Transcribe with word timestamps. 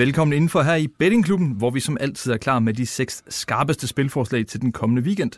Velkommen 0.00 0.32
indenfor 0.36 0.62
her 0.62 0.74
i 0.74 0.86
Bettingklubben, 0.86 1.50
hvor 1.56 1.70
vi 1.70 1.80
som 1.80 1.96
altid 2.00 2.32
er 2.32 2.36
klar 2.36 2.58
med 2.58 2.74
de 2.74 2.86
seks 2.86 3.22
skarpeste 3.28 3.86
spilforslag 3.86 4.46
til 4.46 4.60
den 4.60 4.72
kommende 4.72 5.02
weekend. 5.02 5.32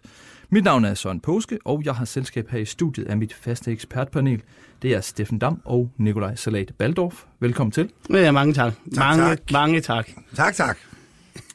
Mit 0.51 0.65
navn 0.65 0.85
er 0.85 0.95
Søren 0.95 1.21
Påske, 1.21 1.59
og 1.65 1.83
jeg 1.85 1.95
har 1.95 2.05
selskab 2.05 2.51
her 2.51 2.59
i 2.59 2.65
studiet 2.65 3.07
af 3.07 3.17
mit 3.17 3.35
faste 3.35 3.71
ekspertpanel. 3.71 4.43
Det 4.83 4.95
er 4.95 5.01
Steffen 5.01 5.39
Dam 5.39 5.61
og 5.65 5.91
Nikolaj 5.97 6.35
Salat 6.35 6.73
Baldorf. 6.79 7.25
Velkommen 7.41 7.71
til. 7.71 7.91
Ja, 8.11 8.31
mange 8.33 8.55
tak. 8.55 8.73
Tak, 8.95 8.99
mange, 9.19 9.29
tak. 9.37 9.53
mange 9.53 9.81
tak. 9.81 10.09
Tak, 10.35 10.55
tak. 10.55 10.79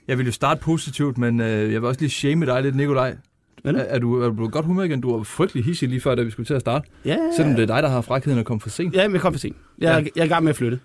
Jeg 0.08 0.18
vil 0.18 0.26
jo 0.26 0.32
starte 0.32 0.62
positivt, 0.62 1.18
men 1.18 1.40
øh, 1.40 1.74
jeg 1.74 1.82
vil 1.82 1.88
også 1.88 2.02
lige 2.02 2.10
shame 2.10 2.46
dig 2.46 2.62
lidt, 2.64 2.76
Nikolaj. 2.76 3.16
Hvad 3.64 3.74
Er, 3.74 3.80
er, 3.80 4.00
du, 4.00 4.22
er 4.22 4.28
du 4.28 4.34
blevet 4.34 4.52
godt 4.52 4.66
humør 4.66 4.84
igen? 4.84 5.02
Du 5.02 5.18
var 5.18 5.24
frygtelig 5.24 5.66
hissig 5.66 5.90
lige 5.90 6.02
før, 6.02 6.16
da 6.16 6.22
vi 6.22 6.32
skulle 6.32 6.48
til 6.48 6.54
at 6.54 6.62
starte. 6.62 6.90
Ja, 7.06 7.18
Selvom 7.36 7.56
det 7.56 7.62
er 7.64 7.76
dig, 7.76 7.84
der 7.84 7.90
har 7.90 8.02
frækheden 8.02 8.40
at 8.40 8.46
komme 8.46 8.62
for 8.62 8.70
sent. 8.70 8.94
ja 8.96 9.08
men 9.08 9.14
jeg 9.14 9.22
kom 9.22 9.34
for 9.34 9.40
sent. 9.40 9.56
Jeg, 9.78 10.04
ja. 10.04 10.10
jeg 10.16 10.22
er 10.22 10.26
i 10.26 10.28
gang 10.28 10.44
med 10.44 10.50
at 10.50 10.56
flytte. 10.56 10.80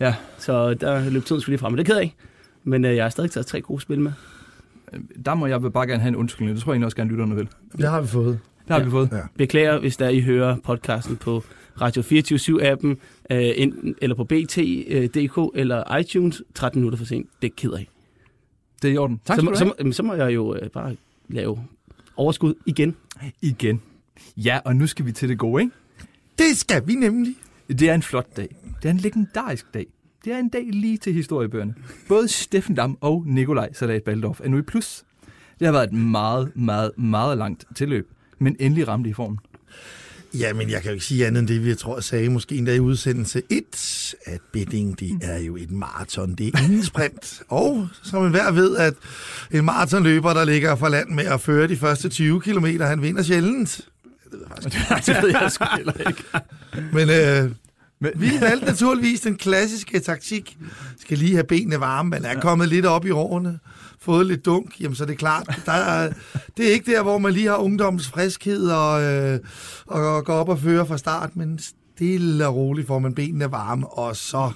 Ja. 0.00 0.14
Så 0.38 0.74
der 0.74 1.10
løb 1.10 1.24
tiden 1.24 1.42
lige 1.46 1.58
frem, 1.58 1.72
men 1.72 1.78
det 1.78 1.84
er 1.88 1.94
ked 1.94 2.00
af. 2.00 2.14
Men 2.64 2.84
øh, 2.84 2.96
jeg 2.96 3.04
har 3.04 3.10
stadig 3.10 3.30
taget 3.30 3.46
tre 3.46 3.60
gode 3.60 3.80
spil 3.80 4.00
med. 4.00 4.12
Der 5.24 5.34
må 5.34 5.46
jeg 5.46 5.60
bare 5.72 5.86
gerne 5.86 6.00
have 6.00 6.08
en 6.08 6.16
undskyldning. 6.16 6.54
Det 6.56 6.64
tror 6.64 6.72
jeg 6.72 6.74
egentlig 6.74 6.84
også 6.86 6.96
gerne, 6.96 7.10
lytterne 7.10 7.34
vil. 7.36 7.48
Det 7.76 7.88
har 7.88 8.00
vi 8.00 8.06
fået. 8.08 8.38
Det 8.58 8.70
har 8.74 8.78
Ja. 8.78 8.84
vi 8.84 8.90
fået. 8.90 9.08
Ja. 9.12 9.18
Beklager, 9.36 9.78
hvis 9.78 9.96
der 9.96 10.08
I 10.08 10.20
hører 10.20 10.56
podcasten 10.64 11.16
på 11.16 11.44
Radio 11.80 12.02
24-7-appen, 12.02 12.88
øh, 13.30 13.50
enten, 13.56 13.94
eller 14.02 14.16
på 14.16 14.24
BT.dk 14.24 15.50
eller 15.54 15.96
iTunes 15.96 16.42
13 16.54 16.80
minutter 16.80 16.98
for 16.98 17.04
sent. 17.04 17.28
Det 17.42 17.48
er 17.50 17.54
ked 17.56 17.70
af. 17.72 17.88
Det 18.82 18.88
er 18.90 18.94
i 18.94 18.96
orden. 18.96 19.20
Tak 19.24 19.34
så, 19.36 19.40
skal 19.40 19.44
må- 19.44 19.50
du 19.50 19.56
så, 19.56 19.64
have. 19.64 19.68
må- 19.68 19.74
jamen, 19.78 19.92
så 19.92 20.02
må 20.02 20.14
jeg 20.14 20.34
jo 20.34 20.54
øh, 20.54 20.68
bare 20.70 20.96
lave 21.28 21.58
overskud 22.16 22.54
igen. 22.66 22.96
Igen. 23.42 23.82
Ja, 24.36 24.58
og 24.64 24.76
nu 24.76 24.86
skal 24.86 25.06
vi 25.06 25.12
til 25.12 25.28
det 25.28 25.38
gode, 25.38 25.62
ikke? 25.62 25.74
Det 26.38 26.56
skal 26.56 26.86
vi 26.86 26.94
nemlig. 26.94 27.34
Det 27.68 27.82
er 27.82 27.94
en 27.94 28.02
flot 28.02 28.36
dag. 28.36 28.56
Det 28.82 28.88
er 28.88 28.90
en 28.90 28.98
legendarisk 28.98 29.74
dag. 29.74 29.86
Det 30.24 30.32
er 30.32 30.38
en 30.38 30.48
dag 30.48 30.64
lige 30.72 30.98
til 30.98 31.14
historiebøgerne. 31.14 31.74
Både 32.08 32.28
Steffen 32.28 32.74
Dam 32.74 32.98
og 33.00 33.24
Nikolaj 33.26 33.72
Salat 33.72 34.02
Baldorf 34.02 34.40
er 34.44 34.48
nu 34.48 34.58
i 34.58 34.62
plus. 34.62 35.04
Det 35.58 35.66
har 35.66 35.72
været 35.72 35.86
et 35.86 35.92
meget, 35.92 36.56
meget, 36.56 36.98
meget 36.98 37.38
langt 37.38 37.64
tilløb, 37.76 38.08
men 38.38 38.56
endelig 38.60 38.88
ramte 38.88 39.10
i 39.10 39.12
formen. 39.12 39.38
Ja, 40.34 40.52
men 40.52 40.70
jeg 40.70 40.82
kan 40.82 40.90
jo 40.90 40.92
ikke 40.92 41.04
sige 41.04 41.26
andet 41.26 41.40
end 41.40 41.48
det, 41.48 41.64
vi 41.64 41.74
tror, 41.74 41.96
jeg 41.96 42.04
sagde 42.04 42.28
måske 42.28 42.54
endda 42.54 42.74
i 42.74 42.80
udsendelse 42.80 43.42
1, 43.50 44.14
at 44.24 44.40
betting, 44.52 45.00
det 45.00 45.18
er 45.22 45.38
jo 45.38 45.56
et 45.56 45.70
maraton, 45.70 46.34
det 46.34 46.54
er 46.54 46.64
ingen 46.64 46.82
sprint. 46.82 47.42
Og 47.48 47.88
som 48.02 48.24
enhver 48.24 48.52
ved, 48.52 48.76
at 48.76 48.94
en 49.50 49.64
maratonløber, 49.64 50.34
der 50.34 50.44
ligger 50.44 50.76
for 50.76 50.88
land 50.88 51.08
med 51.08 51.24
at 51.24 51.40
føre 51.40 51.68
de 51.68 51.76
første 51.76 52.08
20 52.08 52.40
km, 52.40 52.66
han 52.80 53.02
vinder 53.02 53.22
sjældent. 53.22 53.88
Det 54.30 54.38
ved 54.38 54.40
jeg 54.40 54.48
faktisk 54.48 55.08
ikke. 55.08 55.20
det 55.20 55.22
ved 55.22 55.40
jeg 55.40 55.52
sgu 55.52 55.64
heller 55.76 56.08
ikke. 56.08 56.24
Men 56.96 57.10
øh, 57.10 57.54
Men, 58.00 58.12
vi 58.16 58.30
valgte 58.40 58.66
naturligvis 58.66 59.20
den 59.20 59.36
klassiske 59.36 60.00
taktik. 60.00 60.58
Skal 61.00 61.18
lige 61.18 61.34
have 61.34 61.44
benene 61.44 61.80
varme, 61.80 62.10
man 62.10 62.24
er 62.24 62.40
kommet 62.40 62.68
lidt 62.68 62.86
op 62.86 63.06
i 63.06 63.10
årene, 63.10 63.58
fået 64.00 64.26
lidt 64.26 64.44
dunk, 64.44 64.80
jamen 64.80 64.94
så 64.94 65.04
er 65.04 65.06
det 65.06 65.18
klart. 65.18 65.60
Der 65.66 65.72
er, 65.72 66.12
det 66.56 66.68
er 66.68 66.72
ikke 66.72 66.92
der, 66.92 67.02
hvor 67.02 67.18
man 67.18 67.32
lige 67.32 67.46
har 67.46 67.56
ungdommens 67.56 68.08
friskhed 68.08 68.66
og, 68.70 69.02
øh, 69.02 69.38
og 69.86 70.24
går 70.24 70.34
op 70.34 70.48
og 70.48 70.58
fører 70.58 70.84
fra 70.84 70.98
start, 70.98 71.36
men 71.36 71.58
stille 71.58 72.46
og 72.46 72.54
roligt 72.54 72.86
får 72.86 72.98
man 72.98 73.14
benene 73.14 73.50
varme, 73.52 73.86
og 73.86 74.16
så 74.16 74.50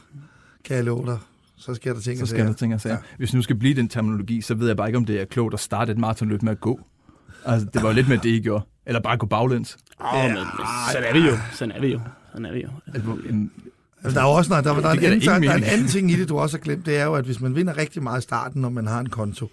kan 0.64 0.76
jeg 0.76 0.84
love 0.84 1.06
dig, 1.06 1.18
så 1.56 1.74
sker 1.74 1.92
der 1.92 2.00
ting 2.00 2.18
så 2.18 2.26
skal 2.26 2.46
der 2.46 2.52
ting 2.52 2.74
og 2.74 2.80
sager. 2.80 2.94
Ja. 2.94 3.00
Hvis 3.18 3.34
nu 3.34 3.42
skal 3.42 3.56
blive 3.56 3.74
den 3.74 3.88
terminologi, 3.88 4.40
så 4.40 4.54
ved 4.54 4.66
jeg 4.66 4.76
bare 4.76 4.88
ikke, 4.88 4.96
om 4.96 5.04
det 5.04 5.20
er 5.20 5.24
klogt 5.24 5.54
at 5.54 5.60
starte 5.60 5.92
et 5.92 5.98
maratonløb 5.98 6.42
med 6.42 6.52
at 6.52 6.60
gå. 6.60 6.80
Altså, 7.44 7.68
det 7.74 7.82
var 7.82 7.88
jo 7.88 7.94
lidt 7.94 8.08
med 8.08 8.18
det, 8.18 8.28
I 8.30 8.40
gjorde. 8.40 8.64
Eller 8.86 9.00
bare 9.00 9.16
gå 9.16 9.26
baglæns. 9.26 9.76
Åh, 10.00 10.24
men, 10.24 10.34
men 10.34 10.44
sådan 10.92 11.08
er 11.08 11.12
vi 11.12 11.18
jo. 11.18 11.36
Sådan 11.52 11.72
er 11.76 11.80
vi 11.80 11.92
jo. 11.92 12.00
Sådan 12.32 12.46
er 12.46 12.52
vi 12.52 12.62
jo. 12.62 12.68
Altså, 14.04 14.20
der 14.20 14.26
er 14.26 14.30
jo 14.30 14.36
også 14.36 14.48
noget, 14.50 14.64
der, 14.64 14.80
der, 14.80 14.88
er 14.88 14.92
en 14.92 15.04
anden, 15.04 15.20
der, 15.20 15.38
der 15.38 15.50
er 15.50 15.56
en 15.56 15.64
anden 15.64 15.88
ting 15.88 16.10
i 16.10 16.16
det, 16.16 16.28
du 16.28 16.38
også 16.38 16.56
har 16.56 16.62
glemt, 16.62 16.86
det 16.86 16.96
er 16.96 17.04
jo, 17.04 17.14
at 17.14 17.24
hvis 17.24 17.40
man 17.40 17.56
vinder 17.56 17.76
rigtig 17.76 18.02
meget 18.02 18.20
i 18.20 18.22
starten, 18.22 18.62
når 18.62 18.68
man 18.68 18.86
har 18.86 19.00
en 19.00 19.08
konto, 19.08 19.48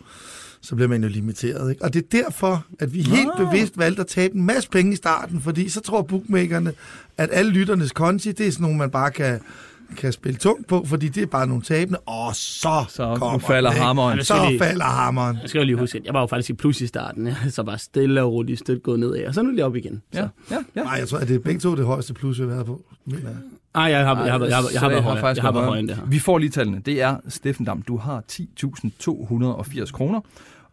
så 0.62 0.76
bliver 0.76 0.90
man 0.90 1.04
jo 1.04 1.10
limiteret. 1.10 1.70
Ikke? 1.70 1.84
Og 1.84 1.94
det 1.94 2.04
er 2.04 2.24
derfor, 2.24 2.66
at 2.80 2.94
vi 2.94 3.02
helt 3.02 3.30
Nå. 3.40 3.46
bevidst 3.46 3.78
valgte 3.78 4.02
at 4.02 4.08
tabe 4.08 4.36
en 4.36 4.44
masse 4.44 4.70
penge 4.70 4.94
i 4.94 4.96
starten, 4.96 5.42
fordi 5.42 5.70
så 5.70 5.82
tror 5.82 6.02
bookmakerne, 6.02 6.74
at 7.18 7.30
alle 7.32 7.52
lytternes 7.52 7.92
konti, 7.92 8.32
det 8.32 8.48
er 8.48 8.52
sådan 8.52 8.64
nogle, 8.64 8.78
man 8.78 8.92
bare 8.92 9.12
kan, 9.12 9.40
kan 9.98 10.12
spille 10.14 10.38
tungt 10.38 10.68
på, 10.68 10.86
fordi 10.86 11.08
det 11.08 11.24
er 11.24 11.28
bare 11.28 11.48
nogle 11.48 11.64
tabende, 11.64 12.00
og 12.00 12.36
så, 12.36 12.86
Så 12.90 13.16
kommer 13.16 13.40
falder 13.40 13.70
den, 13.72 13.80
hammeren. 13.82 14.18
Ja, 14.18 14.24
Så 14.24 14.46
lige- 14.50 14.60
falder 14.60 14.86
hammeren. 14.86 15.38
Jeg 15.42 15.50
skal 15.50 15.60
jo 15.60 15.66
lige 15.66 15.76
huske, 15.78 15.98
at 15.98 16.06
jeg 16.06 16.14
var 16.14 16.20
jo 16.20 16.28
faktisk 16.28 16.50
i 16.50 16.54
plus 16.54 16.82
i 16.82 16.88
starten, 16.88 17.28
ja. 17.28 17.36
så 17.50 17.64
bare 17.64 17.78
stille 17.78 18.24
og 18.24 18.34
roligt 18.34 18.60
stødt 18.60 18.84
gået 18.84 19.00
nedad, 19.00 19.26
og 19.28 19.34
så 19.34 19.42
nu 19.42 19.52
lige 19.52 19.66
op 19.66 19.76
igen. 19.76 20.02
Så. 20.14 20.20
Ja, 20.20 20.28
ja, 20.52 20.58
ja. 20.76 20.84
Nej, 20.84 20.94
jeg 20.94 21.08
tror, 21.08 21.18
at 21.18 21.28
det 21.28 21.36
er 21.36 21.40
begge 21.40 21.60
to 21.60 21.76
det 21.76 21.86
højeste 21.86 22.14
plus, 22.14 22.38
vi 22.40 22.44
har 22.44 22.50
været 22.50 22.66
på. 22.66 22.82
Mener 23.06 23.30
jeg. 23.30 23.38
Ej, 23.76 23.82
jeg 23.84 24.06
har, 24.06 24.24
jeg 24.24 24.34
har, 24.34 24.46
jeg 24.46 24.56
har, 24.58 24.70
jeg 24.74 24.82
har 24.82 24.90
været 24.90 25.04
højere. 25.04 25.20
faktisk 25.22 25.38
Jeg 25.38 25.48
har 25.48 25.52
været 25.52 25.66
højere 25.66 25.80
end 25.80 25.88
det 25.88 25.96
her. 25.98 26.06
Vi 26.06 26.20
får 26.20 26.38
lige 26.38 26.50
tallene. 26.50 26.82
Det 26.86 27.02
er 27.02 27.18
Steffen 27.28 27.66
Dam, 27.66 27.82
du 27.82 27.98
har 27.98 28.24
10.280 28.32 29.92
kroner, 29.92 30.22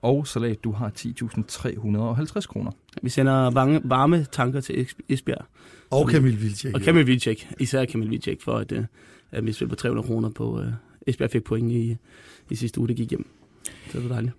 og 0.03 0.27
Salat, 0.27 0.65
du 0.65 0.73
har 0.73 0.91
10.350 0.99 2.47
kroner. 2.47 2.71
Vi 3.03 3.11
sender 3.11 3.51
varme, 3.51 3.81
varme 3.85 4.27
tanker 4.33 4.61
til 4.61 4.73
Es- 4.73 4.99
Esbjerg. 5.09 5.45
Og 5.91 6.11
Camille 6.11 6.39
Vilcek. 6.39 6.75
Og 6.75 6.81
Kamil 6.81 7.07
Vilcek, 7.07 7.49
især 7.61 7.85
Kamil 7.85 8.11
Vilcek, 8.11 8.43
for 8.43 8.53
at, 8.53 8.73
øh, 8.73 8.85
at 9.31 9.47
vi 9.47 9.53
spiller 9.53 9.69
på 9.69 9.77
300 9.77 10.07
kroner 10.07 10.31
på... 10.31 10.61
Øh, 10.61 10.73
Esbjerg 11.07 11.31
fik 11.31 11.45
point 11.45 11.73
i, 11.73 11.97
i 12.51 12.55
sidste 12.55 12.81
uge, 12.81 12.89
det 12.89 12.97
gik 12.97 13.11
hjem. 13.11 13.27
Så 13.91 13.99
det 13.99 14.09
var 14.09 14.15
dejligt. 14.15 14.35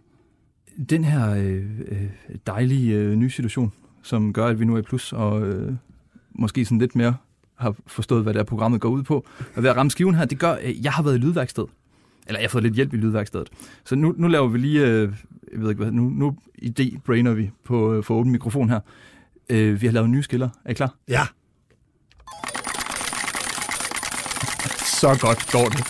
Den 0.90 1.04
her 1.04 1.36
øh, 1.36 1.66
øh, 1.88 2.08
dejlige 2.48 2.96
øh, 2.96 3.16
nye 3.16 3.30
situation, 3.30 3.72
som 4.04 4.34
gør, 4.34 4.46
at 4.46 4.60
vi 4.60 4.66
nu 4.66 4.76
er 4.76 4.80
i 4.80 4.82
plus, 4.82 5.14
og 5.14 5.48
øh, 5.48 5.74
måske 6.32 6.66
sådan 6.66 6.78
lidt 6.78 6.96
mere 6.96 7.16
har 7.56 7.76
forstået, 7.88 8.24
hvad 8.24 8.34
det 8.34 8.40
er, 8.40 8.44
programmet 8.44 8.82
går 8.82 8.90
ud 8.90 9.04
på. 9.04 9.26
Og 9.56 9.64
ved 9.64 9.70
at 9.70 9.76
ramme 9.76 9.92
skiven 9.92 10.16
her, 10.16 10.26
det 10.26 10.40
gør, 10.40 10.52
at 10.52 10.76
jeg 10.82 10.92
har 10.92 11.04
været 11.04 11.16
i 11.16 11.18
lydværksted. 11.18 11.66
Eller 12.28 12.40
jeg 12.40 12.48
har 12.48 12.50
fået 12.50 12.64
lidt 12.64 12.76
hjælp 12.76 12.94
i 12.94 12.98
lydværkstedet. 12.98 13.50
Så 13.86 13.96
nu, 13.96 14.16
nu 14.18 14.28
laver 14.28 14.48
vi 14.48 14.58
lige, 14.58 14.88
øh, 14.88 15.14
jeg 15.52 15.62
ved 15.62 15.70
ikke 15.70 15.84
hvad, 15.84 15.92
nu, 15.92 16.10
nu 16.10 16.38
idé-brainer 16.62 17.32
vi 17.32 17.52
på 17.64 17.94
øh, 17.94 18.04
for 18.04 18.16
åben 18.16 18.32
mikrofon 18.32 18.70
her. 18.70 18.80
Øh, 19.50 19.82
vi 19.82 19.88
har 19.88 19.94
lavet 19.94 20.10
nye 20.10 20.24
skiller. 20.24 20.50
Er 20.66 20.72
I 20.72 20.74
klar? 20.74 20.94
Ja. 21.08 21.26
Så 25.02 25.18
godt 25.22 25.52
går 25.52 25.70
det. 25.70 25.78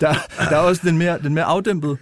der, 0.00 0.14
der 0.38 0.50
er 0.50 0.56
også 0.56 0.82
den 0.84 0.98
mere, 0.98 1.18
den 1.18 1.34
mere 1.34 1.44
afdæmpede. 1.44 1.96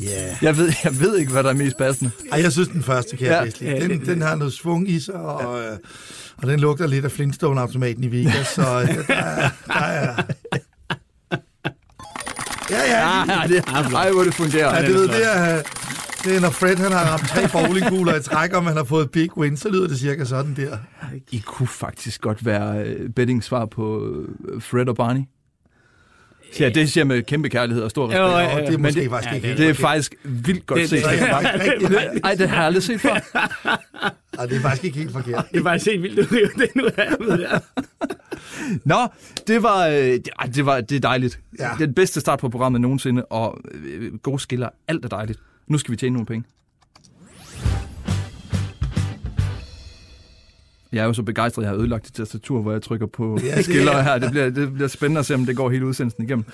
Ja. 0.00 0.36
Jeg 0.42 0.56
ved, 0.56 0.72
jeg 0.84 1.00
ved 1.00 1.16
ikke, 1.18 1.32
hvad 1.32 1.42
der 1.42 1.50
er 1.50 1.54
mest 1.54 1.76
passende. 1.76 2.10
Ej, 2.32 2.40
jeg 2.42 2.52
synes, 2.52 2.68
den 2.68 2.82
første 2.82 3.16
kan 3.16 3.26
jeg 3.26 3.34
Ja. 3.38 3.44
bedst 3.44 3.60
lide. 3.60 3.72
Ja, 3.72 3.80
Den, 3.80 3.90
det- 3.90 4.06
den 4.06 4.22
har 4.22 4.34
noget 4.34 4.52
svung 4.52 4.88
i 4.90 5.00
sig, 5.00 5.14
og, 5.14 5.60
øh, 5.60 5.78
og 6.36 6.46
den 6.48 6.60
lugter 6.60 6.86
lidt 6.86 7.04
af 7.04 7.10
Flintstone-automaten 7.10 8.04
i 8.04 8.12
Vegas, 8.12 8.46
så 8.46 8.80
øh, 8.80 8.88
der, 9.08 9.14
er- 9.14 9.50
der 9.66 9.74
er... 9.74 10.22
Ja, 12.88 13.24
ja, 13.24 13.42
Ja, 13.42 13.48
det, 13.48 13.64
ej, 13.94 14.10
hvor 14.10 14.22
det 14.24 14.34
fungerer. 14.34 14.76
ja 14.76 14.82
det, 14.86 14.94
ved, 14.94 15.08
det, 15.08 15.26
er, 15.36 15.62
det 16.24 16.36
er, 16.36 16.40
når 16.40 16.50
Fred 16.50 16.76
han 16.76 16.92
har 16.92 17.04
ramt 17.12 17.28
tre 17.28 17.48
bowlingkugler 17.66 18.14
i 18.16 18.22
træk, 18.22 18.52
og 18.52 18.64
man 18.64 18.76
har 18.76 18.84
fået 18.84 19.10
big 19.10 19.36
win, 19.38 19.56
så 19.56 19.68
lyder 19.68 19.88
det 19.88 19.98
cirka 19.98 20.24
sådan 20.24 20.54
der. 20.56 20.76
I 21.30 21.42
kunne 21.46 21.68
faktisk 21.68 22.20
godt 22.20 22.46
være 22.46 22.82
øh, 22.84 23.10
betting 23.10 23.44
svar 23.44 23.64
på 23.66 24.06
øh, 24.48 24.62
Fred 24.62 24.88
og 24.88 24.96
Barney. 24.96 25.20
Ja, 26.60 26.68
det 26.68 26.90
siger 26.92 27.04
med 27.04 27.22
kæmpe 27.22 27.48
kærlighed 27.48 27.82
og 27.84 27.90
stor 27.90 28.06
respekt. 28.06 28.20
Jo, 28.20 28.24
Og 28.34 28.40
ja, 28.42 28.66
det 28.66 28.74
er 28.74 28.78
måske 28.78 29.00
det- 29.00 29.10
faktisk 29.10 29.30
ja, 29.30 29.34
ikke 29.36 29.48
det- 29.48 29.56
helt 29.56 29.58
Det 29.58 29.68
er 29.70 29.74
faktisk 29.88 30.14
vildt 30.24 30.66
godt 30.66 30.80
Det- 30.80 30.88
set. 30.88 31.02
Jeg 31.02 31.28
faktisk 31.30 31.54
rigtig, 31.72 31.98
Ej, 32.24 32.34
det 32.34 32.48
har 32.48 32.56
jeg 32.56 32.64
aldrig 32.64 32.82
set 32.82 33.00
før. 33.00 33.10
Ej, 34.38 34.46
det 34.46 34.56
er 34.56 34.60
faktisk 34.60 34.84
ikke 34.84 34.98
helt 34.98 35.12
forkert. 35.12 35.44
Det 35.52 35.58
er 35.58 35.62
faktisk 35.62 35.86
helt 35.90 36.02
vildt, 36.02 36.16
du 36.30 36.34
river 36.36 36.48
det 36.58 36.68
nu 36.76 36.82
her. 36.96 37.24
ved 37.34 37.40
jeg. 37.40 37.60
Nå, 38.84 38.96
det 39.46 39.62
var, 39.62 39.86
øh, 39.86 40.18
det, 40.54 40.66
var 40.66 40.80
det 40.80 40.96
er 40.96 41.00
dejligt. 41.00 41.40
Ja. 41.58 41.64
Det 41.64 41.82
er 41.82 41.86
den 41.86 41.94
bedste 41.94 42.20
start 42.20 42.38
på 42.38 42.48
programmet 42.48 42.80
nogensinde, 42.80 43.24
og 43.24 43.58
øh, 43.74 44.16
gode 44.18 44.38
skiller, 44.38 44.68
alt 44.88 45.04
er 45.04 45.08
dejligt. 45.08 45.38
Nu 45.66 45.78
skal 45.78 45.92
vi 45.92 45.96
tjene 45.96 46.12
nogle 46.12 46.26
penge. 46.26 46.44
Jeg 50.92 51.00
er 51.02 51.04
jo 51.06 51.12
så 51.12 51.22
begejstret, 51.22 51.62
jeg 51.62 51.70
har 51.70 51.76
ødelagt 51.78 52.06
det 52.06 52.14
tastatur, 52.14 52.62
hvor 52.62 52.72
jeg 52.72 52.82
trykker 52.82 53.06
på 53.06 53.38
Ja, 53.42 53.62
skiller 53.62 53.92
er- 53.92 54.02
her. 54.02 54.18
Det 54.18 54.30
bliver, 54.30 54.50
det 54.50 54.72
bliver 54.74 54.88
spændende 54.88 55.18
at 55.18 55.26
se, 55.26 55.34
om 55.34 55.46
det 55.46 55.56
går 55.56 55.70
hele 55.70 55.86
udsendelsen 55.86 56.24
igennem. 56.24 56.44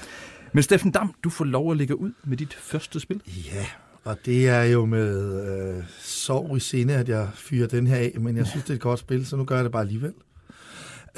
Men 0.52 0.62
Steffen 0.62 0.90
Dam, 0.90 1.14
du 1.24 1.30
får 1.30 1.44
lov 1.44 1.70
at 1.70 1.76
lægge 1.76 2.00
ud 2.00 2.12
med 2.24 2.36
dit 2.36 2.54
første 2.54 3.00
spil. 3.00 3.20
Ja, 3.54 3.66
og 4.04 4.16
det 4.26 4.48
er 4.48 4.62
jo 4.62 4.84
med 4.86 5.76
øh, 5.78 5.82
sorg 6.00 6.56
i 6.56 6.60
sinde, 6.60 6.94
at 6.94 7.08
jeg 7.08 7.28
fyrer 7.34 7.66
den 7.68 7.86
her 7.86 7.96
af, 7.96 8.12
men 8.20 8.36
jeg 8.36 8.46
synes, 8.46 8.64
det 8.64 8.70
er 8.70 8.74
et 8.74 8.80
godt 8.80 8.98
spil, 9.00 9.26
så 9.26 9.36
nu 9.36 9.44
gør 9.44 9.54
jeg 9.54 9.64
det 9.64 9.72
bare 9.72 9.82
alligevel. 9.82 10.12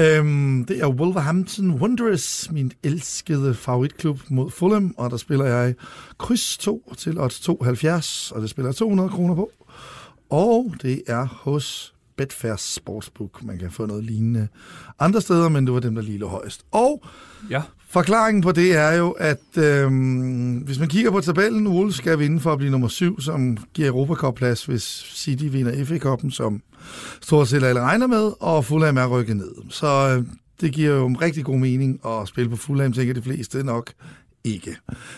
Øhm, 0.00 0.64
det 0.68 0.80
er 0.82 0.88
Wolverhampton 0.88 1.70
Wanderers, 1.70 2.50
min 2.50 2.72
elskede 2.82 3.54
favoritklub 3.54 4.20
mod 4.28 4.50
Fulham, 4.50 4.94
og 4.98 5.10
der 5.10 5.16
spiller 5.16 5.44
jeg 5.44 5.74
kryds 6.18 6.58
2 6.58 6.94
til 6.96 7.20
odds 7.20 7.40
72, 7.40 8.32
og 8.32 8.42
det 8.42 8.50
spiller 8.50 8.68
jeg 8.68 8.76
200 8.76 9.08
kroner 9.08 9.34
på. 9.34 9.50
Og 10.30 10.74
det 10.82 11.02
er 11.06 11.26
hos 11.26 11.94
Betfair 12.16 12.56
Sportsbook. 12.56 13.44
Man 13.44 13.58
kan 13.58 13.70
få 13.70 13.86
noget 13.86 14.04
lignende 14.04 14.48
andre 14.98 15.20
steder, 15.20 15.48
men 15.48 15.66
det 15.66 15.74
var 15.74 15.80
dem, 15.80 15.94
der 15.94 16.02
lige 16.02 16.18
lå 16.18 16.28
højst. 16.28 16.64
Og 16.70 17.04
Ja. 17.50 17.62
Forklaringen 17.96 18.42
på 18.42 18.52
det 18.52 18.76
er 18.76 18.92
jo, 18.92 19.10
at 19.10 19.58
øhm, 19.58 20.56
hvis 20.56 20.78
man 20.78 20.88
kigger 20.88 21.10
på 21.10 21.20
tabellen, 21.20 21.66
Wolves 21.66 21.96
skal 21.96 22.18
vinde 22.18 22.40
for 22.40 22.52
at 22.52 22.58
blive 22.58 22.70
nummer 22.70 22.88
syv, 22.88 23.20
som 23.20 23.56
giver 23.74 23.88
Europacup-plads, 23.88 24.64
hvis 24.64 24.82
City 25.14 25.44
vinder 25.44 25.84
FA-koppen, 25.84 26.30
som 26.30 26.62
stort 27.22 27.48
set 27.48 27.62
alle 27.62 27.80
regner 27.80 28.06
med, 28.06 28.32
og 28.40 28.64
Fulham 28.64 28.96
er 28.96 29.06
rykket 29.06 29.36
ned. 29.36 29.52
Så 29.70 29.86
øh, 29.86 30.24
det 30.60 30.72
giver 30.72 30.94
jo 30.94 31.06
en 31.06 31.22
rigtig 31.22 31.44
god 31.44 31.58
mening 31.58 32.00
at 32.06 32.28
spille 32.28 32.50
på 32.50 32.56
Fulham, 32.56 32.92
tænker 32.92 33.14
de 33.14 33.22
fleste 33.22 33.64
nok 33.64 33.92
ikke. 34.44 34.76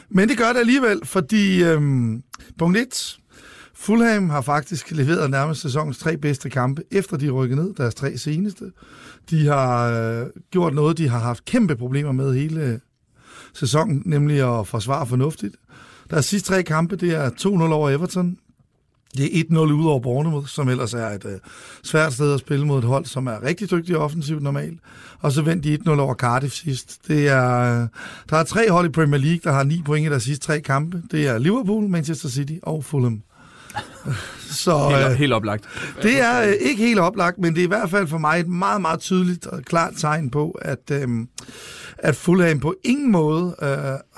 Men 0.09 0.29
det 0.29 0.39
gør 0.39 0.53
det 0.53 0.61
alligevel, 0.61 1.01
fordi 1.05 1.65
øhm, 1.65 2.23
punkt 2.59 2.79
1, 2.79 3.19
Fulham 3.81 4.31
har 4.31 4.41
faktisk 4.41 4.91
leveret 4.91 5.31
nærmest 5.31 5.61
sæsonens 5.61 5.99
tre 5.99 6.17
bedste 6.17 6.51
kampe, 6.51 6.83
efter 6.91 7.17
de 7.17 7.31
rykkede 7.31 7.65
ned, 7.65 7.75
deres 7.75 7.95
tre 7.95 8.19
seneste. 8.19 8.65
De 9.31 9.47
har 9.47 9.91
øh, 9.91 10.27
gjort 10.51 10.75
noget, 10.75 10.99
de 10.99 11.09
har 11.09 11.19
haft 11.19 11.45
kæmpe 11.45 11.77
problemer 11.77 12.13
med 12.13 12.35
hele 12.35 12.81
sæsonen, 13.55 14.03
nemlig 14.07 14.59
at 14.59 14.67
forsvare 14.67 15.07
fornuftigt. 15.07 15.57
Deres 16.11 16.25
sidste 16.25 16.49
tre 16.49 16.63
kampe, 16.63 16.97
det 16.97 17.15
er 17.15 17.31
2-0 17.31 17.47
over 17.47 17.91
Everton. 17.91 18.39
Det 19.17 19.41
er 19.41 19.45
1-0 19.45 19.59
ud 19.59 19.87
over 19.87 20.01
Bournemouth, 20.01 20.47
som 20.47 20.69
ellers 20.69 20.95
er 20.95 21.07
et 21.07 21.25
øh, 21.25 21.39
svært 21.83 22.13
sted 22.13 22.35
at 22.35 22.41
spille 22.41 22.67
mod 22.67 22.79
et 22.79 22.85
hold, 22.85 23.05
som 23.05 23.27
er 23.27 23.43
rigtig 23.43 23.71
dygtig 23.71 23.97
offensivt 23.97 24.43
normalt. 24.43 24.81
Og 25.21 25.33
så 25.33 25.43
vendte 25.43 25.69
de 25.69 25.79
1-0 25.87 26.01
over 26.01 26.15
Cardiff 26.15 26.55
sidst. 26.55 27.09
Det 27.09 27.29
er, 27.29 27.83
øh, 27.83 27.89
der 28.31 28.37
er 28.37 28.45
tre 28.45 28.71
hold 28.71 28.87
i 28.87 28.93
Premier 28.93 29.21
League, 29.21 29.41
der 29.45 29.53
har 29.53 29.63
ni 29.63 29.83
point 29.85 30.07
i 30.07 30.11
deres 30.11 30.23
sidste 30.23 30.47
tre 30.47 30.61
kampe. 30.61 31.03
Det 31.11 31.27
er 31.27 31.39
Liverpool, 31.39 31.89
Manchester 31.89 32.29
City 32.29 32.55
og 32.63 32.85
Fulham. 32.85 33.23
Så, 34.51 34.89
Helt, 34.89 35.11
øh, 35.11 35.13
helt 35.13 35.33
oplagt. 35.33 35.65
det 36.03 36.21
er 36.21 36.43
øh, 36.43 36.53
ikke 36.61 36.83
helt 36.87 37.01
oplagt, 37.01 37.39
men 37.39 37.55
det 37.55 37.61
er 37.61 37.65
i 37.65 37.69
hvert 37.69 37.91
fald 37.91 38.07
for 38.07 38.19
mig 38.19 38.41
et 38.41 38.49
meget, 38.49 38.81
meget 38.81 39.01
tydeligt 39.01 39.47
og 39.47 39.63
klart 39.63 39.93
tegn 39.97 40.31
på, 40.31 40.51
at, 40.63 40.91
øh, 40.93 41.09
at 41.99 42.17
Fulham 42.17 42.61
på 42.61 42.75
ingen 42.85 43.13
måde 43.13 43.57
øh, 43.63 43.69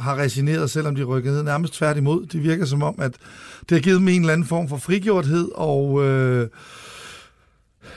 har 0.05 0.19
resigneret, 0.19 0.71
selvom 0.71 0.95
de 0.95 1.03
rykkede 1.03 1.35
ned. 1.35 1.43
Nærmest 1.43 1.75
tværtimod. 1.75 2.27
Det 2.27 2.43
virker 2.43 2.65
som 2.65 2.83
om, 2.83 2.95
at 2.99 3.13
det 3.69 3.77
har 3.77 3.81
givet 3.81 3.99
dem 3.99 4.09
en 4.09 4.21
eller 4.21 4.33
anden 4.33 4.47
form 4.47 4.69
for 4.69 4.77
frigjorthed, 4.77 5.49
og 5.55 6.05
øh, 6.05 6.49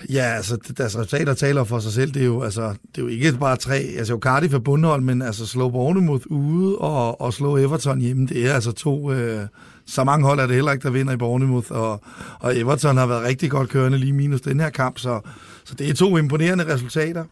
ja, 0.10 0.24
altså 0.24 0.58
deres 0.78 0.98
resultater 0.98 1.34
taler 1.34 1.64
for 1.64 1.80
sig 1.80 1.92
selv. 1.92 2.12
Det 2.12 2.22
er 2.22 2.26
jo, 2.26 2.42
altså, 2.42 2.62
det 2.62 2.98
er 2.98 3.02
jo 3.02 3.08
ikke 3.08 3.32
bare 3.32 3.56
tre, 3.58 3.76
altså 3.76 4.14
jo 4.14 4.20
Cardiff 4.20 4.54
er 4.54 4.60
bundhold, 4.60 5.02
men 5.02 5.22
altså 5.22 5.46
slå 5.46 5.70
Bournemouth 5.70 6.24
ude 6.28 6.78
og, 6.78 7.22
og 7.22 7.34
slå 7.34 7.58
Everton 7.58 8.02
hjemme, 8.02 8.28
det 8.28 8.50
er 8.50 8.54
altså 8.54 8.72
to... 8.72 9.12
Øh, 9.12 9.48
så 9.86 10.04
mange 10.04 10.26
hold 10.26 10.40
er 10.40 10.48
det 10.48 10.56
heller 10.56 10.72
ikke, 10.72 10.84
der 10.84 10.90
vinder 10.90 11.14
i 11.14 11.18
Bournemouth, 11.18 11.72
og, 11.72 12.02
og 12.40 12.58
Everton 12.58 12.98
har 12.98 13.06
været 13.06 13.24
rigtig 13.24 13.52
godt 13.52 13.70
kørende 13.70 13.98
lige 13.98 14.14
minus 14.14 14.42
den 14.42 14.60
her 14.60 14.70
kamp, 14.70 15.00
så, 15.00 15.20
så 15.64 15.76
det 15.76 15.90
er 15.90 15.94
to 15.94 16.18
imponerende 16.18 16.74
resultater. 16.74 17.26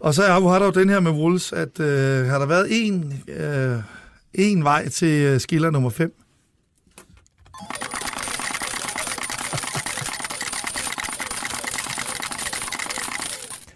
Og 0.00 0.14
så 0.14 0.22
har 0.22 0.58
der 0.58 0.66
jo 0.66 0.72
den 0.72 0.88
her 0.88 1.00
med 1.00 1.10
Wolves, 1.10 1.52
at 1.52 1.80
øh, 1.80 2.26
har 2.26 2.38
der 2.38 2.46
været 2.46 2.66
en, 2.70 3.22
øh, 3.28 3.78
en 4.34 4.64
vej 4.64 4.88
til 4.88 5.22
øh, 5.22 5.40
skiller 5.40 5.70
nummer 5.70 5.90
5. 5.90 6.21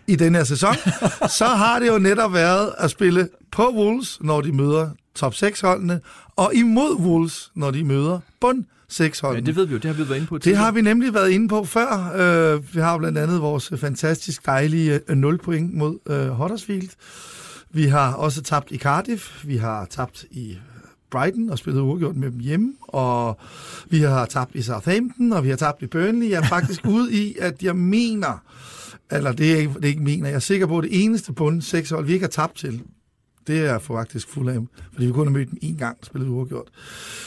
I 0.09 0.17
den 0.17 0.35
her 0.35 0.45
sæson, 0.45 0.75
så 1.39 1.45
har 1.47 1.79
det 1.79 1.87
jo 1.89 1.99
netop 1.99 2.33
været 2.33 2.73
at 2.79 2.91
spille 2.91 3.29
på 3.53 3.71
Wolves, 3.77 4.19
når 4.21 4.41
de 4.41 4.53
møder 4.53 4.91
top 5.15 5.33
6-holdene, 5.35 6.01
og 6.37 6.55
imod 6.55 6.97
Wolves, 7.01 7.51
når 7.55 7.71
de 7.71 7.85
møder 7.85 8.21
bund 8.41 8.65
6 8.89 9.23
Ja, 9.23 9.27
holdene. 9.27 9.47
det 9.47 9.57
ved 9.57 9.67
vi 9.67 9.73
jo, 9.73 9.79
det 9.79 9.85
har 9.97 10.03
vi 10.05 10.09
været 10.09 10.17
inde 10.17 10.27
på 10.27 10.39
Det 10.39 10.57
har 10.57 10.73
vi 10.73 10.81
nemlig 10.81 11.15
været 11.15 11.31
inde 11.31 11.49
på 11.49 11.65
før. 11.65 12.13
Øh, 12.17 12.75
vi 12.75 12.81
har 12.81 12.99
blandt 12.99 13.19
andet 13.19 13.41
vores 13.41 13.73
fantastisk 13.77 14.47
dejlige 14.47 15.01
øh, 15.09 15.17
0 15.17 15.39
point 15.39 15.75
mod 15.75 15.99
øh, 16.07 16.29
Huddersfield. 16.29 16.89
Vi 17.71 17.87
har 17.87 18.13
også 18.15 18.43
tabt 18.43 18.71
i 18.71 18.79
Cardiff. 18.79 19.45
Vi 19.45 19.57
har 19.57 19.85
tabt 19.91 20.25
i 20.31 20.59
Brighton 21.11 21.51
og 21.51 21.59
spillet 21.59 21.81
uafgjort 21.81 22.17
med 22.17 22.31
dem 22.31 22.39
hjemme. 22.41 22.73
Og 22.83 23.39
vi 23.91 24.01
har 24.01 24.27
tabt 24.27 24.51
i 24.55 24.63
Southampton, 24.63 25.33
og 25.33 25.45
vi 25.45 25.49
har 25.49 25.57
tabt 25.57 25.83
i 25.83 25.87
Burnley. 25.87 26.31
Jeg 26.31 26.43
er 26.43 26.47
faktisk 26.49 26.87
ude 26.97 27.13
i, 27.15 27.37
at 27.41 27.63
jeg 27.63 27.77
mener, 27.77 28.43
eller 29.11 29.33
det 29.33 29.53
er 29.53 29.57
ikke, 29.57 29.73
det 29.75 29.85
er 29.85 29.89
ikke 29.89 30.03
mener, 30.03 30.29
jeg 30.29 30.37
er 30.37 30.41
sikker 30.41 30.67
på, 30.67 30.79
at 30.79 30.85
det 30.85 31.05
eneste 31.05 31.33
bund 31.33 31.63
6 31.63 31.91
hold, 31.91 32.07
vi 32.07 32.13
ikke 32.13 32.23
har 32.25 32.31
tabt 32.31 32.57
til, 32.57 32.83
det 33.47 33.59
er 33.59 33.79
for 33.79 33.97
faktisk 33.97 34.29
Fulham, 34.29 34.69
fordi 34.93 35.07
vi 35.07 35.13
kun 35.13 35.27
har 35.27 35.33
mødt 35.33 35.51
dem 35.51 35.59
én 35.63 35.79
gang, 35.79 35.99
spillet 36.03 36.29
uafgjort. 36.29 36.69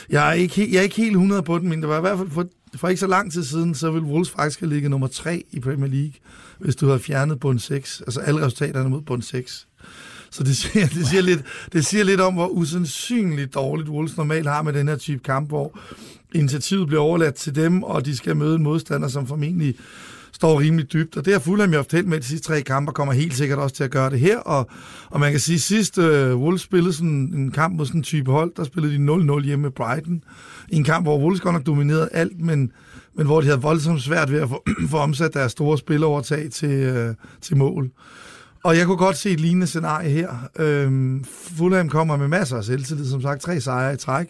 Jeg 0.10 0.30
er 0.30 0.34
ikke, 0.34 0.72
jeg 0.72 0.80
er 0.80 0.84
ikke 0.84 0.96
helt 0.96 1.12
100 1.12 1.44
på 1.44 1.60
den, 1.60 1.70
men 1.70 1.82
det 1.82 1.90
var 1.90 1.98
i 1.98 2.02
hvert 2.02 2.18
fald 2.18 2.30
for, 2.30 2.48
for 2.76 2.88
ikke 2.88 3.00
så 3.00 3.08
lang 3.08 3.32
tid 3.32 3.44
siden, 3.44 3.76
så 3.76 3.92
ville 3.92 4.08
Wolves 4.08 4.30
faktisk 4.30 4.60
have 4.60 4.70
ligget 4.70 4.92
nummer 4.92 5.08
3 5.08 5.44
i 5.52 5.60
Premier 5.60 5.90
League, 5.90 6.14
hvis 6.60 6.76
du 6.76 6.86
havde 6.86 7.00
fjernet 7.00 7.40
bund 7.40 7.60
6, 7.60 8.02
altså 8.02 8.20
alle 8.20 8.46
resultaterne 8.46 8.90
mod 8.90 9.02
bund 9.02 9.22
6. 9.22 9.68
Så 10.32 10.44
det 10.44 10.58
siger, 10.58 10.88
det, 10.88 11.08
siger 11.08 11.22
lidt, 11.22 11.44
det 11.74 11.86
siger 11.86 12.04
lidt 12.04 12.22
om, 12.22 12.34
hvor 12.34 12.48
usandsynligt 12.48 13.54
dårligt 13.54 13.90
Wolves 13.90 14.18
normalt 14.18 14.48
har 14.48 14.62
med 14.62 14.74
den 14.74 14.88
her 14.88 14.96
type 14.96 15.24
kamp, 15.24 15.48
hvor 15.48 15.80
initiativet 16.34 16.88
bliver 16.88 17.02
overladt 17.02 17.36
til 17.36 17.56
dem, 17.56 17.84
og 17.84 18.06
de 18.06 18.18
skal 18.18 18.38
møde 18.38 18.56
en 18.56 18.64
modstander, 18.64 19.08
som 19.08 19.28
formentlig 19.28 19.76
står 20.40 20.60
rimelig 20.60 20.94
dybt. 20.94 21.18
Og 21.18 21.26
det 21.26 21.34
har 21.34 21.40
Fulham 21.40 21.70
jo 21.70 21.76
haft 21.76 21.92
held 21.92 22.06
med 22.06 22.20
de 22.20 22.26
sidste 22.26 22.48
tre 22.48 22.62
kampe, 22.62 22.90
og 22.90 22.96
kommer 22.96 23.14
helt 23.14 23.34
sikkert 23.34 23.60
også 23.60 23.76
til 23.76 23.84
at 23.84 23.92
gøre 23.92 24.10
det 24.10 24.20
her. 24.20 24.38
Og, 24.38 24.70
og 25.10 25.20
man 25.20 25.32
kan 25.32 25.40
sige, 25.40 25.56
at 25.56 25.62
sidst 25.62 25.98
uh, 25.98 26.06
Wolves 26.42 26.62
spillede 26.62 26.94
sådan 26.94 27.32
en 27.34 27.52
kamp 27.52 27.78
mod 27.78 27.86
sådan 27.86 28.00
en 28.00 28.04
type 28.04 28.32
hold, 28.32 28.52
der 28.56 28.64
spillede 28.64 28.94
de 28.94 29.34
0-0 29.34 29.46
hjemme 29.46 29.64
med 29.64 29.72
Brighton. 29.72 30.24
I 30.70 30.76
en 30.76 30.84
kamp, 30.84 31.06
hvor 31.06 31.20
Wolves 31.20 31.42
godt 31.42 31.54
nok 31.54 31.66
dominerede 31.66 32.10
alt, 32.12 32.42
men, 32.42 32.72
men 33.16 33.26
hvor 33.26 33.42
de 33.42 33.48
havde 33.48 33.62
voldsomt 33.62 34.02
svært 34.02 34.32
ved 34.32 34.42
at 34.42 34.50
få, 34.50 34.64
få 34.92 34.98
omsat 34.98 35.34
deres 35.34 35.52
store 35.52 35.78
spilovertag 35.78 36.50
til, 36.52 37.08
uh, 37.10 37.16
til 37.42 37.58
mål. 37.58 37.92
Og 38.64 38.78
jeg 38.78 38.86
kunne 38.86 38.98
godt 38.98 39.18
se 39.18 39.30
et 39.30 39.40
lignende 39.40 39.68
scenarie 39.68 40.10
her. 40.10 40.50
Øhm, 40.60 41.24
Fulham 41.58 41.90
kommer 41.90 42.18
med 42.18 42.28
masser 42.28 42.58
af 42.58 42.64
selvtillid, 42.64 43.10
som 43.10 43.22
sagt 43.22 43.42
tre 43.42 43.62
sejre 43.62 43.94
i 43.94 43.98
træk. 43.98 44.28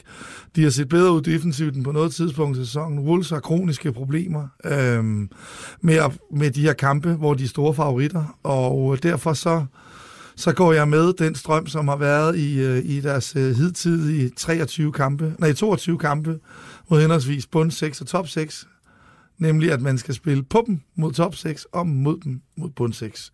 De 0.56 0.64
har 0.64 0.70
set 0.70 0.90
bedre 0.90 1.12
ud 1.12 1.22
defensivt 1.22 1.76
end 1.76 1.84
på 1.84 1.92
noget 1.92 2.14
tidspunkt 2.14 2.58
i 2.58 2.66
sæsonen. 2.66 3.00
Wolves 3.00 3.30
har 3.30 3.40
kroniske 3.40 3.92
problemer 3.92 4.48
øhm, 4.66 5.30
med, 5.82 5.96
at, 5.96 6.12
med 6.32 6.52
de 6.52 6.62
her 6.62 6.74
kampe, 6.74 7.14
hvor 7.14 7.34
de 7.34 7.44
er 7.44 7.48
store 7.48 7.74
favoritter, 7.74 8.40
og 8.44 9.04
derfor 9.04 9.34
så, 9.34 9.66
så 10.36 10.54
går 10.54 10.74
jeg 10.74 10.88
med 10.88 11.14
den 11.14 11.36
strøm, 11.36 11.68
som 11.68 11.88
har 11.88 11.98
været 11.98 12.38
i, 12.38 12.60
øh, 12.60 12.86
i 12.86 13.02
deres 13.02 13.36
øh, 13.36 13.56
hidtidige 13.56 14.30
23 14.30 14.92
kampe, 14.92 15.34
nej, 15.40 15.54
22 15.54 15.98
kampe 15.98 16.40
mod 16.90 17.02
henholdsvis 17.02 17.48
bund 17.48 17.72
6 17.72 18.02
og 18.02 18.08
top 18.08 18.28
6, 18.28 18.68
nemlig 19.40 19.72
at 19.72 19.82
man 19.82 19.98
skal 19.98 20.14
spille 20.14 20.44
på 20.44 20.64
dem 20.68 20.80
mod 20.96 21.12
top 21.12 21.36
6 21.36 21.66
og 21.66 21.88
mod 21.88 22.20
dem 22.20 22.42
mod 22.58 22.70
bund 22.70 22.94
6. 22.94 23.32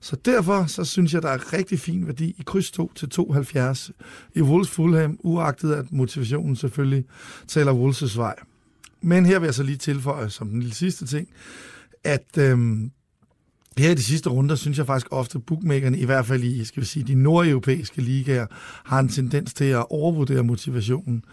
Så 0.00 0.16
derfor 0.24 0.64
så 0.66 0.84
synes 0.84 1.14
jeg, 1.14 1.22
der 1.22 1.28
er 1.28 1.52
rigtig 1.52 1.78
fin 1.78 2.06
værdi 2.06 2.28
i 2.38 2.42
kryds 2.46 2.70
2 2.70 2.92
til 2.92 3.08
72 3.08 3.90
i 4.34 4.42
Wolves 4.42 4.70
Fulham, 4.70 5.18
uagtet 5.24 5.72
at 5.72 5.92
motivationen 5.92 6.56
selvfølgelig 6.56 7.04
taler 7.48 7.72
Wolves' 7.72 8.18
vej. 8.18 8.34
Men 9.02 9.26
her 9.26 9.38
vil 9.38 9.46
jeg 9.46 9.54
så 9.54 9.62
lige 9.62 9.76
tilføje 9.76 10.30
som 10.30 10.48
den 10.48 10.60
lille 10.60 10.74
sidste 10.74 11.06
ting, 11.06 11.28
at 12.04 12.38
øhm, 12.38 12.90
her 13.78 13.90
i 13.90 13.94
de 13.94 14.02
sidste 14.02 14.30
runder, 14.30 14.54
synes 14.54 14.78
jeg 14.78 14.86
faktisk 14.86 15.06
ofte, 15.10 15.38
bookmakerne, 15.38 15.98
i 15.98 16.04
hvert 16.04 16.26
fald 16.26 16.44
i 16.44 16.64
skal 16.64 16.80
vi 16.80 16.86
sige, 16.86 17.04
de 17.04 17.14
nordeuropæiske 17.14 18.02
ligaer, 18.02 18.46
har 18.84 18.98
en 18.98 19.08
tendens 19.08 19.54
til 19.54 19.64
at 19.64 19.86
overvurdere 19.90 20.42
motivationen. 20.42 21.24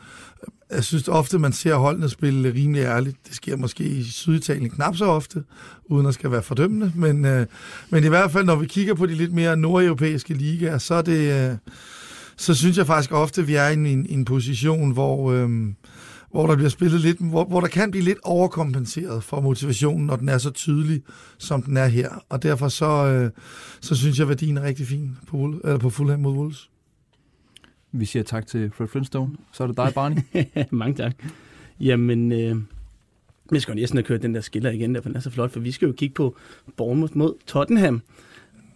Jeg 0.73 0.83
synes 0.83 1.07
ofte, 1.07 1.39
man 1.39 1.53
ser 1.53 1.75
holdene 1.75 2.09
spille 2.09 2.53
rimelig 2.53 2.81
ærligt. 2.81 3.17
Det 3.27 3.35
sker 3.35 3.57
måske 3.57 3.83
i 3.83 4.03
Syditalien 4.03 4.69
knap 4.69 4.95
så 4.95 5.05
ofte, 5.05 5.43
uden 5.85 6.05
at 6.05 6.13
skal 6.13 6.31
være 6.31 6.43
fordømmende. 6.43 6.91
Men, 6.95 7.25
øh, 7.25 7.45
men 7.89 8.03
i 8.03 8.07
hvert 8.07 8.31
fald, 8.31 8.45
når 8.45 8.55
vi 8.55 8.65
kigger 8.65 8.93
på 8.93 9.05
de 9.05 9.15
lidt 9.15 9.33
mere 9.33 9.57
nordeuropæiske 9.57 10.33
ligaer, 10.33 10.77
så 10.77 10.95
er 10.95 11.01
det... 11.01 11.49
Øh, 11.51 11.57
så 12.37 12.53
synes 12.53 12.77
jeg 12.77 12.87
faktisk 12.87 13.11
ofte, 13.11 13.41
at 13.41 13.47
vi 13.47 13.55
er 13.55 13.67
i 13.67 13.73
en, 13.73 13.85
en, 13.85 14.05
en 14.09 14.25
position, 14.25 14.91
hvor, 14.91 15.31
øh, 15.31 15.49
hvor 16.31 16.47
der 16.47 16.55
bliver 16.55 16.69
spillet 16.69 17.01
lidt, 17.01 17.17
hvor, 17.19 17.45
hvor 17.45 17.59
der 17.59 17.67
kan 17.67 17.91
blive 17.91 18.03
lidt 18.03 18.19
overkompenseret 18.23 19.23
for 19.23 19.41
motivationen, 19.41 20.07
når 20.07 20.15
den 20.15 20.29
er 20.29 20.37
så 20.37 20.49
tydelig, 20.49 21.01
som 21.37 21.61
den 21.61 21.77
er 21.77 21.87
her. 21.87 22.09
Og 22.29 22.43
derfor 22.43 22.67
så, 22.67 23.05
øh, 23.05 23.31
så 23.81 23.95
synes 23.95 24.17
jeg, 24.17 24.23
at 24.23 24.29
værdien 24.29 24.57
er 24.57 24.63
rigtig 24.63 24.87
fin 24.87 25.17
på, 25.27 25.53
eller 25.63 25.77
på 25.77 25.89
Fulham 25.89 26.19
mod 26.19 26.33
Wolves. 26.33 26.69
Vi 27.95 28.05
siger 28.05 28.23
tak 28.23 28.47
til 28.47 28.71
Fred 28.71 28.87
Flintstone. 28.87 29.31
Så 29.51 29.63
er 29.63 29.67
det 29.67 29.77
dig, 29.77 29.91
Barney. 29.95 30.17
Mange 30.71 30.95
tak. 30.95 31.15
Jamen, 31.79 32.31
øh, 32.31 32.55
jeg 33.51 33.61
skal 33.61 33.71
jo 33.71 33.75
næsten 33.79 33.97
have 33.97 34.03
kørt 34.03 34.21
den 34.21 34.35
der 34.35 34.41
skiller 34.41 34.71
igen, 34.71 34.95
der, 34.95 35.01
for 35.01 35.09
den 35.09 35.15
er 35.15 35.21
så 35.21 35.29
flot, 35.29 35.51
for 35.51 35.59
vi 35.59 35.71
skal 35.71 35.85
jo 35.85 35.91
kigge 35.91 36.13
på 36.13 36.35
Bournemouth 36.77 37.17
mod 37.17 37.33
Tottenham. 37.47 38.01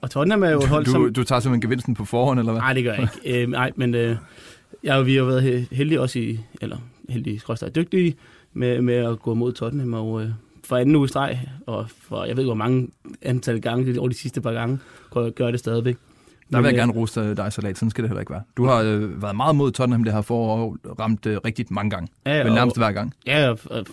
Og 0.01 0.11
Tottenham 0.11 0.43
er 0.43 0.49
jo 0.49 0.57
et 0.59 0.67
hold, 0.67 0.85
Du, 0.85 0.91
som... 0.91 1.13
du 1.13 1.23
tager 1.23 1.39
simpelthen 1.39 1.69
gevinsten 1.69 1.93
på 1.93 2.05
forhånd, 2.05 2.39
eller 2.39 2.51
hvad? 2.51 2.61
Nej, 2.61 2.73
det 2.73 2.83
gør 2.83 2.93
jeg 2.93 3.01
ikke. 3.25 3.41
Øh, 3.43 3.49
nej, 3.49 3.71
men 3.75 3.95
øh, 3.95 4.15
jeg, 4.83 5.05
vi 5.05 5.11
har 5.13 5.19
jo 5.19 5.25
været 5.25 5.41
he- 5.71 5.75
heldige 5.75 6.01
også 6.01 6.19
i, 6.19 6.39
eller 6.61 6.77
heldige, 7.09 7.39
skråstrej 7.39 7.69
dygtige, 7.69 8.15
med, 8.53 8.81
med 8.81 8.93
at 8.95 9.19
gå 9.19 9.33
mod 9.33 9.53
Tottenham, 9.53 9.93
og 9.93 10.23
øh, 10.23 10.29
for 10.63 10.77
anden 10.77 10.95
uge 10.95 11.07
streg, 11.07 11.39
og 11.65 11.89
for 11.89 12.23
jeg 12.25 12.35
ved 12.37 12.43
ikke, 12.43 12.47
hvor 12.47 12.55
mange 12.55 12.89
antal 13.21 13.61
gange 13.61 13.99
over 13.99 14.09
de 14.09 14.15
sidste 14.15 14.41
par 14.41 14.51
gange, 14.53 14.79
gør, 15.11 15.29
gør 15.29 15.51
det 15.51 15.59
stadigvæk. 15.59 15.97
Der 16.51 16.57
vil 16.57 16.63
jeg 16.65 16.73
øh, 16.73 16.77
gerne 16.79 16.93
rose 16.93 17.35
dig, 17.35 17.53
Salat. 17.53 17.77
Sådan 17.77 17.89
skal 17.89 18.01
det 18.03 18.09
heller 18.09 18.19
ikke 18.19 18.31
være. 18.31 18.43
Du 18.57 18.65
har 18.65 18.81
øh, 18.81 19.21
været 19.21 19.35
meget 19.35 19.55
mod 19.55 19.71
Tottenham 19.71 20.03
det 20.03 20.13
her 20.13 20.21
forår, 20.21 20.57
og 20.57 20.99
ramt 20.99 21.25
øh, 21.25 21.37
rigtigt 21.45 21.71
mange 21.71 21.89
gange. 21.89 22.07
Ja, 22.25 22.43
og- 22.49 22.55
nærmest 22.55 22.77
hver 22.77 22.91
gang. 22.91 23.13
Ja, 23.27 23.49
og, 23.49 23.59
og 23.65 23.85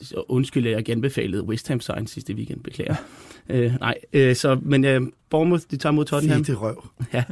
så 0.00 0.24
undskyld, 0.28 0.66
jeg 0.66 0.84
genbefalede 0.84 1.42
West 1.42 1.68
Ham 1.68 1.80
Science 1.80 2.14
sidste 2.14 2.34
weekend, 2.34 2.60
beklager. 2.60 2.94
øh, 3.50 3.72
nej, 3.80 3.94
øh, 4.12 4.36
så, 4.36 4.58
men 4.62 4.84
øh, 4.84 5.00
Bournemouth, 5.30 5.62
de 5.70 5.76
tager 5.76 5.92
mod 5.92 6.04
Tottenham. 6.04 6.44
Fete 6.44 6.56
røv. 6.56 6.84
Ja. 7.14 7.24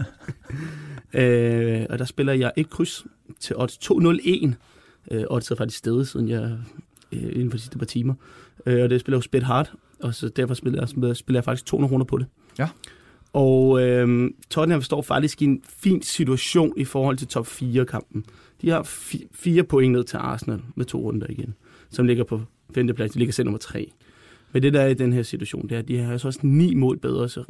øh, 1.14 1.86
og 1.90 1.98
der 1.98 2.04
spiller 2.04 2.32
jeg 2.32 2.52
et 2.56 2.70
kryds 2.70 3.04
til 3.40 3.56
odds 3.56 3.78
201. 3.78 4.54
Øh, 5.10 5.24
odds 5.30 5.50
er 5.50 5.56
faktisk 5.56 5.78
stedet, 5.78 6.08
siden 6.08 6.28
jeg 6.28 6.42
øh, 7.12 7.22
inden 7.22 7.50
for 7.50 7.56
de 7.56 7.62
sidste 7.62 7.78
par 7.78 7.86
timer. 7.86 8.14
Øh, 8.66 8.82
og 8.82 8.90
det 8.90 9.00
spiller 9.00 9.16
jo 9.18 9.22
spit 9.22 9.42
hard, 9.42 9.72
og 10.02 10.14
så 10.14 10.28
derfor 10.28 10.54
spiller 10.54 10.80
jeg, 11.06 11.16
spiller 11.16 11.38
jeg 11.38 11.44
faktisk 11.44 11.66
200 11.66 11.90
kroner 11.90 12.04
på 12.04 12.18
det. 12.18 12.26
Ja. 12.58 12.68
Og 13.34 13.82
øh, 13.82 14.30
Tottenham 14.50 14.82
står 14.82 15.02
faktisk 15.02 15.42
i 15.42 15.44
en 15.44 15.62
fin 15.68 16.02
situation 16.02 16.72
i 16.76 16.84
forhold 16.84 17.16
til 17.16 17.26
top 17.28 17.46
4-kampen. 17.46 18.24
De 18.62 18.70
har 18.70 18.82
fi- 18.82 19.28
fire 19.32 19.62
point 19.64 19.92
ned 19.92 20.04
til 20.04 20.16
Arsenal 20.16 20.60
med 20.74 20.84
to 20.84 20.98
runder 20.98 21.26
igen, 21.30 21.54
som 21.90 22.06
ligger 22.06 22.24
på 22.24 22.40
femteplads. 22.74 23.12
De 23.12 23.18
ligger 23.18 23.32
selv 23.32 23.46
nummer 23.46 23.58
tre. 23.58 23.92
Men 24.52 24.62
det 24.62 24.72
der 24.74 24.80
er 24.80 24.86
i 24.86 24.94
den 24.94 25.12
her 25.12 25.22
situation, 25.22 25.68
det 25.68 25.72
er, 25.74 25.78
at 25.78 25.88
de 25.88 25.98
har 25.98 26.12
altså 26.12 26.28
også 26.28 26.40
ni 26.42 26.74
mål 26.74 26.98
bedre, 26.98 27.28
så 27.28 27.44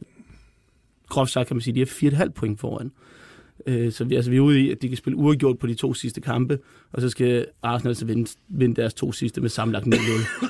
groft 1.08 1.30
sagt 1.30 1.48
kan 1.48 1.56
man 1.56 1.60
sige, 1.62 1.82
at 1.82 1.88
de 2.00 2.10
har 2.10 2.24
4,5 2.24 2.30
point 2.30 2.60
foran. 2.60 2.90
Øh, 3.66 3.92
så 3.92 4.04
vi, 4.04 4.14
altså, 4.14 4.30
vi 4.30 4.36
er 4.36 4.40
ude 4.40 4.60
i, 4.60 4.70
at 4.70 4.82
de 4.82 4.88
kan 4.88 4.96
spille 4.96 5.16
uafgjort 5.16 5.58
på 5.58 5.66
de 5.66 5.74
to 5.74 5.94
sidste 5.94 6.20
kampe, 6.20 6.58
og 6.92 7.02
så 7.02 7.08
skal 7.08 7.46
Arsenal 7.62 7.96
så 7.96 8.06
vinde, 8.06 8.30
vinde 8.48 8.76
deres 8.76 8.94
to 8.94 9.12
sidste 9.12 9.40
med 9.40 9.48
sammenlagt 9.48 9.86
0-0. 9.86 10.46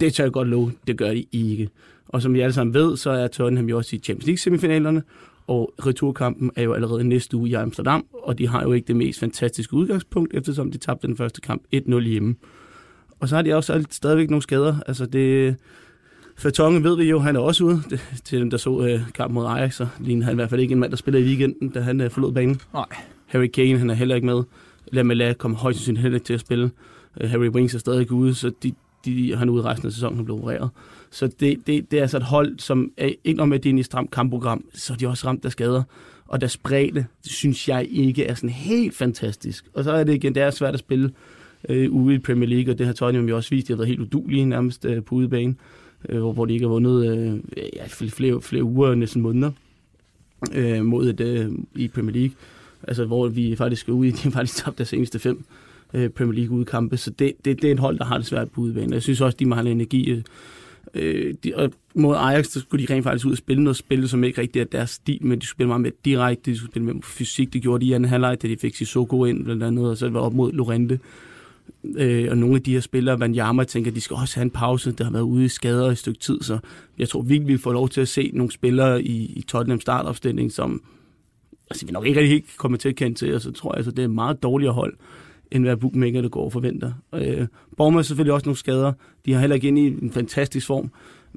det 0.00 0.14
tør 0.14 0.24
jeg 0.24 0.32
godt 0.32 0.48
love, 0.48 0.72
det 0.86 0.98
gør 0.98 1.14
de 1.14 1.24
ikke. 1.32 1.68
Og 2.12 2.22
som 2.22 2.34
I 2.34 2.40
alle 2.40 2.52
sammen 2.52 2.74
ved, 2.74 2.96
så 2.96 3.10
er 3.10 3.28
Tottenham 3.28 3.68
jo 3.68 3.76
også 3.76 3.96
i 3.96 3.98
Champions 3.98 4.26
League-semifinalerne, 4.26 5.02
og 5.46 5.74
returkampen 5.86 6.50
er 6.56 6.62
jo 6.62 6.72
allerede 6.72 7.04
næste 7.04 7.36
uge 7.36 7.48
i 7.48 7.54
Amsterdam, 7.54 8.06
og 8.12 8.38
de 8.38 8.48
har 8.48 8.62
jo 8.62 8.72
ikke 8.72 8.86
det 8.86 8.96
mest 8.96 9.20
fantastiske 9.20 9.74
udgangspunkt, 9.74 10.34
eftersom 10.34 10.70
de 10.70 10.78
tabte 10.78 11.06
den 11.06 11.16
første 11.16 11.40
kamp 11.40 11.62
1-0 11.74 12.00
hjemme. 12.00 12.34
Og 13.20 13.28
så 13.28 13.34
har 13.34 13.42
de 13.42 13.54
også 13.54 13.84
stadigvæk 13.90 14.30
nogle 14.30 14.42
skader. 14.42 14.76
Altså 14.86 15.06
det, 15.06 15.56
Fatonge 16.36 16.82
ved 16.84 16.96
vi 16.96 17.04
jo, 17.04 17.18
han 17.18 17.36
er 17.36 17.40
også 17.40 17.64
ude. 17.64 17.82
Det, 17.90 18.00
til 18.24 18.40
dem, 18.40 18.50
der 18.50 18.56
så 18.56 18.86
øh, 18.86 19.00
kampen 19.14 19.34
mod 19.34 19.46
Ajax, 19.46 19.74
så 19.74 19.86
ligner 20.00 20.24
han 20.24 20.34
i 20.34 20.36
hvert 20.36 20.50
fald 20.50 20.60
ikke 20.60 20.72
en 20.72 20.78
mand, 20.80 20.90
der 20.90 20.96
spiller 20.96 21.20
i 21.20 21.24
weekenden, 21.24 21.68
da 21.68 21.80
han 21.80 22.00
øh, 22.00 22.10
forlod 22.10 22.32
banen. 22.32 22.60
Nej. 22.72 22.86
Harry 23.26 23.46
Kane, 23.46 23.78
han 23.78 23.90
er 23.90 23.94
heller 23.94 24.14
ikke 24.14 24.26
med. 24.26 24.42
Lamela 24.92 25.32
kommer 25.32 25.58
højst 25.58 25.78
sandsynligt 25.78 26.02
heller 26.02 26.16
ikke 26.16 26.26
til 26.26 26.34
at 26.34 26.40
spille. 26.40 26.70
Øh, 27.20 27.30
Harry 27.30 27.48
Winks 27.48 27.74
er 27.74 27.78
stadig 27.78 28.12
ude, 28.12 28.34
så 28.34 28.52
de, 28.62 28.72
de, 29.04 29.36
han 29.36 29.48
er 29.48 29.52
ude 29.52 29.64
resten 29.64 29.86
af 29.86 29.92
sæsonen 29.92 30.18
og 30.18 30.24
blevet 30.24 30.42
opereret. 30.42 30.70
Så 31.10 31.26
det, 31.40 31.66
det, 31.66 31.90
det 31.90 31.96
er 31.96 32.02
altså 32.02 32.16
et 32.16 32.22
hold, 32.22 32.58
som 32.58 32.92
er 32.96 33.10
ikke 33.24 33.46
med, 33.46 33.58
det 33.58 33.76
i 33.76 33.78
et 33.78 33.84
stramt 33.84 34.10
kampprogram, 34.10 34.64
så 34.74 34.92
er 34.92 34.96
de 34.96 35.06
også 35.06 35.26
ramt 35.26 35.44
af 35.44 35.52
skader. 35.52 35.82
Og 36.26 36.40
deres 36.40 36.56
bredde, 36.56 37.04
det 37.24 37.32
synes 37.32 37.68
jeg 37.68 37.86
ikke 37.90 38.24
er 38.24 38.34
sådan 38.34 38.50
helt 38.50 38.96
fantastisk. 38.96 39.64
Og 39.74 39.84
så 39.84 39.92
er 39.92 40.04
det 40.04 40.14
igen, 40.14 40.34
det 40.34 40.42
er 40.42 40.50
svært 40.50 40.74
at 40.74 40.80
spille 40.80 41.10
øh, 41.68 41.90
ude 41.90 42.14
i 42.14 42.18
Premier 42.18 42.48
League, 42.48 42.74
og 42.74 42.78
det 42.78 42.86
har 42.86 42.92
Tottenham 42.92 43.28
jo 43.28 43.36
også 43.36 43.50
vist, 43.50 43.68
de 43.68 43.72
har 43.72 43.76
været 43.76 43.88
helt 43.88 44.00
udulige 44.00 44.44
nærmest 44.44 44.84
øh, 44.84 45.04
på 45.04 45.14
udebane 45.14 45.54
øh, 46.08 46.22
hvor 46.22 46.44
de 46.44 46.52
ikke 46.52 46.64
har 46.64 46.70
vundet 46.72 47.06
øh, 47.10 47.40
ja, 47.76 47.84
flere, 47.86 48.42
flere 48.42 48.64
uger, 48.64 48.94
næsten 48.94 49.22
måneder, 49.22 49.50
øh, 50.52 50.84
mod 50.84 51.08
et, 51.08 51.20
øh, 51.20 51.50
i 51.74 51.88
Premier 51.88 52.12
League. 52.12 52.34
Altså, 52.82 53.04
hvor 53.04 53.28
vi 53.28 53.56
faktisk 53.56 53.88
er 53.88 53.92
ude 53.92 54.08
i, 54.08 54.10
de 54.10 54.22
har 54.22 54.30
faktisk 54.30 54.64
tabt 54.64 54.78
deres 54.78 54.88
seneste 54.88 55.18
fem 55.18 55.44
øh, 55.94 56.08
Premier 56.08 56.38
League 56.38 56.58
udkampe, 56.58 56.96
så 56.96 57.10
det, 57.10 57.32
det, 57.44 57.62
det 57.62 57.68
er 57.68 57.72
et 57.72 57.78
hold, 57.78 57.98
der 57.98 58.04
har 58.04 58.16
det 58.16 58.26
svært 58.26 58.50
på 58.50 58.60
udebane. 58.60 58.94
Jeg 58.94 59.02
synes 59.02 59.20
også, 59.20 59.36
de 59.38 59.46
mangler 59.46 59.72
energi. 59.72 60.10
Øh, 60.10 60.22
Øh, 60.94 61.34
de, 61.44 61.52
og 61.56 61.70
mod 61.94 62.16
Ajax, 62.16 62.46
så 62.46 62.60
skulle 62.60 62.86
de 62.86 62.94
rent 62.94 63.04
faktisk 63.04 63.26
ud 63.26 63.32
og 63.32 63.38
spille 63.38 63.64
noget 63.64 63.76
spil, 63.76 64.08
som 64.08 64.24
ikke 64.24 64.40
rigtig 64.40 64.60
er 64.60 64.64
deres 64.64 64.90
stil, 64.90 65.26
men 65.26 65.38
de 65.38 65.46
skulle 65.46 65.56
spille 65.56 65.68
meget 65.68 65.80
mere 65.80 65.92
direkte, 66.04 66.50
de 66.50 66.56
skulle 66.56 66.72
spille 66.72 66.86
med 66.86 67.02
fysik. 67.02 67.52
Det 67.52 67.62
gjorde 67.62 67.84
de 67.84 67.90
i 67.90 67.92
anden 67.92 68.10
halvleg, 68.10 68.42
da 68.42 68.48
de 68.48 68.56
fik 68.56 68.76
Sissoko 68.76 69.24
ind, 69.24 69.44
blandt 69.44 69.62
andet, 69.62 69.90
og 69.90 69.96
så 69.96 70.08
var 70.08 70.20
op 70.20 70.34
mod 70.34 70.52
Lorente. 70.52 71.00
Øh, 71.96 72.26
og 72.30 72.38
nogle 72.38 72.56
af 72.56 72.62
de 72.62 72.72
her 72.72 72.80
spillere, 72.80 73.20
Van 73.20 73.34
Jammer, 73.34 73.64
tænker, 73.64 73.90
de 73.90 74.00
skal 74.00 74.14
også 74.14 74.34
have 74.34 74.42
en 74.42 74.50
pause. 74.50 74.92
Der 74.92 75.04
har 75.04 75.10
været 75.10 75.22
ude 75.22 75.44
i 75.44 75.48
skader 75.48 75.88
i 75.88 75.92
et 75.92 75.98
stykke 75.98 76.20
tid, 76.20 76.40
så 76.42 76.58
jeg 76.98 77.08
tror 77.08 77.22
virkelig, 77.22 77.52
vi 77.52 77.58
får 77.58 77.72
lov 77.72 77.88
til 77.88 78.00
at 78.00 78.08
se 78.08 78.30
nogle 78.34 78.52
spillere 78.52 79.02
i, 79.02 79.32
i 79.36 79.42
Tottenham 79.42 79.80
startopstilling, 79.80 80.52
som 80.52 80.82
altså, 81.70 81.86
vi 81.86 81.92
nok 81.92 82.06
ikke 82.06 82.20
rigtig 82.20 82.32
helt 82.32 82.56
kommer 82.56 82.78
til 82.78 82.88
at 82.88 82.96
kende 82.96 83.18
til, 83.18 83.34
og 83.34 83.40
så 83.40 83.52
tror 83.52 83.72
jeg, 83.72 83.76
altså, 83.76 83.90
det 83.90 83.98
er 83.98 84.04
et 84.04 84.10
meget 84.10 84.42
dårligere 84.42 84.74
hold, 84.74 84.94
end 85.52 85.64
hvad 85.64 85.76
bookmaker 85.76 86.22
det 86.22 86.30
går 86.30 86.44
og 86.44 86.52
forventer. 86.52 86.92
Øh, 87.14 87.46
Borgman 87.76 87.98
har 87.98 88.02
selvfølgelig 88.02 88.34
også 88.34 88.46
nogle 88.46 88.56
skader. 88.56 88.92
De 89.26 89.32
har 89.32 89.40
heller 89.40 89.54
ikke 89.54 89.68
ind 89.68 89.78
i 89.78 89.86
en 89.86 90.12
fantastisk 90.12 90.66
form, 90.66 90.90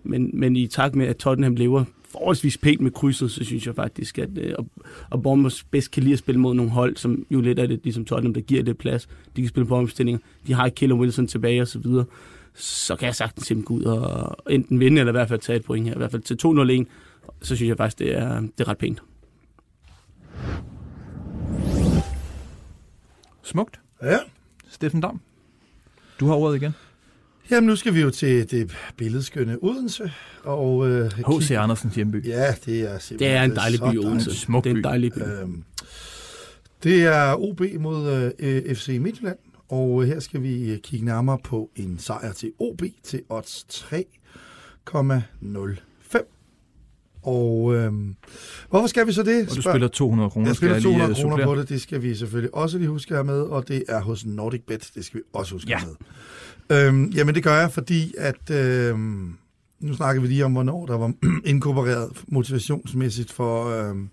men, 0.03 0.29
men 0.33 0.55
i 0.55 0.67
takt 0.67 0.95
med, 0.95 1.07
at 1.07 1.17
Tottenham 1.17 1.55
lever 1.55 1.83
forholdsvis 2.13 2.57
pænt 2.57 2.81
med 2.81 2.91
krydset, 2.91 3.31
så 3.31 3.43
synes 3.43 3.67
jeg 3.67 3.75
faktisk, 3.75 4.19
at 4.19 4.29
øh, 4.37 4.55
og 5.09 5.23
Bournemouth 5.23 5.55
bedst 5.71 5.91
kan 5.91 6.03
lide 6.03 6.13
at 6.13 6.19
spille 6.19 6.41
mod 6.41 6.53
nogle 6.53 6.71
hold, 6.71 6.97
som 6.97 7.25
jo 7.31 7.41
lidt 7.41 7.59
er 7.59 7.67
det, 7.67 7.79
ligesom 7.83 8.05
Tottenham, 8.05 8.33
der 8.33 8.41
giver 8.41 8.63
det 8.63 8.77
plads. 8.77 9.07
De 9.35 9.41
kan 9.41 9.49
spille 9.49 9.67
på 9.67 9.75
omstillinger. 9.75 10.19
De 10.47 10.53
har 10.53 10.69
Killer 10.69 10.95
Wilson 10.95 11.27
tilbage 11.27 11.61
og 11.61 11.67
så 11.67 11.79
videre. 11.79 12.05
Så 12.55 12.95
kan 12.95 13.05
jeg 13.05 13.15
sagtens 13.15 13.47
simpelthen 13.47 13.77
gå 13.77 13.83
ud 13.83 13.85
og 13.95 14.37
enten 14.49 14.79
vinde, 14.79 14.99
eller 14.99 15.11
i 15.11 15.17
hvert 15.17 15.29
fald 15.29 15.39
tage 15.39 15.55
et 15.55 15.65
point 15.65 15.87
her. 15.87 15.93
I 15.93 15.97
hvert 15.97 16.11
fald 16.11 16.21
til 16.21 16.37
2-0-1, 16.85 17.39
så 17.41 17.55
synes 17.55 17.69
jeg 17.69 17.77
faktisk, 17.77 17.99
det 17.99 18.17
er, 18.17 18.39
det 18.39 18.59
er 18.59 18.67
ret 18.67 18.77
pænt. 18.77 19.03
Smukt. 23.43 23.82
Ja. 24.03 24.17
Steffen 24.69 25.01
Dam, 25.01 25.19
du 26.19 26.27
har 26.27 26.35
ordet 26.35 26.55
igen. 26.61 26.71
Jamen, 27.51 27.67
nu 27.67 27.75
skal 27.75 27.93
vi 27.93 28.01
jo 28.01 28.09
til 28.09 28.51
det 28.51 28.75
billedskønne 28.97 29.57
Odense. 29.61 30.11
Og, 30.43 30.89
øh, 30.89 31.11
H.C. 31.11 31.51
Andersens 31.51 31.95
hjemby. 31.95 32.27
Ja, 32.27 32.55
det 32.65 32.81
er 32.81 32.99
simpelthen 32.99 33.19
Det 33.19 33.27
er 33.27 33.43
en 33.43 33.55
dejlig 33.55 33.79
by, 33.79 33.97
Odense. 33.97 34.35
Smuk 34.35 34.63
Det 34.63 34.69
er 34.69 34.75
en 34.75 34.81
by. 34.81 34.87
dejlig 34.87 35.13
by. 35.13 35.19
Øhm, 35.19 35.63
det 36.83 37.03
er 37.03 37.35
OB 37.41 37.61
mod 37.79 38.31
øh, 38.39 38.75
FC 38.75 38.97
Midtjylland, 39.01 39.37
og 39.69 40.05
her 40.05 40.19
skal 40.19 40.43
vi 40.43 40.71
øh, 40.71 40.79
kigge 40.79 41.05
nærmere 41.05 41.37
på 41.43 41.69
en 41.75 41.99
sejr 41.99 42.31
til 42.33 42.51
OB 42.59 42.81
til 43.03 43.21
odds 43.29 43.65
3,05. 43.69 45.77
Og 47.23 47.75
øh, 47.75 47.91
hvorfor 48.69 48.87
skal 48.87 49.07
vi 49.07 49.11
så 49.11 49.23
det? 49.23 49.49
Og 49.49 49.55
du 49.55 49.61
spiller 49.61 49.87
200 49.87 50.29
kroner. 50.29 50.47
jeg 50.47 50.55
spiller 50.55 50.79
skal 50.79 50.89
lige, 50.89 50.99
200 50.99 51.19
øh, 51.19 51.29
kroner 51.29 51.45
på 51.45 51.55
det, 51.55 51.69
det 51.69 51.81
skal 51.81 52.01
vi 52.01 52.15
selvfølgelig 52.15 52.55
også 52.55 52.77
lige 52.77 52.89
huske 52.89 53.13
have 53.13 53.23
med, 53.23 53.41
og 53.41 53.67
det 53.67 53.83
er 53.89 54.01
hos 54.01 54.25
Nordic 54.25 54.61
Bet, 54.67 54.91
det 54.95 55.05
skal 55.05 55.17
vi 55.19 55.23
også 55.33 55.55
huske 55.55 55.73
have 55.73 55.87
med. 55.87 55.95
Øhm, 56.77 57.05
jamen 57.05 57.35
det 57.35 57.43
gør 57.43 57.59
jeg, 57.59 57.71
fordi 57.71 58.13
at, 58.17 58.49
øhm, 58.51 59.33
nu 59.79 59.93
snakker 59.93 60.21
vi 60.21 60.27
lige 60.27 60.45
om, 60.45 60.51
hvornår 60.51 60.85
der 60.85 60.97
var 60.97 61.13
inkorporeret 61.45 62.09
motivationsmæssigt 62.27 63.31
for, 63.31 63.65
øhm, 63.65 64.09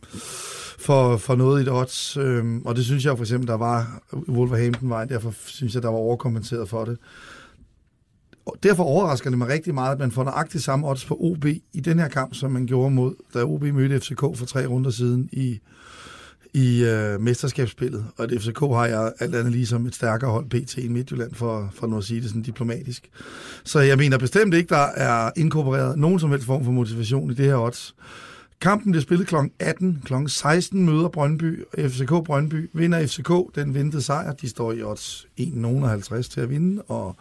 for, 0.79 1.17
for 1.17 1.35
noget 1.35 1.63
i 1.63 1.65
det 1.65 1.73
odds, 1.73 2.17
øhm, 2.17 2.63
og 2.63 2.77
det 2.77 2.85
synes 2.85 3.05
jeg 3.05 3.17
for 3.17 3.25
eksempel, 3.25 3.49
der 3.49 3.57
var 3.57 4.03
Wolverhampton-vejen, 4.29 5.09
derfor 5.09 5.35
synes 5.45 5.75
jeg, 5.75 5.83
der 5.83 5.89
var 5.89 5.99
overkompenseret 5.99 6.69
for 6.69 6.85
det. 6.85 6.99
Og 8.51 8.57
derfor 8.63 8.85
overrasker 8.85 9.31
det 9.31 9.39
mig 9.39 9.49
rigtig 9.49 9.75
meget, 9.75 9.93
at 9.93 9.99
man 9.99 10.11
får 10.11 10.25
nøjagtigt 10.25 10.65
samme 10.65 10.89
odds 10.89 11.05
på 11.05 11.17
OB 11.21 11.45
i 11.47 11.81
den 11.85 11.99
her 11.99 12.09
kamp, 12.09 12.35
som 12.35 12.51
man 12.51 12.67
gjorde 12.67 12.91
mod, 12.91 13.15
da 13.35 13.45
OB 13.45 13.63
mødte 13.63 14.01
FCK 14.01 14.21
for 14.21 14.47
tre 14.47 14.67
runder 14.67 14.91
siden 14.91 15.29
i, 15.33 15.61
i 16.55 16.85
øh, 16.85 17.21
mesterskabsspillet. 17.21 18.05
Og 18.17 18.25
at 18.25 18.43
FCK 18.43 18.61
har 18.61 18.87
jeg 18.87 19.13
alt 19.21 19.35
andet 19.35 19.53
lige 19.53 19.67
som 19.67 19.87
et 19.87 19.95
stærkere 19.95 20.31
hold 20.31 20.49
PT 20.49 20.77
i 20.77 20.89
Midtjylland, 20.89 21.35
for, 21.35 21.71
for 21.75 21.87
nu 21.87 21.99
at 21.99 22.05
sige 22.05 22.21
det 22.21 22.29
sådan 22.29 22.43
diplomatisk. 22.43 23.11
Så 23.65 23.81
jeg 23.81 23.99
mener 23.99 24.19
bestemt 24.19 24.55
ikke, 24.55 24.69
der 24.69 24.87
er 24.95 25.31
inkorporeret 25.37 25.99
nogen 25.99 26.21
som 26.21 26.31
helst 26.31 26.47
form 26.47 26.65
for 26.65 26.73
motivation 26.73 27.31
i 27.31 27.35
det 27.35 27.45
her 27.45 27.57
odds. 27.57 27.95
Kampen 28.61 28.93
bliver 28.93 29.03
spillet 29.03 29.27
kl. 29.27 29.35
18. 29.59 30.03
Kl. 30.05 30.15
16 30.27 30.87
møder 30.87 31.09
Brøndby, 31.09 31.65
FCK 31.79 32.09
Brøndby. 32.09 32.71
Vinder 32.73 33.07
FCK 33.07 33.55
den 33.55 33.75
ventede 33.75 34.03
sejr. 34.03 34.33
De 34.33 34.49
står 34.49 34.73
i 34.73 34.83
odds 34.83 35.27
1,50 35.41 36.23
til 36.23 36.41
at 36.41 36.51
vinde. 36.51 36.83
Og 36.83 37.17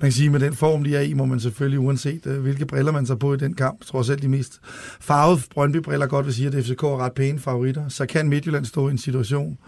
man 0.00 0.06
kan 0.06 0.12
sige, 0.12 0.30
med 0.30 0.40
den 0.40 0.54
form, 0.54 0.84
de 0.84 0.96
er 0.96 1.00
i, 1.00 1.12
må 1.12 1.24
man 1.24 1.40
selvfølgelig, 1.40 1.78
uanset 1.80 2.26
øh, 2.26 2.40
hvilke 2.40 2.66
briller 2.66 2.92
man 2.92 3.06
tager 3.06 3.18
på 3.18 3.34
i 3.34 3.36
den 3.36 3.54
kamp, 3.54 3.84
tror 3.84 4.02
selv 4.02 4.22
de 4.22 4.28
mest 4.28 4.60
farvede 5.00 5.42
Brøndby-briller 5.50 6.06
godt 6.06 6.26
vil 6.26 6.34
sige, 6.34 6.48
at 6.48 6.64
FCK 6.64 6.82
er 6.82 7.04
ret 7.04 7.12
pæne 7.12 7.38
favoritter. 7.38 7.88
Så 7.88 8.06
kan 8.06 8.28
Midtjylland 8.28 8.64
stå 8.64 8.88
i 8.88 8.90
en 8.90 8.98
situation, 8.98 9.58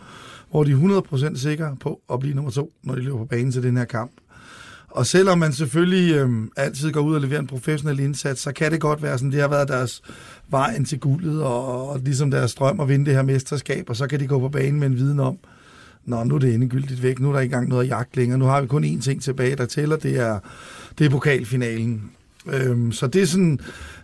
hvor 0.50 0.64
de 0.64 0.70
er 0.72 1.02
100% 1.32 1.36
sikre 1.36 1.76
på 1.80 2.00
at 2.12 2.20
blive 2.20 2.34
nummer 2.34 2.50
to, 2.50 2.72
når 2.82 2.94
de 2.94 3.00
løber 3.00 3.18
på 3.18 3.24
banen 3.24 3.52
til 3.52 3.62
den 3.62 3.76
her 3.76 3.84
kamp. 3.84 4.12
Og 4.88 5.06
selvom 5.06 5.38
man 5.38 5.52
selvfølgelig 5.52 6.14
øhm, 6.14 6.50
altid 6.56 6.92
går 6.92 7.00
ud 7.00 7.14
og 7.14 7.20
leverer 7.20 7.40
en 7.40 7.46
professionel 7.46 8.00
indsats, 8.00 8.40
så 8.40 8.52
kan 8.52 8.72
det 8.72 8.80
godt 8.80 9.02
være 9.02 9.18
sådan, 9.18 9.32
det 9.32 9.40
har 9.40 9.48
været 9.48 9.68
deres 9.68 10.02
vejen 10.48 10.84
til 10.84 11.00
guldet, 11.00 11.42
og, 11.42 11.88
og 11.88 12.00
ligesom 12.00 12.30
deres 12.30 12.54
drøm 12.54 12.80
at 12.80 12.88
vinde 12.88 13.06
det 13.06 13.14
her 13.14 13.22
mesterskab, 13.22 13.90
og 13.90 13.96
så 13.96 14.06
kan 14.06 14.20
de 14.20 14.26
gå 14.26 14.38
på 14.38 14.48
banen 14.48 14.80
med 14.80 14.86
en 14.86 14.96
viden 14.96 15.20
om, 15.20 15.38
Nå, 16.04 16.24
nu 16.24 16.34
er 16.34 16.38
det 16.38 16.54
endegyldigt 16.54 17.02
væk, 17.02 17.20
nu 17.20 17.28
er 17.28 17.32
der 17.32 17.40
ikke 17.40 17.54
engang 17.54 17.68
noget 17.68 17.82
at 17.82 17.88
jagte 17.88 18.16
længere, 18.16 18.38
nu 18.38 18.44
har 18.44 18.60
vi 18.60 18.66
kun 18.66 18.84
én 18.84 19.00
ting 19.00 19.22
tilbage, 19.22 19.56
der 19.56 19.66
tæller, 19.66 19.96
det 19.96 20.16
er, 20.16 20.38
det 20.98 21.06
er 21.06 21.10
pokalfinalen. 21.10 22.10
Øhm, 22.46 22.92
så 22.92 23.06
det 23.06 23.22
er 23.22 23.26
sådan, 23.26 23.58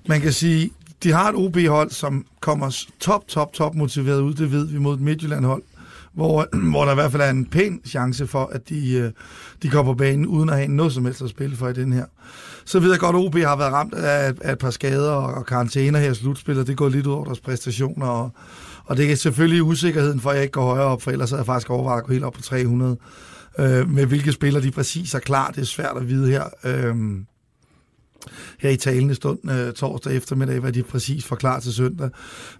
man 0.09 0.21
kan 0.21 0.33
sige, 0.33 0.71
de 1.03 1.13
har 1.13 1.29
et 1.29 1.35
OB-hold, 1.35 1.91
som 1.91 2.27
kommer 2.41 2.85
top, 3.01 3.29
top, 3.29 3.53
top 3.53 3.75
motiveret 3.75 4.21
ud, 4.21 4.35
det 4.35 4.53
ved 4.53 4.67
vi 4.67 4.79
mod 4.79 4.95
et 4.95 5.01
Midtjylland-hold, 5.01 5.63
hvor, 6.15 6.49
hvor 6.71 6.85
der 6.85 6.93
i 6.93 6.95
hvert 6.95 7.13
fald 7.13 7.23
er 7.23 7.31
en 7.31 7.47
pæn 7.47 7.81
chance 7.87 8.27
for, 8.27 8.51
at 8.53 8.69
de, 8.69 8.93
øh, 8.93 9.11
de 9.63 9.69
kommer 9.69 9.93
på 9.93 9.97
banen 9.97 10.27
uden 10.27 10.49
at 10.49 10.57
have 10.57 10.69
noget 10.69 10.93
som 10.93 11.05
helst 11.05 11.23
at 11.23 11.31
spille 11.31 11.57
for 11.57 11.69
i 11.69 11.73
den 11.73 11.93
her. 11.93 12.05
Så 12.65 12.81
ved 12.81 12.91
jeg 12.91 12.99
godt, 13.01 13.17
at 13.17 13.21
OB 13.21 13.35
har 13.35 13.57
været 13.57 13.73
ramt 13.73 13.95
af, 13.95 14.35
af 14.41 14.53
et 14.53 14.59
par 14.59 14.71
skader 14.71 15.11
og, 15.11 15.35
og 15.35 15.47
karantæner 15.47 15.99
her 15.99 16.11
i 16.11 16.15
slutspillet. 16.15 16.67
Det 16.67 16.77
går 16.77 16.89
lidt 16.89 17.07
ud 17.07 17.13
over 17.13 17.25
deres 17.25 17.41
præstationer, 17.41 18.07
og, 18.07 18.31
og 18.85 18.97
det 18.97 19.13
er 19.13 19.17
selvfølgelig 19.17 19.63
usikkerheden 19.63 20.21
for, 20.21 20.31
at 20.31 20.37
jeg 20.37 20.43
ikke 20.43 20.53
går 20.53 20.65
højere 20.65 20.87
op, 20.87 21.03
for 21.03 21.11
ellers 21.11 21.31
havde 21.31 21.41
jeg 21.41 21.47
faktisk 21.47 21.71
overvejet 21.71 21.99
at 21.99 22.07
gå 22.07 22.13
helt 22.13 22.25
op 22.25 22.33
på 22.33 22.43
300. 22.43 22.97
Øh, 23.59 23.91
med 23.91 24.07
hvilke 24.07 24.33
spillere 24.33 24.63
de 24.63 24.71
præcis 24.71 25.15
er 25.15 25.19
klar, 25.19 25.51
det 25.51 25.61
er 25.61 25.67
svært 25.67 25.97
at 25.97 26.09
vide 26.09 26.31
her. 26.31 26.45
Øh, 26.65 26.97
her 28.59 28.71
i 28.71 28.77
talende 28.77 29.15
stund 29.15 29.51
øh, 29.51 29.73
torsdag 29.73 30.17
eftermiddag, 30.17 30.61
hvad 30.61 30.73
de 30.73 30.83
præcis 30.83 31.25
får 31.25 31.37
klar 31.37 31.61
til 31.61 31.73
søndag. 31.73 32.11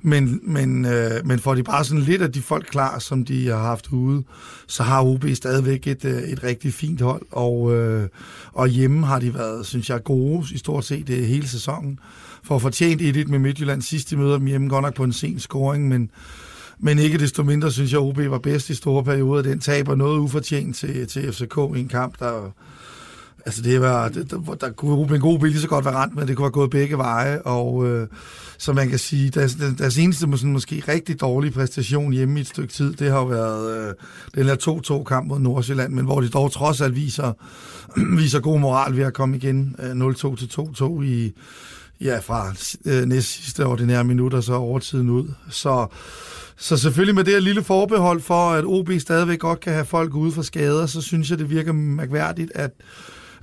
Men, 0.03 0.41
men, 0.43 0.85
øh, 0.85 1.11
men 1.25 1.39
får 1.39 1.55
de 1.55 1.63
bare 1.63 1.85
sådan 1.85 2.03
lidt 2.03 2.23
af 2.23 2.33
de 2.33 2.43
folk 2.43 2.67
klar, 2.71 2.99
som 2.99 3.25
de 3.25 3.49
har 3.49 3.59
haft 3.59 3.89
ude, 3.93 4.23
så 4.67 4.83
har 4.83 5.03
OB 5.03 5.25
stadigvæk 5.35 5.87
et, 5.87 6.05
øh, 6.05 6.23
et 6.23 6.45
rigtig 6.45 6.75
fint 6.75 7.01
hold, 7.01 7.23
og, 7.31 7.75
øh, 7.75 8.09
og 8.53 8.69
hjemme 8.69 9.07
har 9.07 9.19
de 9.19 9.35
været, 9.35 9.67
synes 9.67 9.91
jeg, 9.91 10.05
gode 10.05 10.47
i 10.53 10.59
stort 10.59 10.85
set 10.85 11.11
øh, 11.11 11.23
hele 11.23 11.49
sæsonen. 11.49 11.99
For 12.45 12.59
fortjent 12.59 13.03
1-1 13.03 13.31
med 13.31 13.39
Midtjylland 13.39 13.83
sidste 13.83 14.17
møder 14.17 14.39
dem 14.39 14.47
hjemme, 14.47 14.69
godt 14.69 14.83
nok 14.83 14.95
på 14.95 15.05
en 15.05 15.13
sen 15.13 15.39
scoring, 15.39 15.89
men, 15.89 16.11
men 16.79 16.99
ikke 16.99 17.19
desto 17.19 17.43
mindre 17.43 17.73
synes 17.73 17.93
jeg, 17.93 18.01
OB 18.01 18.19
var 18.19 18.39
bedst 18.39 18.71
i 18.71 18.75
store 18.75 19.05
perioder. 19.05 19.43
Den 19.43 19.61
taber 19.61 19.95
noget 19.95 20.19
ufortjent 20.19 20.77
til, 20.77 21.07
til 21.07 21.33
FCK 21.33 21.57
i 21.77 21.81
en 21.81 21.89
kamp, 21.89 22.19
der 22.19 22.53
Altså 23.47 23.63
det 23.63 23.81
var, 23.81 24.09
det, 24.09 24.31
der, 24.31 24.55
der 24.61 24.71
kunne 24.71 25.15
en 25.15 25.21
god 25.21 25.39
bil 25.39 25.51
lige 25.51 25.61
så 25.61 25.69
godt 25.69 25.85
være 25.85 25.95
rent, 25.95 26.17
men 26.17 26.29
det 26.29 26.37
kunne 26.37 26.45
have 26.45 26.53
gået 26.53 26.71
begge 26.71 26.99
veje, 26.99 27.43
og 27.43 27.87
øh, 27.87 28.09
så 28.59 28.73
man 28.73 28.89
kan 28.89 28.99
sige, 28.99 29.31
deres, 29.31 29.57
deres 29.79 29.99
eneste 29.99 30.21
sådan, 30.21 30.53
måske 30.53 30.83
rigtig 30.89 31.21
dårlige 31.21 31.53
præstation 31.53 32.13
hjemme 32.13 32.39
i 32.39 32.41
et 32.41 32.47
stykke 32.47 32.73
tid, 32.73 32.93
det 32.93 33.11
har 33.11 33.19
jo 33.19 33.25
været 33.25 33.89
øh, 33.89 33.95
den 34.35 34.47
her 34.47 35.01
2-2 35.01 35.05
kamp 35.05 35.29
mod 35.29 35.39
Nordsjælland, 35.39 35.93
men 35.93 36.05
hvor 36.05 36.21
de 36.21 36.29
dog 36.29 36.53
trods 36.53 36.81
alt 36.81 36.97
viser, 36.97 37.33
viser 38.21 38.41
god 38.41 38.61
moral 38.61 38.97
ved 38.97 39.05
at 39.05 39.15
komme 39.15 39.37
igen 39.37 39.77
øh, 39.79 39.91
0-2 39.91 40.37
til 40.37 40.51
2-2 40.59 41.03
i, 41.03 41.33
ja, 42.01 42.19
fra 42.19 42.55
øh, 42.85 43.05
næst 43.05 43.29
sidste 43.29 43.67
ordinære 43.67 44.05
minutter, 44.05 44.41
så 44.41 44.55
overtiden 44.55 45.11
ud. 45.11 45.29
Så, 45.51 45.87
så 46.57 46.77
selvfølgelig 46.77 47.15
med 47.15 47.25
det 47.25 47.33
her 47.33 47.41
lille 47.41 47.63
forbehold 47.63 48.21
for, 48.21 48.51
at 48.51 48.65
OB 48.65 48.91
stadigvæk 48.99 49.39
godt 49.39 49.61
kan 49.61 49.73
have 49.73 49.85
folk 49.85 50.15
ude 50.15 50.33
for 50.33 50.43
skader, 50.43 50.87
så 50.87 51.01
synes 51.01 51.31
jeg, 51.31 51.39
det 51.39 51.51
virker 51.51 51.73
mærkværdigt, 51.73 52.53
at 52.55 52.71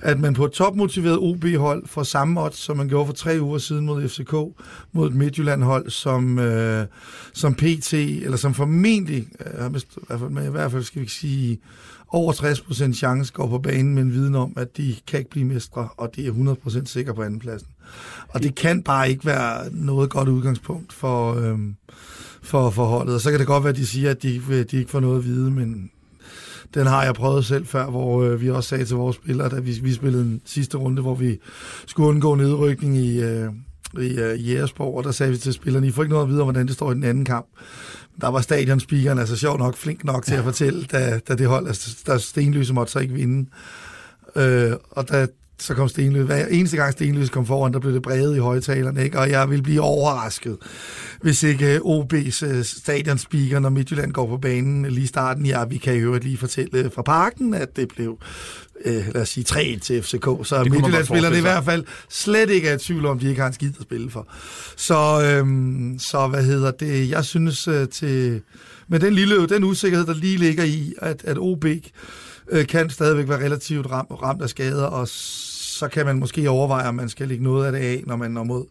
at 0.02 0.20
man 0.20 0.34
på 0.34 0.46
et 0.46 0.52
topmotiveret 0.52 1.18
OB-hold 1.18 1.88
får 1.88 2.04
samme 2.04 2.42
odds, 2.42 2.58
som 2.58 2.78
man 2.78 2.88
gjorde 2.88 3.06
for 3.06 3.14
tre 3.14 3.38
uger 3.42 3.58
siden 3.58 3.86
mod 3.86 4.08
FCK, 4.08 4.34
mod 4.92 5.08
et 5.08 5.16
Midtjylland-hold, 5.16 5.90
som, 5.90 6.40
øh, 6.40 6.86
som 7.34 7.54
PT, 7.54 7.94
eller 7.94 8.38
som 8.38 8.54
formentlig, 8.54 9.28
øh, 9.40 9.66
i, 9.68 9.72
hvert 10.08 10.20
fald, 10.20 10.48
i 10.48 10.52
hvert 10.52 10.72
fald 10.72 10.84
skal 10.84 11.02
vi 11.02 11.08
sige, 11.08 11.60
over 12.08 12.34
60% 12.34 12.94
chance 12.94 13.34
går 13.34 13.48
på 13.48 13.60
banen 13.60 13.96
med 13.96 14.04
en 14.04 14.14
viden 14.14 14.36
om, 14.36 14.54
at 14.58 14.78
de 14.78 14.96
kan 15.08 15.20
ikke 15.20 15.32
blive 15.32 15.46
mestre, 15.46 15.90
og 15.98 16.16
de 16.16 16.28
er 16.28 16.32
100% 16.32 16.86
sikre 16.86 17.14
på 17.14 17.24
andenpladsen. 17.24 17.68
Og 18.28 18.44
det 18.44 18.56
kan 18.56 18.84
bare 18.84 19.10
ikke 19.10 19.26
være 19.26 19.72
noget 19.72 20.10
godt 20.10 20.30
udgangspunkt 20.30 20.94
for, 20.94 21.36
øh, 21.36 21.60
for, 22.42 22.70
forholdet. 22.70 23.16
Og 23.16 23.22
så 23.22 23.30
kan 23.30 23.40
det 23.40 23.48
godt 23.48 23.64
være, 23.64 23.74
at 23.74 23.78
de 23.78 23.86
siger, 23.86 24.12
at 24.12 24.24
de, 24.24 24.64
de 24.64 24.78
ikke 24.78 24.92
får 24.92 25.00
noget 25.00 25.18
at 25.18 25.26
vide, 25.26 25.52
men 25.52 25.92
den 26.74 26.88
har 26.88 27.04
jeg 27.04 27.14
prøvet 27.14 27.46
selv 27.46 27.66
før, 27.66 27.86
hvor 27.86 28.24
øh, 28.24 28.42
vi 28.42 28.50
også 28.50 28.70
sagde 28.70 28.86
til 28.86 28.96
vores 28.96 29.16
spillere, 29.16 29.50
da 29.50 29.60
vi, 29.60 29.80
vi 29.84 29.94
spillede 29.94 30.24
en 30.24 30.42
sidste 30.46 30.78
runde, 30.78 31.02
hvor 31.02 31.16
vi 31.16 31.40
skulle 31.88 32.10
undgå 32.10 32.36
nedrykning 32.36 32.98
i, 32.98 33.22
øh, 33.22 33.50
i 34.00 34.20
øh, 34.20 34.50
Jægersborg, 34.50 34.98
og 34.98 35.04
der 35.04 35.12
sagde 35.12 35.32
vi 35.32 35.38
til 35.38 35.54
spillerne, 35.54 35.88
I 35.88 35.92
får 35.92 36.04
ikke 36.04 36.14
noget 36.14 36.26
at 36.26 36.30
vide 36.30 36.42
om, 36.42 36.46
hvordan 36.46 36.68
det 36.68 36.76
står 36.76 36.92
i 36.92 36.96
den 36.96 37.04
anden 37.04 37.26
kamp. 37.26 37.46
Der 38.22 38.28
var 38.28 38.42
stadionspeakeren 38.42 39.20
altså 39.20 39.36
sjov 39.36 39.58
nok 39.58 39.78
flink 39.78 40.04
nok 40.04 40.26
til 40.26 40.36
at 40.36 40.44
fortælle, 40.44 40.84
da, 40.84 41.20
da 41.28 41.36
det 41.36 41.48
hold, 41.48 41.68
altså, 41.68 41.98
der 42.06 42.18
Stenløse 42.18 42.74
måtte 42.74 42.92
så 42.92 43.00
ikke 43.00 43.14
vinde. 43.14 43.50
Øh, 44.36 44.72
og 44.92 45.10
da, 45.10 45.28
så 45.62 45.74
kom 45.74 45.90
Stenløs. 45.90 46.26
Hver 46.26 46.46
eneste 46.46 46.78
gang 46.78 46.92
Stenløs 46.92 47.30
kom 47.30 47.46
foran, 47.46 47.74
der 47.74 47.80
blev 47.80 47.94
det 47.94 48.02
bredet 48.02 48.36
i 48.36 48.40
højtalerne, 48.40 49.04
ikke? 49.04 49.20
og 49.20 49.30
jeg 49.30 49.50
vil 49.50 49.64
blive 49.64 49.82
overrasket, 49.82 50.58
hvis 51.22 51.44
ikke 51.44 51.78
OB's 51.78 52.46
uh, 52.46 52.64
stadionspeaker, 52.64 53.60
når 53.60 53.70
Midtjylland 53.70 54.12
går 54.12 54.28
på 54.28 54.38
banen 54.38 54.86
lige 54.86 55.04
i 55.04 55.08
starten, 55.08 55.46
ja, 55.46 55.66
vi 55.66 55.78
kan 55.78 55.96
jo 55.96 56.20
lige 56.22 56.38
fortælle 56.38 56.92
fra 56.96 57.02
parken, 57.02 57.54
at 57.54 57.76
det 57.76 57.88
blev 57.88 58.18
uh, 58.86 58.92
lad 59.14 59.22
os 59.22 59.30
sige 59.30 59.44
3 59.44 59.80
til 59.82 60.04
FCK, 60.04 60.26
så 60.44 60.68
Midtjylland 60.70 61.06
spiller 61.06 61.30
det 61.30 61.38
i 61.38 61.42
hvert 61.42 61.66
fald 61.66 61.84
slet 62.10 62.50
ikke 62.50 62.70
er 62.70 62.76
i 62.76 62.80
tvivl 62.80 63.06
om, 63.06 63.20
de 63.20 63.30
ikke 63.30 63.42
har 63.42 63.48
en 63.48 63.54
skid 63.54 63.74
at 63.80 63.84
spille 63.84 64.12
for. 64.12 64.28
Så, 64.78 65.22
øhm, 65.24 66.00
så 66.00 66.28
hvad 66.28 66.44
hedder 66.44 66.72
det, 66.72 67.10
jeg 67.10 67.26
synes 67.26 67.68
uh, 67.68 67.86
til, 67.92 68.42
med 68.88 69.00
den 69.00 69.14
lille, 69.14 69.48
den 69.48 69.64
usikkerhed, 69.64 70.08
der 70.08 70.14
lige 70.14 70.38
ligger 70.38 70.64
i, 70.64 70.94
at, 70.98 71.22
at 71.24 71.38
OB 71.40 71.66
kan 72.70 72.90
stadigvæk 72.90 73.30
være 73.30 73.46
relativt 73.46 73.92
ram, 73.92 74.06
ramt 74.06 74.42
af 74.42 74.50
skader, 74.50 74.86
og 74.86 75.08
så 75.82 75.88
kan 75.88 76.06
man 76.06 76.20
måske 76.20 76.50
overveje, 76.50 76.88
om 76.88 76.96
man 76.96 77.10
skal 77.10 77.28
lægge 77.28 77.44
noget 77.44 77.66
af 77.66 77.72
det 77.72 77.80
af, 77.80 78.04
når 78.08 78.16
man 78.16 78.32
når 78.32 78.44
mod, 78.44 78.66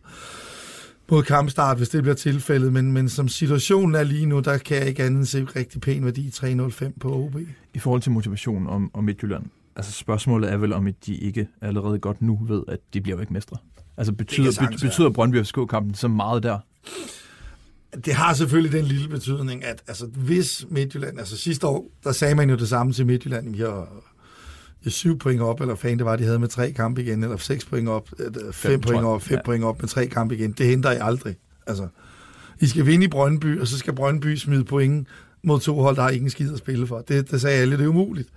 mod 1.11 1.23
kampstart, 1.23 1.77
hvis 1.77 1.89
det 1.89 2.03
bliver 2.03 2.15
tilfældet. 2.15 2.73
Men, 2.73 2.93
men 2.93 3.09
som 3.09 3.29
situationen 3.29 3.95
er 3.95 4.03
lige 4.03 4.27
nu, 4.27 4.41
der 4.41 4.59
kan 4.59 4.77
jeg 4.77 4.89
ikke 4.89 5.05
andet 5.05 5.29
se 5.29 5.47
rigtig 5.57 5.81
pæn 5.81 6.05
værdi 6.05 6.29
3.05 6.29 6.99
på 7.01 7.15
OB. 7.15 7.37
I 7.75 7.79
forhold 7.79 8.03
til 8.03 8.13
motivation 8.13 8.67
om, 8.67 8.91
om 8.95 9.05
Midtjylland, 9.05 9.45
altså 9.77 9.93
spørgsmålet 9.93 10.53
er 10.53 10.57
vel, 10.57 10.73
om 10.73 10.89
de 11.07 11.15
ikke 11.15 11.49
allerede 11.61 11.99
godt 11.99 12.23
nu 12.23 12.41
ved, 12.49 12.63
at 12.69 12.79
de 12.95 13.01
bliver 13.01 13.17
jo 13.17 13.21
ikke 13.21 13.33
mestre. 13.33 13.57
Altså 13.97 14.13
betyder, 14.13 14.51
sagtens, 14.51 14.83
betyder 14.83 15.11
Brøndby 15.11 15.45
FCK-kampen 15.45 15.95
så 15.95 16.09
meget 16.09 16.43
der? 16.43 16.59
Det 18.05 18.15
har 18.15 18.35
selvfølgelig 18.35 18.73
den 18.73 18.85
lille 18.85 19.09
betydning, 19.09 19.65
at 19.65 19.83
altså, 19.89 20.07
hvis 20.07 20.67
Midtjylland, 20.69 21.19
altså 21.19 21.37
sidste 21.37 21.67
år, 21.67 21.91
der 22.05 22.13
sagde 22.13 22.35
man 22.35 22.51
jo 22.51 22.57
det 22.57 22.69
samme 22.69 22.93
til 22.93 23.07
Midtjylland, 23.07 23.53
vi 23.53 23.59
har 23.59 23.89
syv 24.87 25.19
point 25.19 25.41
op, 25.41 25.61
eller 25.61 25.75
fan 25.75 25.99
det 25.99 26.07
var, 26.07 26.17
de 26.17 26.25
havde 26.25 26.39
med 26.39 26.49
tre 26.49 26.73
kampe 26.73 27.03
igen, 27.03 27.23
eller 27.23 27.37
seks 27.37 27.65
point 27.65 27.89
op, 27.89 28.09
fem, 28.19 28.53
fem 28.53 28.81
point 28.81 29.05
op, 29.05 29.23
fem 29.23 29.37
ja. 29.37 29.43
point 29.45 29.65
op 29.65 29.81
med 29.81 29.89
tre 29.89 30.07
kampe 30.07 30.37
igen. 30.37 30.53
Det 30.53 30.67
henter 30.67 30.93
I 30.93 30.99
aldrig. 31.01 31.37
Altså, 31.67 31.89
I 32.61 32.67
skal 32.67 32.87
vinde 32.87 33.05
i 33.05 33.09
Brøndby, 33.09 33.61
og 33.61 33.67
så 33.67 33.79
skal 33.79 33.95
Brøndby 33.95 34.37
smide 34.37 34.65
point 34.65 35.09
mod 35.43 35.61
to 35.61 35.81
hold, 35.81 35.97
der 35.97 36.03
har 36.03 36.11
ingen 36.11 36.31
skid 36.31 36.53
at 36.53 36.59
spille 36.59 36.87
for. 36.87 37.05
Det, 37.09 37.31
det 37.31 37.41
sagde 37.41 37.61
alle, 37.61 37.79
det 37.79 37.85
er 37.85 37.89
umuligt. 37.89 38.29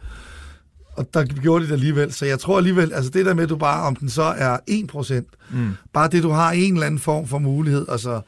Og 0.95 1.13
der 1.13 1.25
gjorde 1.25 1.63
de 1.63 1.67
det 1.67 1.73
alligevel. 1.73 2.13
Så 2.13 2.25
jeg 2.25 2.39
tror 2.39 2.57
alligevel, 2.57 2.93
altså 2.93 3.11
det 3.11 3.25
der 3.25 3.33
med, 3.33 3.43
at 3.43 3.49
du 3.49 3.55
bare, 3.55 3.83
om 3.83 3.95
den 3.95 4.09
så 4.09 4.23
er 4.23 4.57
1%, 4.69 5.57
mm. 5.57 5.71
bare 5.93 6.07
det, 6.07 6.23
du 6.23 6.29
har 6.29 6.51
en 6.51 6.73
eller 6.73 6.85
anden 6.85 6.99
form 6.99 7.27
for 7.27 7.39
mulighed, 7.39 7.85
altså 7.89 8.21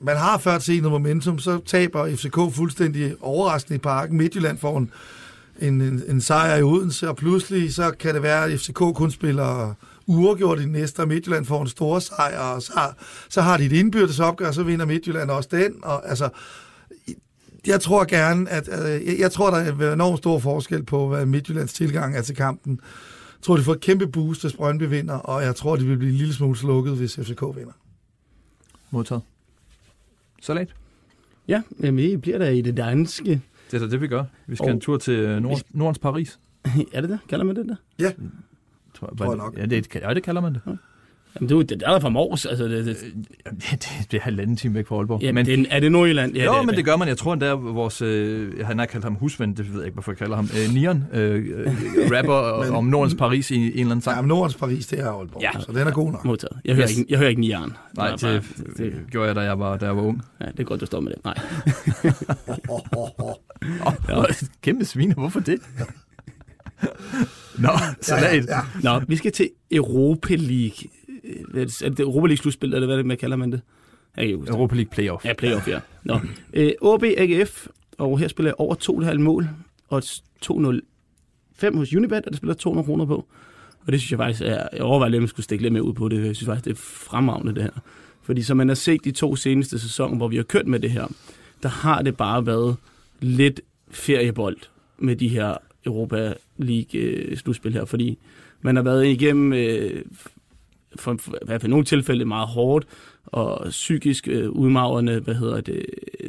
man 0.00 0.16
har 0.16 0.38
før 0.38 0.58
set 0.58 0.82
noget 0.82 0.92
momentum, 0.92 1.38
så 1.38 1.60
taber 1.66 2.16
FCK 2.16 2.54
fuldstændig 2.54 3.14
overraskende 3.20 3.74
i 3.76 3.78
parken. 3.78 4.16
Midtjylland 4.16 4.58
får 4.58 4.78
en 4.78 4.90
en, 5.60 5.80
en, 5.80 6.02
en 6.08 6.20
sejr 6.20 6.56
i 6.56 6.62
Odense, 6.62 7.08
og 7.08 7.16
pludselig 7.16 7.74
så 7.74 7.90
kan 7.90 8.14
det 8.14 8.22
være, 8.22 8.44
at 8.44 8.60
FCK 8.60 8.74
kun 8.74 9.10
spiller 9.10 9.74
uafgjort 10.06 10.58
i 10.58 10.62
den 10.62 10.72
næste, 10.72 11.00
og 11.00 11.08
Midtjylland 11.08 11.44
får 11.44 11.62
en 11.62 11.68
stor 11.68 11.98
sejr, 11.98 12.38
og 12.38 12.62
så, 12.62 12.92
så 13.28 13.42
har 13.42 13.56
de 13.56 13.64
et 13.64 13.72
indbyrdes 13.72 14.20
opgør, 14.20 14.48
og 14.48 14.54
så 14.54 14.62
vinder 14.62 14.86
Midtjylland 14.86 15.30
også 15.30 15.48
den, 15.52 15.74
og 15.82 16.08
altså, 16.08 16.28
jeg 17.66 17.80
tror 17.80 18.04
gerne, 18.04 18.50
at 18.50 18.68
jeg, 18.68 19.16
jeg 19.18 19.32
tror, 19.32 19.50
der 19.50 19.56
er 19.56 19.92
enormt 19.92 20.18
stor 20.18 20.38
forskel 20.38 20.82
på, 20.82 21.08
hvad 21.08 21.26
Midtjyllands 21.26 21.72
tilgang 21.72 22.16
er 22.16 22.22
til 22.22 22.36
kampen. 22.36 22.80
Jeg 23.40 23.42
tror, 23.42 23.56
de 23.56 23.62
får 23.62 23.72
et 23.72 23.80
kæmpe 23.80 24.06
boost, 24.06 24.40
hvis 24.40 24.52
Brøndby 24.52 24.82
vinder, 24.82 25.14
og 25.14 25.42
jeg 25.42 25.56
tror, 25.56 25.76
de 25.76 25.86
vil 25.86 25.96
blive 25.96 26.10
en 26.10 26.18
lille 26.18 26.34
smule 26.34 26.56
slukket, 26.56 26.96
hvis 26.96 27.16
FCK 27.16 27.42
vinder. 27.42 27.72
Modtaget. 28.90 29.22
Salat? 30.42 30.74
Ja, 31.48 31.62
men 31.70 31.96
vi 31.96 32.16
bliver 32.16 32.38
der 32.38 32.48
i 32.48 32.60
det 32.60 32.76
danske. 32.76 33.40
Det 33.70 33.74
er 33.74 33.78
så 33.78 33.86
det, 33.86 34.00
vi 34.00 34.08
gør. 34.08 34.24
Vi 34.46 34.56
skal 34.56 34.68
oh. 34.68 34.74
en 34.74 34.80
tur 34.80 34.96
til 34.96 35.14
øh, 35.14 35.42
Nord- 35.42 35.62
Nordens 35.70 35.98
Paris. 35.98 36.38
er 36.92 37.00
det 37.00 37.10
det? 37.10 37.18
Kalder 37.28 37.44
man 37.44 37.56
det 37.56 37.66
der? 37.68 37.76
Ja, 37.98 38.12
tror 38.94 39.08
jeg, 39.10 39.18
tror 39.18 39.26
jeg 39.26 39.36
nok. 39.36 39.58
Ja, 39.58 39.66
det, 39.66 39.94
ja, 39.94 40.14
det 40.14 40.22
kalder 40.22 40.40
man 40.40 40.54
det. 40.54 40.60
Ja. 40.66 40.72
Jamen, 41.34 41.48
det, 41.48 41.68
det 41.68 41.82
er 41.82 41.90
der 41.90 42.00
fra 42.00 42.08
Mors. 42.08 42.46
Altså, 42.46 42.64
det, 42.64 42.86
det, 42.86 42.96
øh, 43.46 43.52
det, 43.52 43.88
det 44.10 44.16
er 44.16 44.20
halvanden 44.20 44.56
time 44.56 44.74
væk 44.74 44.86
fra 44.86 44.96
Aalborg. 44.96 45.22
Ja, 45.22 45.32
men, 45.32 45.46
det, 45.46 45.66
er 45.70 45.80
det 45.80 45.92
Nordjylland? 45.92 46.34
Ja, 46.34 46.44
jo, 46.44 46.58
det, 46.58 46.66
men 46.66 46.74
det 46.74 46.84
gør 46.84 46.96
man. 46.96 47.08
Jeg 47.08 47.18
tror 47.18 47.32
endda, 47.32 47.52
vores... 47.52 48.02
Øh, 48.02 48.66
han 48.66 48.78
har 48.78 48.86
kaldt 48.86 49.04
ham 49.04 49.14
husven, 49.14 49.54
det 49.54 49.72
ved 49.72 49.80
jeg 49.80 49.86
ikke, 49.86 49.94
hvorfor 49.94 50.12
jeg 50.12 50.18
kalder 50.18 50.36
ham. 50.36 50.44
Øh, 50.44 50.74
Nian, 50.74 51.04
øh, 51.12 51.66
rapper 52.16 52.58
men, 52.64 52.74
om 52.74 52.84
Nordens 52.84 53.14
Paris 53.14 53.50
i 53.50 53.56
en 53.56 53.62
eller 53.62 53.84
anden 53.84 54.00
sang. 54.00 54.16
Ja, 54.16 54.22
men 54.22 54.28
Nordens 54.28 54.56
Paris, 54.56 54.86
det 54.86 55.00
er 55.00 55.10
Aalborg, 55.10 55.42
ja. 55.42 55.50
så 55.60 55.72
den 55.72 55.86
er 55.86 55.90
god 55.90 56.12
nok. 56.12 56.24
Modtaget. 56.24 56.60
Jeg 56.64 56.74
hører, 56.74 56.88
yes. 56.88 56.98
ikke, 56.98 57.10
jeg 57.10 57.18
hører 57.18 57.28
ikke 57.28 57.40
Nian. 57.40 57.72
Nej, 57.96 58.10
det, 58.10 58.20
bare, 58.20 58.34
det, 58.34 58.76
det, 58.76 58.94
gjorde 59.10 59.26
jeg, 59.26 59.36
da 59.36 59.40
jeg 59.40 59.58
var, 59.58 59.76
da 59.76 59.86
jeg 59.86 59.96
var 59.96 60.02
ung. 60.02 60.22
Ja, 60.40 60.46
det 60.46 60.60
er 60.60 60.64
godt, 60.64 60.80
du 60.80 60.86
står 60.86 61.00
med 61.00 61.12
det. 61.12 61.24
Nej. 61.24 61.34
oh, 64.16 64.24
kæmpe 64.62 64.84
sviner, 64.84 65.14
hvorfor 65.14 65.40
det? 65.40 65.60
Nå, 67.58 67.68
salat. 68.00 68.46
Ja, 68.46 68.54
ja, 68.56 68.62
ja. 68.84 68.98
Nå, 68.98 69.04
vi 69.08 69.16
skal 69.16 69.32
til 69.32 69.50
Europa 69.70 70.34
League 70.34 70.90
er 71.54 71.64
det, 71.64 71.82
er 71.82 71.88
det 71.88 72.00
Europa 72.00 72.26
League 72.26 72.36
slutspil, 72.36 72.74
eller 72.74 72.86
hvad, 72.86 72.96
det, 72.96 73.06
hvad 73.06 73.16
kalder 73.16 73.36
man 73.36 73.52
det? 73.52 73.60
Jeg 74.16 74.30
Europa 74.30 74.74
League 74.74 74.90
Playoff. 74.90 75.24
Ja, 75.24 75.32
Playoff, 75.32 75.68
ja. 75.68 75.80
Nå. 76.04 76.20
Øh, 76.52 76.72
OB 76.80 77.02
AGF, 77.02 77.66
og 77.98 78.18
her 78.18 78.28
spiller 78.28 78.48
jeg 78.48 78.54
over 78.58 78.74
2,5 79.10 79.18
mål, 79.18 79.48
og 79.88 80.02
2,05 80.46 81.76
hos 81.76 81.94
Unibet, 81.94 82.24
og 82.24 82.30
det 82.30 82.36
spiller 82.36 82.54
200 82.54 82.86
kroner 82.86 83.04
på. 83.04 83.26
Og 83.86 83.92
det 83.92 84.00
synes 84.00 84.10
jeg 84.10 84.18
faktisk 84.18 84.42
er, 84.42 84.68
jeg 84.72 84.82
overvejer 84.82 85.10
lidt, 85.10 85.18
om 85.18 85.22
jeg 85.22 85.28
skulle 85.28 85.44
stikke 85.44 85.62
lidt 85.62 85.72
mere 85.72 85.82
ud 85.82 85.92
på 85.92 86.08
det. 86.08 86.26
Jeg 86.26 86.36
synes 86.36 86.46
faktisk, 86.46 86.64
det 86.64 86.70
er 86.70 86.76
fremragende, 86.76 87.54
det 87.54 87.62
her. 87.62 87.80
Fordi 88.22 88.42
som 88.42 88.56
man 88.56 88.68
har 88.68 88.74
set 88.74 89.04
de 89.04 89.10
to 89.10 89.36
seneste 89.36 89.78
sæsoner, 89.78 90.16
hvor 90.16 90.28
vi 90.28 90.36
har 90.36 90.42
kørt 90.42 90.66
med 90.66 90.80
det 90.80 90.90
her, 90.90 91.06
der 91.62 91.68
har 91.68 92.02
det 92.02 92.16
bare 92.16 92.46
været 92.46 92.76
lidt 93.20 93.60
feriebold 93.90 94.56
med 94.98 95.16
de 95.16 95.28
her 95.28 95.56
Europa 95.86 96.34
League-slutspil 96.56 97.72
øh, 97.72 97.74
her, 97.74 97.84
fordi 97.84 98.18
man 98.60 98.76
har 98.76 98.82
været 98.82 99.06
igennem 99.06 99.52
øh, 99.52 100.04
for, 100.96 101.16
for, 101.18 101.32
i 101.32 101.44
hvert 101.44 101.60
fald 101.60 101.70
nogle 101.70 101.84
tilfælde 101.84 102.24
meget 102.24 102.48
hårdt 102.48 102.86
og 103.26 103.66
psykisk 103.68 104.28
øh, 104.28 104.50
udmagrende, 104.50 105.20
hvad 105.20 105.34
hedder 105.34 105.60
det, 105.60 105.86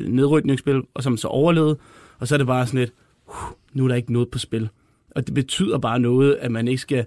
nedrykningsspil, 0.08 0.82
og 0.93 1.04
som 1.04 1.17
så 1.17 1.27
overlevede. 1.27 1.77
Og 2.19 2.27
så 2.27 2.36
er 2.36 2.38
det 2.38 2.47
bare 2.47 2.67
sådan 2.67 2.80
lidt, 2.80 2.93
uh, 3.27 3.34
nu 3.73 3.84
er 3.84 3.88
der 3.88 3.95
ikke 3.95 4.13
noget 4.13 4.30
på 4.30 4.39
spil. 4.39 4.69
Og 5.15 5.27
det 5.27 5.34
betyder 5.34 5.77
bare 5.77 5.99
noget, 5.99 6.36
at 6.36 6.51
man 6.51 6.67
ikke 6.67 6.82
skal... 6.82 7.06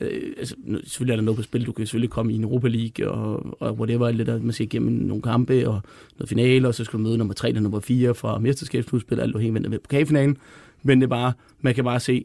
Øh, 0.00 0.32
altså, 0.38 0.54
selvfølgelig 0.84 1.12
er 1.12 1.16
der 1.16 1.22
noget 1.22 1.36
på 1.36 1.42
spil. 1.42 1.66
Du 1.66 1.72
kan 1.72 1.86
selvfølgelig 1.86 2.10
komme 2.10 2.32
i 2.32 2.36
en 2.36 2.44
Europa 2.44 2.68
League 2.68 3.10
og, 3.10 3.56
og 3.60 3.74
whatever, 3.74 4.10
lidt 4.10 4.28
der, 4.28 4.38
man 4.38 4.52
skal 4.52 4.66
igennem 4.66 4.92
nogle 4.92 5.22
kampe 5.22 5.68
og 5.68 5.80
noget 6.18 6.28
finale, 6.28 6.68
og 6.68 6.74
så 6.74 6.84
skal 6.84 6.98
du 6.98 7.02
møde 7.02 7.18
nummer 7.18 7.34
3 7.34 7.56
og 7.56 7.62
nummer 7.62 7.80
4 7.80 8.14
fra 8.14 8.38
mesterskabsudspil, 8.38 9.20
alt 9.20 9.34
afhængig 9.34 9.64
af 9.64 9.70
med 9.70 9.78
pokalfinalen. 9.78 10.36
Men 10.82 11.00
det 11.00 11.06
er 11.06 11.08
bare, 11.10 11.32
man 11.60 11.74
kan 11.74 11.84
bare 11.84 12.00
se, 12.00 12.24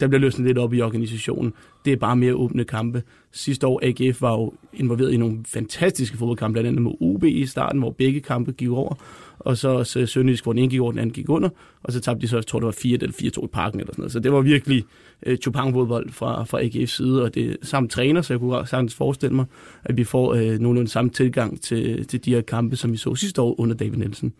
der 0.00 0.06
bliver 0.08 0.20
løsnet 0.20 0.46
lidt 0.46 0.58
op 0.58 0.74
i 0.74 0.80
organisationen. 0.80 1.52
Det 1.84 1.92
er 1.92 1.96
bare 1.96 2.16
mere 2.16 2.34
åbne 2.34 2.64
kampe. 2.64 3.02
Sidste 3.32 3.66
år, 3.66 3.80
AGF 3.82 4.22
var 4.22 4.32
jo 4.32 4.52
involveret 4.72 5.12
i 5.12 5.16
nogle 5.16 5.38
fantastiske 5.46 6.16
fodboldkampe, 6.16 6.52
blandt 6.52 6.68
andet 6.68 6.82
med 6.82 6.92
UB 7.00 7.24
i 7.24 7.46
starten, 7.46 7.78
hvor 7.80 7.90
begge 7.90 8.20
kampe 8.20 8.52
gik 8.52 8.70
over. 8.70 8.94
Og 9.38 9.56
så 9.56 9.68
også 9.68 10.06
Sønderjysk, 10.06 10.44
hvor 10.44 10.52
den 10.52 10.58
ene 10.58 10.70
gik 10.70 10.80
over, 10.80 10.92
den 10.92 10.98
anden 10.98 11.12
gik 11.12 11.28
under. 11.28 11.48
Og 11.82 11.92
så 11.92 12.00
tabte 12.00 12.22
de 12.22 12.28
så, 12.28 12.36
jeg 12.36 12.46
tror 12.46 12.58
det 12.58 12.66
var 12.66 12.72
4 12.72 12.98
eller 13.02 13.12
4-2 13.38 13.44
i 13.44 13.48
parken 13.52 13.80
eller 13.80 13.92
sådan 13.92 14.02
noget. 14.02 14.12
Så 14.12 14.20
det 14.20 14.32
var 14.32 14.40
virkelig 14.40 14.84
øh, 15.26 15.38
Chopin-fodbold 15.38 16.10
fra, 16.10 16.44
fra 16.44 16.60
AGF's 16.62 16.86
side, 16.86 17.22
og 17.22 17.34
det 17.34 17.56
samme 17.62 17.88
træner, 17.88 18.22
så 18.22 18.32
jeg 18.32 18.40
kunne 18.40 18.66
sagtens 18.66 18.94
forestille 18.94 19.36
mig, 19.36 19.44
at 19.84 19.96
vi 19.96 20.04
får 20.04 20.34
øh, 20.34 20.58
nogenlunde 20.58 20.90
samme 20.90 21.10
tilgang 21.10 21.60
til, 21.60 22.06
til 22.06 22.24
de 22.24 22.34
her 22.34 22.40
kampe, 22.40 22.76
som 22.76 22.92
vi 22.92 22.96
så 22.96 23.14
sidste 23.14 23.42
år 23.42 23.60
under 23.60 23.76
David 23.76 23.96
Nielsen. 23.96 24.32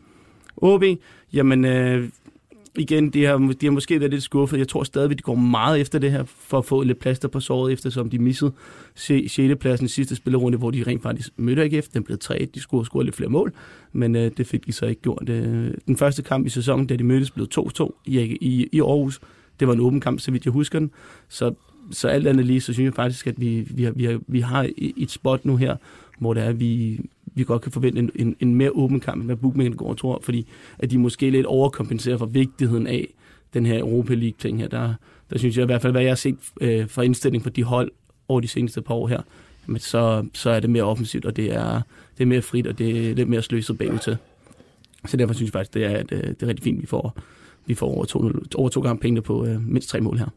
OB, 0.57 0.85
jamen 1.33 1.65
øh, 1.65 2.09
igen, 2.79 3.11
de 3.11 3.25
har, 3.25 3.37
de 3.61 3.67
har 3.67 3.71
måske 3.71 4.01
været 4.01 4.13
lidt 4.13 4.23
skuffet. 4.23 4.59
Jeg 4.59 4.69
tror 4.69 4.85
stadigvæk, 4.85 5.17
de 5.19 5.23
går 5.23 5.35
meget 5.35 5.81
efter 5.81 5.99
det 5.99 6.11
her, 6.11 6.25
for 6.25 6.59
at 6.59 6.65
få 6.65 6.83
lidt 6.83 6.99
plaster 6.99 7.29
på 7.29 7.41
såret, 7.41 7.73
eftersom 7.73 8.11
de 8.11 8.19
missede 8.19 8.53
6. 8.95 9.41
pladsen 9.61 9.85
i 9.85 9.89
sidste 9.89 10.17
spillerunde, 10.17 10.59
hvor 10.59 10.71
de 10.71 10.83
rent 10.87 11.03
faktisk 11.03 11.31
mødte 11.37 11.63
AGF. 11.63 11.89
Den 11.89 12.03
blev 12.03 12.19
3 12.19 12.49
de 12.55 12.61
skulle 12.61 12.81
have 12.81 12.87
scoret 12.87 13.07
lidt 13.07 13.17
flere 13.17 13.31
mål, 13.31 13.53
men 13.93 14.17
øh, 14.17 14.31
det 14.37 14.47
fik 14.47 14.67
de 14.67 14.73
så 14.73 14.87
ikke 14.87 15.03
gjort. 15.03 15.29
Øh, 15.29 15.75
den 15.87 15.97
første 15.97 16.23
kamp 16.23 16.47
i 16.47 16.51
sæsonen, 16.51 16.87
da 16.87 16.97
de 16.97 17.05
mødtes, 17.05 17.31
blev 17.31 17.47
2-2 17.59 18.03
i, 18.05 18.21
i, 18.21 18.69
i 18.73 18.81
Aarhus. 18.81 19.21
Det 19.61 19.69
var 19.69 19.75
en 19.75 19.81
åben 19.81 20.01
kamp, 20.01 20.21
så 20.21 20.31
vidt 20.31 20.45
jeg 20.45 20.53
husker 20.53 20.79
den. 20.79 20.91
Så, 21.29 21.55
så 21.91 22.09
alt 22.09 22.27
andet 22.27 22.47
lige, 22.47 22.61
så 22.61 22.73
synes 22.73 22.85
jeg 22.85 22.95
faktisk, 22.95 23.27
at 23.27 23.41
vi, 23.41 23.67
vi, 23.71 23.83
har, 23.83 23.91
vi, 23.91 24.05
har, 24.05 24.21
vi 24.27 24.41
har 24.41 24.69
et 24.79 25.11
spot 25.11 25.45
nu 25.45 25.57
her, 25.57 25.77
hvor 26.19 26.35
det 26.35 26.43
er, 26.43 26.49
at 26.49 26.61
vi, 26.61 27.01
vi 27.35 27.45
godt 27.45 27.63
kan 27.63 27.73
forvente 27.73 27.99
en, 27.99 28.11
en, 28.15 28.37
en 28.41 28.55
mere 28.55 28.71
åben 28.71 29.01
kamp, 29.01 29.17
end 29.17 29.27
hvad 29.27 29.37
bookmakerne 29.37 29.77
går 29.77 29.89
og 29.89 29.99
tror, 29.99 30.21
fordi 30.23 30.47
at 30.79 30.91
de 30.91 30.99
måske 30.99 31.31
lidt 31.31 31.47
overkompenserer 31.47 32.19
for 32.19 32.27
vigtigheden 32.27 32.87
af 32.87 33.09
den 33.55 33.67
her 33.67 33.79
Europa 33.79 34.15
League-ting 34.15 34.59
her. 34.59 34.69
Der, 34.69 34.95
der 35.31 35.39
synes 35.39 35.57
jeg 35.57 35.63
i 35.63 35.67
hvert 35.67 35.83
fald, 35.83 35.93
hvad 35.93 36.03
jeg 36.03 36.11
har 36.11 36.17
set 36.17 36.37
øh, 36.61 36.89
fra 36.89 37.03
indstilling 37.03 37.43
for 37.43 37.51
de 37.51 37.63
hold 37.63 37.91
over 38.29 38.41
de 38.41 38.49
seneste 38.49 38.83
par 38.83 38.95
år 38.95 39.07
her, 39.09 39.21
jamen 39.69 39.81
så, 39.81 40.27
så 40.33 40.51
er 40.51 40.61
det 40.61 40.71
mere 40.71 40.83
offensivt, 40.83 41.25
og 41.25 41.37
det 41.37 41.55
er, 41.55 41.81
det 42.19 42.25
er 42.25 42.27
mere 42.27 42.43
frit, 42.43 42.67
og 42.67 42.79
det 42.79 43.11
er 43.11 43.15
lidt 43.15 43.29
mere 43.29 43.43
sløset 43.43 43.79
bagud 43.79 43.99
til. 43.99 44.17
Så 45.07 45.17
derfor 45.17 45.35
synes 45.35 45.49
jeg 45.49 45.53
faktisk, 45.53 45.75
det 45.75 45.85
er, 45.85 45.91
at, 45.91 46.13
øh, 46.13 46.23
det 46.23 46.43
er 46.43 46.47
rigtig 46.47 46.65
fint, 46.65 46.83
vi 46.83 46.87
får, 46.87 47.19
vi 47.67 47.75
får 47.75 47.87
over 47.87 48.05
to, 48.05 48.33
over 48.55 48.69
to 48.69 48.81
gange 48.81 49.01
pengene 49.01 49.23
på 49.23 49.47
øh, 49.47 49.69
mindst 49.69 49.89
tre 49.89 50.01
mål 50.01 50.19
her. 50.19 50.29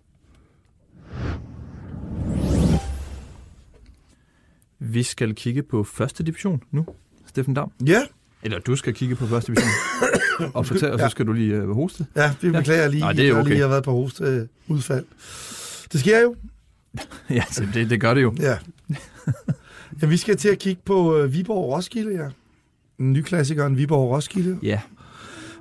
Vi 4.79 5.03
skal 5.03 5.35
kigge 5.35 5.63
på 5.63 5.83
første 5.83 6.23
division 6.23 6.61
nu, 6.71 6.85
Steffen 7.27 7.53
Dam. 7.53 7.71
Ja, 7.87 8.01
Eller 8.43 8.59
du 8.59 8.75
skal 8.75 8.93
kigge 8.93 9.15
på 9.15 9.27
første 9.27 9.51
division. 9.51 9.69
og 10.53 10.65
fortæl, 10.65 10.91
og 10.91 10.99
så 10.99 11.09
skal 11.09 11.27
du 11.27 11.33
lige 11.33 11.53
øh, 11.53 11.69
hoste. 11.71 12.05
ja, 12.15 12.33
det 12.41 12.53
beklager 12.53 12.81
jeg 12.81 12.89
lige. 12.89 13.01
Nej, 13.01 13.13
det 13.13 13.21
er 13.21 13.25
Jeg 13.27 13.35
okay. 13.35 13.49
lige 13.49 13.61
har 13.61 13.67
været 13.67 13.83
på 13.83 13.91
host 13.91 14.21
øh, 14.21 14.47
udfald. 14.67 15.05
Det 15.91 15.99
sker 15.99 16.21
jo. 16.21 16.35
ja, 17.29 17.43
så 17.51 17.67
det, 17.73 17.89
det 17.89 18.01
gør 18.01 18.13
det 18.13 18.21
jo. 18.21 18.35
Ja. 18.39 18.57
ja, 20.01 20.07
vi 20.07 20.17
skal 20.17 20.37
til 20.37 20.49
at 20.49 20.59
kigge 20.59 20.81
på 20.85 21.17
øh, 21.17 21.33
Viborg 21.33 21.73
Roskilde, 21.75 22.23
ja. 22.23 22.29
Den 22.97 23.13
nye 23.13 23.23
klassikeren 23.23 23.77
Viborg 23.77 24.11
Roskilde. 24.11 24.59
Ja, 24.63 24.81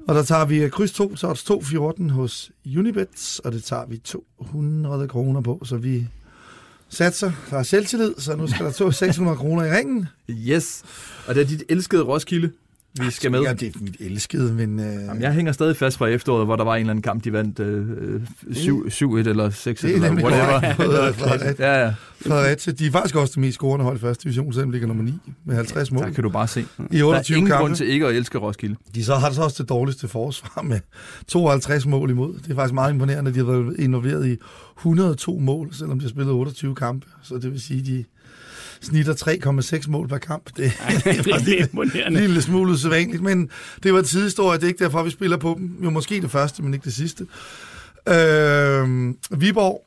Og 0.08 0.14
der 0.14 0.22
tager 0.22 0.44
vi 0.44 0.62
øh, 0.62 0.70
kryds 0.70 0.92
2 0.92 1.14
til 1.14 1.28
odds 1.28 1.44
214 1.44 2.10
hos 2.10 2.52
Unibet, 2.78 3.40
og 3.44 3.52
det 3.52 3.64
tager 3.64 3.86
vi 3.86 3.96
200 3.98 5.08
kroner 5.08 5.40
på, 5.40 5.60
så 5.64 5.76
vi 5.76 6.06
satser. 6.88 7.32
Der 7.50 7.58
er 7.58 7.62
selvtillid, 7.62 8.14
så 8.18 8.36
nu 8.36 8.46
skal 8.46 8.66
der 8.66 8.72
to 8.72 8.90
600 8.90 9.36
kroner 9.36 9.64
i 9.64 9.70
ringen. 9.70 10.08
yes. 10.30 10.82
Og 11.26 11.34
det 11.34 11.40
er 11.42 11.46
dit 11.46 11.62
elskede 11.68 12.02
Roskilde, 12.02 12.50
vi 13.00 13.10
skal 13.10 13.30
med. 13.30 13.40
Ja, 13.40 13.52
det 13.52 13.74
er 13.76 13.80
mit 13.80 13.96
elskede, 14.00 14.52
men... 14.52 14.80
Øh, 14.80 14.86
Jamen, 14.86 15.22
jeg 15.22 15.32
hænger 15.32 15.52
stadig 15.52 15.76
fast 15.76 15.98
fra 15.98 16.06
efteråret, 16.06 16.46
hvor 16.46 16.56
der 16.56 16.64
var 16.64 16.74
en 16.74 16.80
eller 16.80 16.90
anden 16.90 17.02
kamp, 17.02 17.24
de 17.24 17.32
vandt 17.32 17.60
øh, 17.60 17.86
øh, 18.48 18.54
7 18.54 18.86
7-1 18.86 19.02
eller 19.16 19.50
6-1 19.50 19.64
det 19.64 19.84
er 19.84 19.88
eller 19.94 20.08
nemlig 20.08 20.24
whatever. 20.24 21.54
Ja, 21.66 21.84
ja. 21.84 21.94
Fredericia, 22.26 22.72
de 22.72 22.86
er 22.86 22.90
faktisk 22.90 23.16
også 23.16 23.32
det 23.32 23.40
mest 23.40 23.54
scorende 23.54 23.84
hold 23.84 23.96
i 23.96 24.00
første 24.00 24.22
division, 24.22 24.52
selvom 24.52 24.70
ligger 24.70 24.88
nummer 24.88 25.04
9 25.04 25.12
med 25.44 25.54
50 25.56 25.90
mål 25.92 26.02
Der 26.04 26.10
kan 26.12 26.24
du 26.24 26.30
bare 26.30 26.48
se. 26.48 26.60
i 26.60 26.98
Der 26.98 27.04
28 27.04 27.34
er 27.34 27.36
ingen 27.36 27.50
kampe. 27.50 27.62
grund 27.62 27.76
til 27.76 27.88
ikke 27.88 28.06
at 28.06 28.14
elske 28.16 28.38
Roskilde. 28.38 28.76
De 28.94 29.04
så 29.04 29.14
har 29.14 29.30
så 29.30 29.42
også 29.42 29.62
det 29.62 29.68
dårligste 29.68 30.08
forsvar 30.08 30.62
med 30.62 30.80
52 31.28 31.86
mål 31.86 32.10
imod. 32.10 32.34
Det 32.34 32.50
er 32.50 32.54
faktisk 32.54 32.74
meget 32.74 32.92
imponerende, 32.92 33.28
at 33.28 33.34
de 33.34 33.38
har 33.44 33.52
været 33.52 33.76
involveret 33.78 34.26
i 34.26 34.36
102 34.78 35.38
mål, 35.38 35.74
selvom 35.74 35.98
de 35.98 36.04
har 36.04 36.10
spillet 36.10 36.32
28 36.32 36.74
kampe. 36.74 37.06
Så 37.22 37.34
det 37.34 37.52
vil 37.52 37.60
sige, 37.60 37.80
at 37.80 37.86
de 37.86 38.04
snitter 38.80 39.14
3,6 39.82 39.90
mål 39.90 40.08
per 40.08 40.18
kamp. 40.18 40.46
Det 40.56 40.56
det 40.56 40.70
er 41.06 41.44
lidt 41.44 41.60
imponerende. 41.60 42.06
en 42.06 42.26
lille 42.26 42.42
smule 42.42 42.72
usædvanligt, 42.72 43.22
men 43.22 43.50
det 43.82 43.92
var 43.92 43.98
et 43.98 44.06
tidshistorie. 44.06 44.58
Det 44.58 44.64
er 44.64 44.68
ikke 44.68 44.84
derfor, 44.84 45.02
vi 45.02 45.10
spiller 45.10 45.36
på 45.36 45.54
dem. 45.58 45.78
Jo, 45.84 45.90
måske 45.90 46.20
det 46.20 46.30
første, 46.30 46.62
men 46.62 46.74
ikke 46.74 46.84
det 46.84 46.94
sidste. 46.94 47.26
Øh, 48.08 49.14
Viborg 49.40 49.82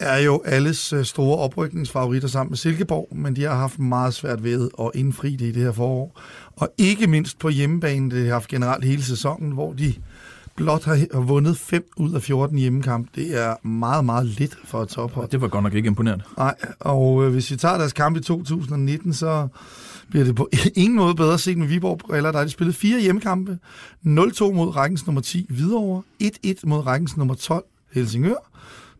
er 0.00 0.18
jo 0.18 0.42
alles 0.44 0.92
øh, 0.92 1.04
store 1.04 1.38
oprykningsfavoritter 1.38 2.28
sammen 2.28 2.50
med 2.50 2.56
Silkeborg, 2.56 3.08
men 3.16 3.36
de 3.36 3.42
har 3.42 3.54
haft 3.54 3.78
meget 3.78 4.14
svært 4.14 4.44
ved 4.44 4.70
at 4.80 4.90
indfri 4.94 5.36
det 5.36 5.46
i 5.46 5.52
det 5.52 5.62
her 5.62 5.72
forår. 5.72 6.20
Og 6.56 6.72
ikke 6.78 7.06
mindst 7.06 7.38
på 7.38 7.48
hjemmebane, 7.48 8.10
det 8.10 8.24
har 8.26 8.32
haft 8.32 8.48
generelt 8.48 8.84
hele 8.84 9.02
sæsonen, 9.02 9.52
hvor 9.52 9.72
de 9.72 9.94
blot 10.56 10.84
har 10.84 10.98
har 11.14 11.20
vundet 11.20 11.58
5 11.58 11.84
ud 11.96 12.14
af 12.14 12.22
14 12.22 12.58
hjemmekamp. 12.58 13.08
Det 13.14 13.42
er 13.42 13.66
meget, 13.66 14.04
meget 14.04 14.26
lidt 14.26 14.58
for 14.64 14.82
et 14.82 14.88
tophold. 14.88 15.28
Det 15.28 15.40
var 15.40 15.48
godt 15.48 15.64
nok 15.64 15.74
ikke 15.74 15.86
imponerende. 15.86 16.24
Nej, 16.36 16.54
og 16.80 17.24
øh, 17.24 17.32
hvis 17.32 17.50
vi 17.50 17.56
tager 17.56 17.78
deres 17.78 17.92
kamp 17.92 18.16
i 18.16 18.20
2019, 18.20 19.14
så 19.14 19.48
bliver 20.10 20.24
det 20.24 20.34
på 20.34 20.48
ingen 20.74 20.96
måde 20.96 21.14
bedre 21.14 21.38
set 21.38 21.58
med 21.58 21.66
Viborg 21.66 21.98
briller. 21.98 22.32
Der 22.32 22.38
er 22.38 22.44
de 22.44 22.50
spillet 22.50 22.76
fire 22.76 23.00
hjemmekampe. 23.00 23.58
0-2 24.04 24.04
mod 24.04 24.76
rækkens 24.76 25.06
nummer 25.06 25.22
10 25.22 25.46
Hvidovre. 25.48 26.02
1-1 26.22 26.52
mod 26.64 26.86
rækkens 26.86 27.16
nummer 27.16 27.34
12 27.34 27.64
Helsingør. 27.92 28.50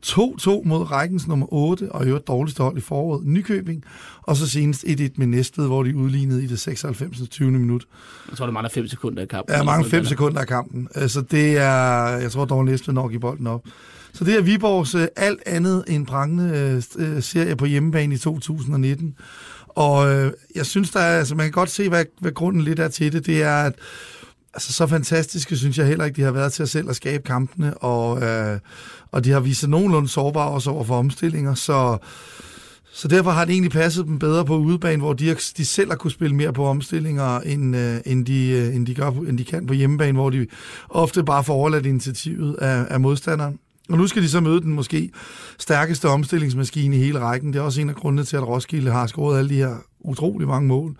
2-2 0.06 0.62
mod 0.64 0.90
rækkens 0.90 1.26
nummer 1.26 1.52
8, 1.52 1.92
og 1.92 2.04
i 2.04 2.08
øvrigt 2.08 2.28
dårligste 2.28 2.62
hold 2.62 2.76
i 2.76 2.80
foråret, 2.80 3.26
Nykøbing. 3.26 3.84
Og 4.22 4.36
så 4.36 4.50
senest 4.50 4.84
1-1 4.84 5.08
med 5.16 5.26
Næstved, 5.26 5.66
hvor 5.66 5.82
de 5.82 5.96
udlignede 5.96 6.44
i 6.44 6.46
det 6.46 6.60
96. 6.60 7.28
20. 7.28 7.50
minut. 7.50 7.86
Jeg 8.30 8.38
tror, 8.38 8.46
der 8.46 8.52
mangler 8.52 8.70
5 8.70 8.88
sekunder 8.88 9.22
i 9.22 9.26
kampen. 9.26 9.54
Ja, 9.54 9.62
mange 9.62 9.80
Eller 9.80 9.90
fem 9.90 10.04
sådan 10.04 10.08
sekunder 10.08 10.40
af 10.40 10.46
kampen. 10.46 10.88
Så 11.08 11.20
det 11.20 11.56
er, 11.56 12.06
jeg 12.16 12.30
tror 12.30 12.44
dog 12.44 12.64
Næstved 12.64 12.94
nok 12.94 13.12
i 13.12 13.18
bolden 13.18 13.46
op. 13.46 13.62
Så 14.12 14.24
det 14.24 14.34
er 14.34 14.42
Viborgs 14.42 14.94
øh, 14.94 15.08
alt 15.16 15.42
andet 15.46 15.84
end 15.88 16.06
prangende 16.06 16.82
øh, 16.98 17.22
serie 17.22 17.56
på 17.56 17.64
hjemmebane 17.64 18.14
i 18.14 18.18
2019. 18.18 19.14
Og 19.68 20.14
øh, 20.14 20.32
jeg 20.54 20.66
synes, 20.66 20.90
der 20.90 21.00
er, 21.00 21.18
altså, 21.18 21.34
man 21.34 21.46
kan 21.46 21.52
godt 21.52 21.70
se, 21.70 21.88
hvad, 21.88 22.04
hvad 22.20 22.32
grunden 22.32 22.62
lidt 22.62 22.78
er 22.78 22.88
til 22.88 23.12
det. 23.12 23.26
Det 23.26 23.42
er, 23.42 23.56
at 23.56 23.74
altså, 24.56 24.72
så 24.72 24.86
fantastiske 24.86 25.56
synes 25.56 25.78
jeg 25.78 25.86
heller 25.86 26.04
ikke, 26.04 26.16
de 26.16 26.22
har 26.22 26.30
været 26.30 26.52
til 26.52 26.62
at 26.62 26.68
selv 26.68 26.90
at 26.90 26.96
skabe 26.96 27.22
kampene, 27.22 27.74
og, 27.74 28.22
øh, 28.22 28.58
og 29.12 29.24
de 29.24 29.30
har 29.30 29.40
vist 29.40 29.60
sig 29.60 29.68
nogenlunde 29.68 30.08
sårbare 30.08 30.50
også 30.50 30.70
over 30.70 30.84
for 30.84 30.98
omstillinger, 30.98 31.54
så, 31.54 31.98
så 32.92 33.08
derfor 33.08 33.30
har 33.30 33.44
det 33.44 33.52
egentlig 33.52 33.72
passet 33.72 34.06
dem 34.06 34.18
bedre 34.18 34.44
på 34.44 34.56
udebane, 34.56 35.02
hvor 35.02 35.12
de, 35.12 35.36
de 35.56 35.64
selv 35.64 35.90
har 35.90 35.96
kunne 35.96 36.10
spille 36.10 36.36
mere 36.36 36.52
på 36.52 36.64
omstillinger, 36.64 37.40
end, 37.40 37.76
øh, 37.76 37.96
end, 38.06 38.26
de, 38.26 38.48
øh, 38.48 38.76
end, 38.76 38.86
de 38.86 38.94
gør, 38.94 39.10
end 39.10 39.38
de 39.38 39.44
kan 39.44 39.66
på 39.66 39.74
hjemmebane, 39.74 40.18
hvor 40.18 40.30
de 40.30 40.46
ofte 40.88 41.24
bare 41.24 41.44
får 41.44 41.54
overladt 41.54 41.86
initiativet 41.86 42.54
af, 42.54 42.86
af 42.90 43.00
modstanderen. 43.00 43.58
Og 43.88 43.98
nu 43.98 44.06
skal 44.06 44.22
de 44.22 44.28
så 44.28 44.40
møde 44.40 44.60
den 44.60 44.72
måske 44.72 45.10
stærkeste 45.58 46.08
omstillingsmaskine 46.08 46.96
i 46.96 46.98
hele 46.98 47.18
rækken. 47.18 47.52
Det 47.52 47.58
er 47.58 47.62
også 47.62 47.80
en 47.80 47.88
af 47.88 47.94
grundene 47.94 48.24
til, 48.24 48.36
at 48.36 48.48
Roskilde 48.48 48.90
har 48.90 49.06
scoret 49.06 49.38
alle 49.38 49.50
de 49.50 49.54
her 49.54 49.76
utrolig 50.06 50.48
mange 50.48 50.68
mål. 50.68 50.96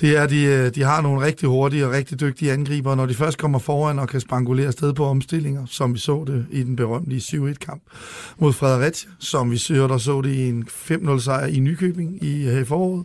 Det 0.00 0.16
er, 0.16 0.22
at 0.22 0.30
de, 0.30 0.44
øh, 0.44 0.74
de 0.74 0.82
har 0.82 1.00
nogle 1.00 1.26
rigtig 1.26 1.48
hurtige 1.48 1.86
og 1.86 1.92
rigtig 1.92 2.20
dygtige 2.20 2.52
angriber, 2.52 2.94
når 2.94 3.06
de 3.06 3.14
først 3.14 3.38
kommer 3.38 3.58
foran 3.58 3.98
og 3.98 4.08
kan 4.08 4.20
spangulere 4.20 4.72
sted 4.72 4.92
på 4.92 5.04
omstillinger, 5.04 5.66
som 5.66 5.94
vi 5.94 5.98
så 5.98 6.24
det 6.26 6.46
i 6.50 6.62
den 6.62 6.76
berømte 6.76 7.16
7-1-kamp 7.16 7.82
mod 8.38 8.52
Fredericia, 8.52 9.10
som 9.18 9.50
vi 9.50 9.56
så, 9.58 9.88
der 9.88 9.98
så 9.98 10.20
det 10.20 10.30
i 10.30 10.48
en 10.48 10.64
5-0-sejr 10.68 11.46
i 11.46 11.58
Nykøbing 11.58 12.24
i, 12.24 12.48
øh, 12.48 12.60
i 12.60 12.64
foråret, 12.64 13.04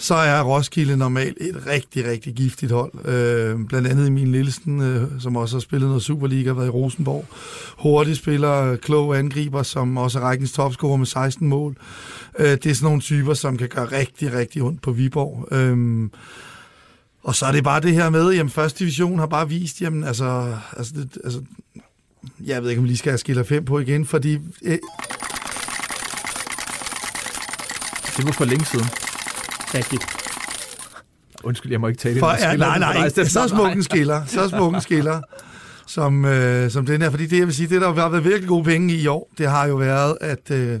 så 0.00 0.14
er 0.14 0.42
Roskilde 0.42 0.96
normalt 0.96 1.38
et 1.40 1.66
rigtig, 1.66 2.04
rigtig 2.04 2.34
giftigt 2.34 2.72
hold. 2.72 3.08
Øh, 3.08 3.66
blandt 3.66 3.88
andet 3.88 4.06
Emil 4.06 4.28
Nielsen, 4.30 4.80
øh, 4.82 5.20
som 5.20 5.36
også 5.36 5.56
har 5.56 5.60
spillet 5.60 5.88
noget 5.88 6.02
Superliga, 6.02 6.52
været 6.52 6.66
i 6.66 6.70
Rosenborg. 6.70 7.26
Hurtig 7.78 8.16
spiller, 8.16 8.76
klog 8.76 9.18
angriber, 9.18 9.62
som 9.62 9.96
også 9.96 10.18
er 10.18 10.22
rækkens 10.22 10.52
topscorer 10.52 10.96
med 10.96 11.06
16 11.06 11.48
mål. 11.48 11.76
Øh, 12.38 12.46
det 12.50 12.66
er 12.66 12.74
sådan 12.74 12.84
nogle 12.84 13.00
typer, 13.00 13.34
som 13.34 13.56
kan 13.56 13.68
gøre 13.68 13.84
rigtig, 13.84 14.32
rigtig 14.32 14.62
ondt 14.62 14.82
på 14.82 14.92
Viborg. 14.92 15.48
Øh, 15.52 16.08
og 17.22 17.34
så 17.34 17.46
er 17.46 17.52
det 17.52 17.64
bare 17.64 17.80
det 17.80 17.92
her 17.92 18.10
med, 18.10 18.32
jamen 18.32 18.50
første 18.50 18.78
division 18.78 19.18
har 19.18 19.26
bare 19.26 19.48
vist, 19.48 19.82
jamen 19.82 20.04
altså, 20.04 20.56
altså, 20.76 20.92
det, 20.96 21.18
altså 21.24 21.42
jeg 22.44 22.62
ved 22.62 22.70
ikke, 22.70 22.78
om 22.78 22.84
vi 22.84 22.88
lige 22.88 22.98
skal 22.98 23.10
have 23.10 23.18
skiller 23.18 23.42
5 23.42 23.64
på 23.64 23.78
igen, 23.78 24.06
fordi 24.06 24.38
øh, 24.62 24.78
Det 28.16 28.26
var 28.26 28.32
for 28.32 28.44
længe 28.44 28.64
siden. 28.64 29.09
Rigtigt. 29.74 30.02
Undskyld, 31.44 31.72
jeg 31.72 31.80
må 31.80 31.88
ikke 31.88 31.98
tale 32.00 32.18
For, 32.18 32.30
ind. 32.30 32.40
ja, 32.40 32.56
nej, 32.56 32.78
nej, 32.78 33.08
så 33.08 33.48
smuk 33.48 33.72
en 33.76 33.82
skiller. 33.82 34.24
Så 34.26 34.48
smuk 34.48 34.74
en 34.74 34.80
skiller. 34.80 35.20
som, 35.86 36.24
øh, 36.24 36.70
som 36.70 36.86
den 36.86 37.02
her. 37.02 37.10
Fordi 37.10 37.26
det, 37.26 37.38
jeg 37.38 37.46
vil 37.46 37.54
sige, 37.54 37.68
det 37.68 37.80
der 37.80 37.92
har 37.94 38.08
været 38.08 38.24
virkelig 38.24 38.48
gode 38.48 38.64
penge 38.64 38.94
i 38.94 39.06
år, 39.06 39.30
det 39.38 39.50
har 39.50 39.66
jo 39.66 39.76
været 39.76 40.16
at, 40.20 40.50
øh, 40.50 40.80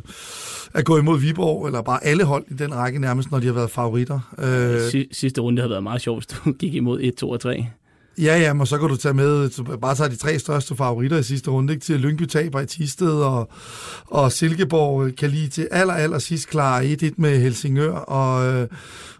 at 0.74 0.84
gå 0.84 0.98
imod 0.98 1.18
Viborg, 1.18 1.66
eller 1.66 1.82
bare 1.82 2.04
alle 2.04 2.24
hold 2.24 2.44
i 2.50 2.54
den 2.54 2.74
række 2.74 2.98
nærmest, 2.98 3.30
når 3.30 3.38
de 3.38 3.46
har 3.46 3.52
været 3.54 3.70
favoritter. 3.70 4.20
Øh, 4.38 4.80
Si- 4.90 5.08
Sidste 5.12 5.40
runde 5.40 5.62
har 5.62 5.68
været 5.68 5.82
meget 5.82 6.00
sjovt, 6.00 6.18
hvis 6.26 6.38
du 6.44 6.52
gik 6.52 6.74
imod 6.74 7.00
1, 7.02 7.14
2 7.14 7.30
og 7.30 7.40
3. 7.40 7.66
Ja, 8.20 8.38
ja, 8.38 8.60
og 8.60 8.68
så 8.68 8.78
kan 8.78 8.88
du 8.88 8.96
tage 8.96 9.14
med, 9.14 9.50
så 9.50 9.62
bare 9.62 9.94
tage 9.94 10.08
de 10.08 10.16
tre 10.16 10.38
største 10.38 10.76
favoritter 10.76 11.18
i 11.18 11.22
sidste 11.22 11.50
runde, 11.50 11.72
ikke? 11.72 11.84
til 11.84 12.00
Lyngby 12.00 12.22
taber 12.22 12.60
i 12.60 12.66
Tisted, 12.66 13.12
og, 13.12 13.50
og 14.06 14.32
Silkeborg 14.32 15.06
øh, 15.06 15.16
kan 15.16 15.30
lige 15.30 15.48
til 15.48 15.68
aller, 15.70 15.94
aller 15.94 16.18
sidst 16.18 16.48
klare 16.48 16.84
1-1 16.84 17.10
med 17.16 17.40
Helsingør, 17.40 17.92
og, 17.92 18.46
øh, 18.46 18.68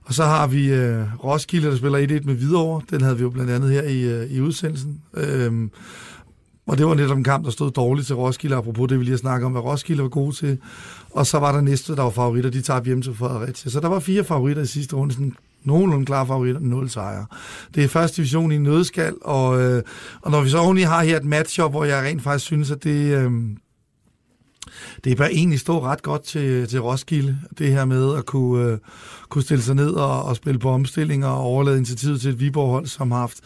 og 0.04 0.14
så 0.14 0.24
har 0.24 0.46
vi 0.46 0.72
øh, 0.72 1.24
Roskilde, 1.24 1.70
der 1.70 1.76
spiller 1.76 1.98
1-1 1.98 2.26
med 2.26 2.34
Hvidovre, 2.34 2.82
den 2.90 3.00
havde 3.00 3.16
vi 3.16 3.22
jo 3.22 3.30
blandt 3.30 3.50
andet 3.50 3.70
her 3.70 3.82
i, 3.82 4.00
øh, 4.00 4.30
i 4.30 4.40
udsendelsen. 4.40 5.00
Øhm, 5.14 5.70
og 6.66 6.78
det 6.78 6.86
var 6.86 6.94
netop 6.94 7.16
en 7.16 7.24
kamp, 7.24 7.44
der 7.44 7.50
stod 7.50 7.70
dårligt 7.70 8.06
til 8.06 8.16
Roskilde, 8.16 8.56
apropos 8.56 8.88
det, 8.88 8.98
vi 8.98 9.04
lige 9.04 9.12
har 9.12 9.18
snakket 9.18 9.46
om, 9.46 9.52
hvad 9.52 9.62
Roskilde 9.62 10.02
var 10.02 10.08
gode 10.08 10.36
til. 10.36 10.58
Og 11.10 11.26
så 11.26 11.38
var 11.38 11.52
der 11.52 11.60
næste, 11.60 11.96
der 11.96 12.02
var 12.02 12.10
favoritter, 12.10 12.50
de 12.50 12.62
tabte 12.62 12.86
hjem 12.86 13.02
til 13.02 13.14
Fredericia. 13.14 13.70
Så 13.70 13.80
der 13.80 13.88
var 13.88 13.98
fire 13.98 14.24
favoritter 14.24 14.62
i 14.62 14.66
sidste 14.66 14.96
runde, 14.96 15.14
sådan 15.14 15.34
nogenlunde 15.64 16.06
klare 16.06 16.26
favoritter, 16.26 16.60
nul 16.60 16.90
sejre. 16.90 17.26
Det 17.74 17.84
er 17.84 17.88
første 17.88 18.16
division 18.16 18.52
i 18.52 18.56
en 18.56 18.62
nødskal, 18.62 19.14
og, 19.22 19.60
øh, 19.62 19.82
og 20.22 20.30
når 20.30 20.40
vi 20.40 20.48
så 20.48 20.58
oveni 20.58 20.80
har 20.80 21.02
her 21.02 21.16
et 21.16 21.24
matchup, 21.24 21.70
hvor 21.70 21.84
jeg 21.84 22.02
rent 22.02 22.22
faktisk 22.22 22.44
synes, 22.46 22.70
at 22.70 22.84
det, 22.84 23.16
øh, 23.16 23.32
det 25.04 25.16
bør 25.16 25.26
egentlig 25.26 25.60
stå 25.60 25.82
ret 25.82 26.02
godt 26.02 26.22
til, 26.22 26.68
til 26.68 26.80
Roskilde, 26.80 27.38
det 27.58 27.72
her 27.72 27.84
med 27.84 28.16
at 28.16 28.26
kunne, 28.26 28.64
øh, 28.64 28.78
kunne 29.28 29.42
stille 29.42 29.62
sig 29.62 29.74
ned 29.74 29.90
og, 29.90 30.22
og 30.22 30.36
spille 30.36 30.58
på 30.58 30.70
omstillinger 30.70 31.28
og 31.28 31.40
overlade 31.40 31.76
initiativet 31.76 32.20
til 32.20 32.30
et 32.30 32.40
Viborg-hold, 32.40 32.86
som 32.86 33.10
har 33.10 33.18
haft, 33.18 33.38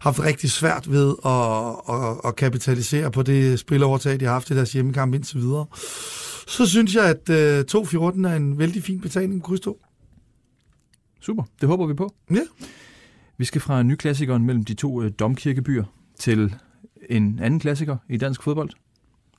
haft 0.00 0.20
rigtig 0.20 0.50
svært 0.50 0.90
ved 0.90 1.14
at, 1.24 1.94
at, 1.94 2.28
at 2.28 2.36
kapitalisere 2.36 3.10
på 3.10 3.22
det 3.22 3.58
spilovertag, 3.58 4.20
de 4.20 4.24
har 4.24 4.32
haft 4.32 4.50
i 4.50 4.54
deres 4.54 4.72
hjemmekamp 4.72 5.14
indtil 5.14 5.40
videre. 5.40 5.66
Så 6.46 6.66
synes 6.66 6.94
jeg, 6.94 7.04
at 7.04 7.30
øh, 7.30 7.64
2-14 7.74 8.28
er 8.28 8.36
en 8.36 8.58
vældig 8.58 8.82
fin 8.82 9.00
betaling 9.00 9.42
på 9.42 9.46
kryds 9.46 9.60
2. 9.60 9.78
Super, 11.22 11.42
det 11.60 11.68
håber 11.68 11.86
vi 11.86 11.94
på. 11.94 12.14
Ja. 12.30 12.40
Vi 13.38 13.44
skal 13.44 13.60
fra 13.60 13.82
nyklassikeren 13.82 14.44
mellem 14.46 14.64
de 14.64 14.74
to 14.74 15.02
øh, 15.02 15.10
domkirkebyer 15.18 15.84
til 16.18 16.54
en 17.10 17.38
anden 17.42 17.60
klassiker 17.60 17.96
i 18.08 18.16
dansk 18.16 18.42
fodbold. 18.42 18.70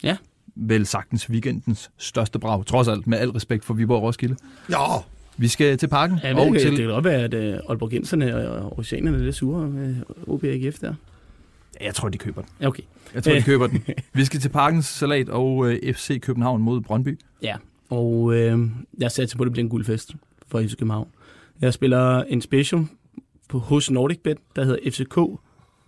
Ja. 0.04 0.18
Vel 0.56 0.86
sagtens 0.86 1.30
weekendens 1.30 1.92
største 1.98 2.40
brag, 2.40 2.66
trods 2.66 2.88
alt 2.88 3.08
med 3.08 3.18
al 3.18 3.30
respekt 3.30 3.66
for 3.66 3.74
Viborg 3.74 4.02
Roskilde. 4.04 4.36
Ja, 4.70 4.78
Vi 5.38 5.48
skal 5.48 5.78
til 5.78 5.88
parken 5.88 6.20
Ja, 6.24 6.40
og 6.40 6.54
det, 6.54 6.62
til... 6.62 6.70
det 6.72 6.80
kan 6.80 6.88
godt 6.88 7.06
være, 7.06 7.22
at 7.24 7.34
uh, 7.34 7.70
Aalborgenserne 7.70 8.50
og 8.50 8.80
Oceanerne 8.80 9.18
er 9.18 9.22
lidt 9.22 9.36
sure 9.36 9.68
med 9.68 9.96
OB 10.28 10.44
og 10.44 10.50
AGF 10.50 10.80
der. 10.80 10.94
Jeg 11.82 11.96
tror, 11.96 12.10
de 12.10 12.18
køber 12.18 12.42
den. 12.42 12.50
Ja, 12.62 12.68
okay. 12.68 12.84
Jeg 13.14 13.24
tror, 13.24 13.32
de 13.32 13.38
Øh. 13.38 13.46
køber 13.52 13.68
den. 13.68 13.84
Vi 14.14 14.26
skal 14.26 14.40
til 14.40 14.50
Parkens 14.50 14.86
Salat 14.86 15.30
og 15.30 15.72
øh, 15.72 15.94
FC 15.94 16.22
København 16.22 16.62
mod 16.62 16.82
Brøndby. 16.82 17.20
Ja, 17.42 17.56
og 17.90 18.34
øh, 18.36 18.70
jeg 19.00 19.12
satser 19.12 19.38
på, 19.38 19.44
at 19.44 19.46
det 19.46 19.52
bliver 19.54 19.64
en 19.64 19.70
guldfest 19.70 20.16
for 20.48 20.62
FC 20.62 20.76
København. 20.78 21.08
Jeg 21.62 21.74
spiller 21.74 22.24
en 22.24 22.42
special 22.42 22.88
på, 23.50 23.60
hos 23.60 23.92
NordicBet, 23.92 24.38
der 24.56 24.64
hedder 24.64 24.92
FCK 24.92 25.18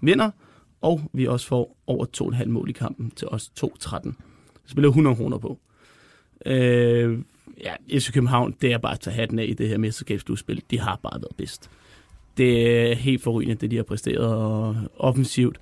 vinder, 0.01 0.31
og 0.81 1.01
vi 1.13 1.27
også 1.27 1.47
får 1.47 1.77
over 1.87 2.05
2,5 2.17 2.45
mål 2.45 2.69
i 2.69 2.73
kampen 2.73 3.11
til 3.11 3.27
os 3.27 3.51
2-13. 3.63 4.05
Jeg 4.05 4.13
spiller 4.65 4.89
100 4.89 5.15
kroner 5.15 5.37
på. 5.37 5.59
Øh, 6.45 7.19
ja, 7.63 7.73
FC 7.99 8.13
København, 8.13 8.55
det 8.61 8.73
er 8.73 8.77
bare 8.77 8.93
at 8.93 8.99
tage 8.99 9.15
hatten 9.15 9.39
af 9.39 9.45
i 9.47 9.53
det 9.53 9.69
her 9.69 9.77
mesterskabsslutspil. 9.77 10.63
De 10.71 10.79
har 10.79 10.99
bare 11.03 11.21
været 11.21 11.35
bedst. 11.37 11.69
Det 12.37 12.77
er 12.91 12.95
helt 12.95 13.23
forrygende, 13.23 13.55
det 13.55 13.71
de 13.71 13.75
har 13.75 13.83
præsteret 13.83 14.33
og 14.33 14.75
offensivt 14.97 15.59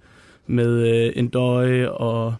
med 0.47 1.05
øh, 1.07 1.13
Endøje 1.15 1.91
og 1.91 2.35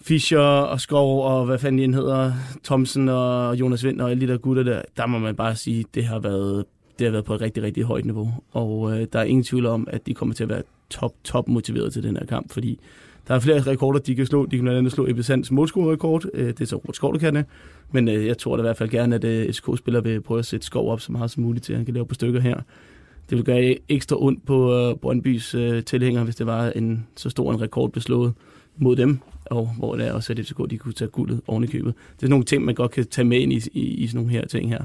Fischer 0.00 0.40
og 0.40 0.80
Skov 0.80 1.24
og 1.24 1.46
hvad 1.46 1.58
fanden 1.58 1.82
den 1.82 1.94
hedder, 1.94 2.32
Thomsen 2.64 3.08
og 3.08 3.60
Jonas 3.60 3.84
Vind 3.84 4.00
og 4.00 4.10
alle 4.10 4.26
de 4.26 4.32
der 4.32 4.38
gutter 4.38 4.62
der, 4.62 4.82
der 4.96 5.06
må 5.06 5.18
man 5.18 5.36
bare 5.36 5.56
sige, 5.56 5.84
det 5.94 6.04
har 6.04 6.18
været, 6.18 6.64
det 6.98 7.06
har 7.06 7.12
været 7.12 7.24
på 7.24 7.34
et 7.34 7.40
rigtig, 7.40 7.62
rigtig 7.62 7.84
højt 7.84 8.04
niveau. 8.04 8.34
Og 8.52 8.92
øh, 8.92 9.06
der 9.12 9.18
er 9.18 9.24
ingen 9.24 9.44
tvivl 9.44 9.66
om, 9.66 9.88
at 9.90 10.06
de 10.06 10.14
kommer 10.14 10.34
til 10.34 10.42
at 10.42 10.48
være 10.48 10.62
top, 10.90 11.12
top 11.24 11.48
motiveret 11.48 11.92
til 11.92 12.02
den 12.02 12.16
her 12.16 12.26
kamp, 12.26 12.52
fordi 12.52 12.80
der 13.28 13.34
er 13.34 13.38
flere 13.38 13.60
rekorder, 13.60 13.98
de 13.98 14.14
kan 14.14 14.26
slå. 14.26 14.46
De 14.46 14.56
kan 14.56 14.60
blandt 14.64 14.78
andet 14.78 14.92
slå 14.92 15.06
Ebbe 15.08 15.22
Sands 15.22 15.50
målscorerekord. 15.50 16.24
Øh, 16.34 16.46
det 16.46 16.60
er 16.60 16.64
så 16.64 16.76
Robert 16.76 16.96
Skov, 16.96 17.12
der 17.12 17.20
kan 17.20 17.34
det. 17.34 17.44
Men 17.92 18.08
øh, 18.08 18.26
jeg 18.26 18.38
tror 18.38 18.56
da 18.56 18.60
i 18.60 18.66
hvert 18.66 18.76
fald 18.76 18.88
gerne, 18.88 19.14
at 19.14 19.24
øh, 19.24 19.52
SK-spiller 19.52 20.00
vil 20.00 20.20
prøve 20.20 20.38
at 20.38 20.46
sætte 20.46 20.66
Skov 20.66 20.92
op 20.92 21.00
så 21.00 21.12
meget 21.12 21.30
som 21.30 21.42
muligt 21.42 21.64
til, 21.64 21.72
at 21.72 21.76
han 21.76 21.84
kan 21.84 21.94
lave 21.94 22.06
på 22.06 22.14
stykker 22.14 22.40
her. 22.40 22.60
Det 23.30 23.36
vil 23.36 23.44
gøre 23.44 23.76
ekstra 23.88 24.16
ondt 24.22 24.46
på 24.46 24.98
Brøndbys 25.02 25.50
tilhængere, 25.86 26.24
hvis 26.24 26.36
det 26.36 26.46
var 26.46 26.70
en 26.70 27.06
så 27.16 27.30
stor 27.30 27.52
en 27.52 27.60
rekord 27.60 27.90
blev 27.92 28.02
slået 28.02 28.32
mod 28.76 28.96
dem, 28.96 29.18
og 29.50 29.66
hvor 29.78 29.96
det 29.96 30.06
er 30.06 30.12
også, 30.12 30.32
at 30.32 30.38
FCK 30.38 30.70
de 30.70 30.78
kunne 30.78 30.92
tage 30.92 31.08
guldet 31.08 31.40
oven 31.46 31.64
i 31.64 31.66
købet. 31.66 31.94
Det 32.20 32.26
er 32.26 32.30
nogle 32.30 32.44
ting, 32.44 32.64
man 32.64 32.74
godt 32.74 32.90
kan 32.90 33.06
tage 33.06 33.24
med 33.24 33.38
ind 33.38 33.52
i, 33.52 33.62
i, 33.72 33.80
i 33.80 34.06
sådan 34.06 34.18
nogle 34.18 34.32
her 34.32 34.46
ting 34.46 34.68
her. 34.68 34.84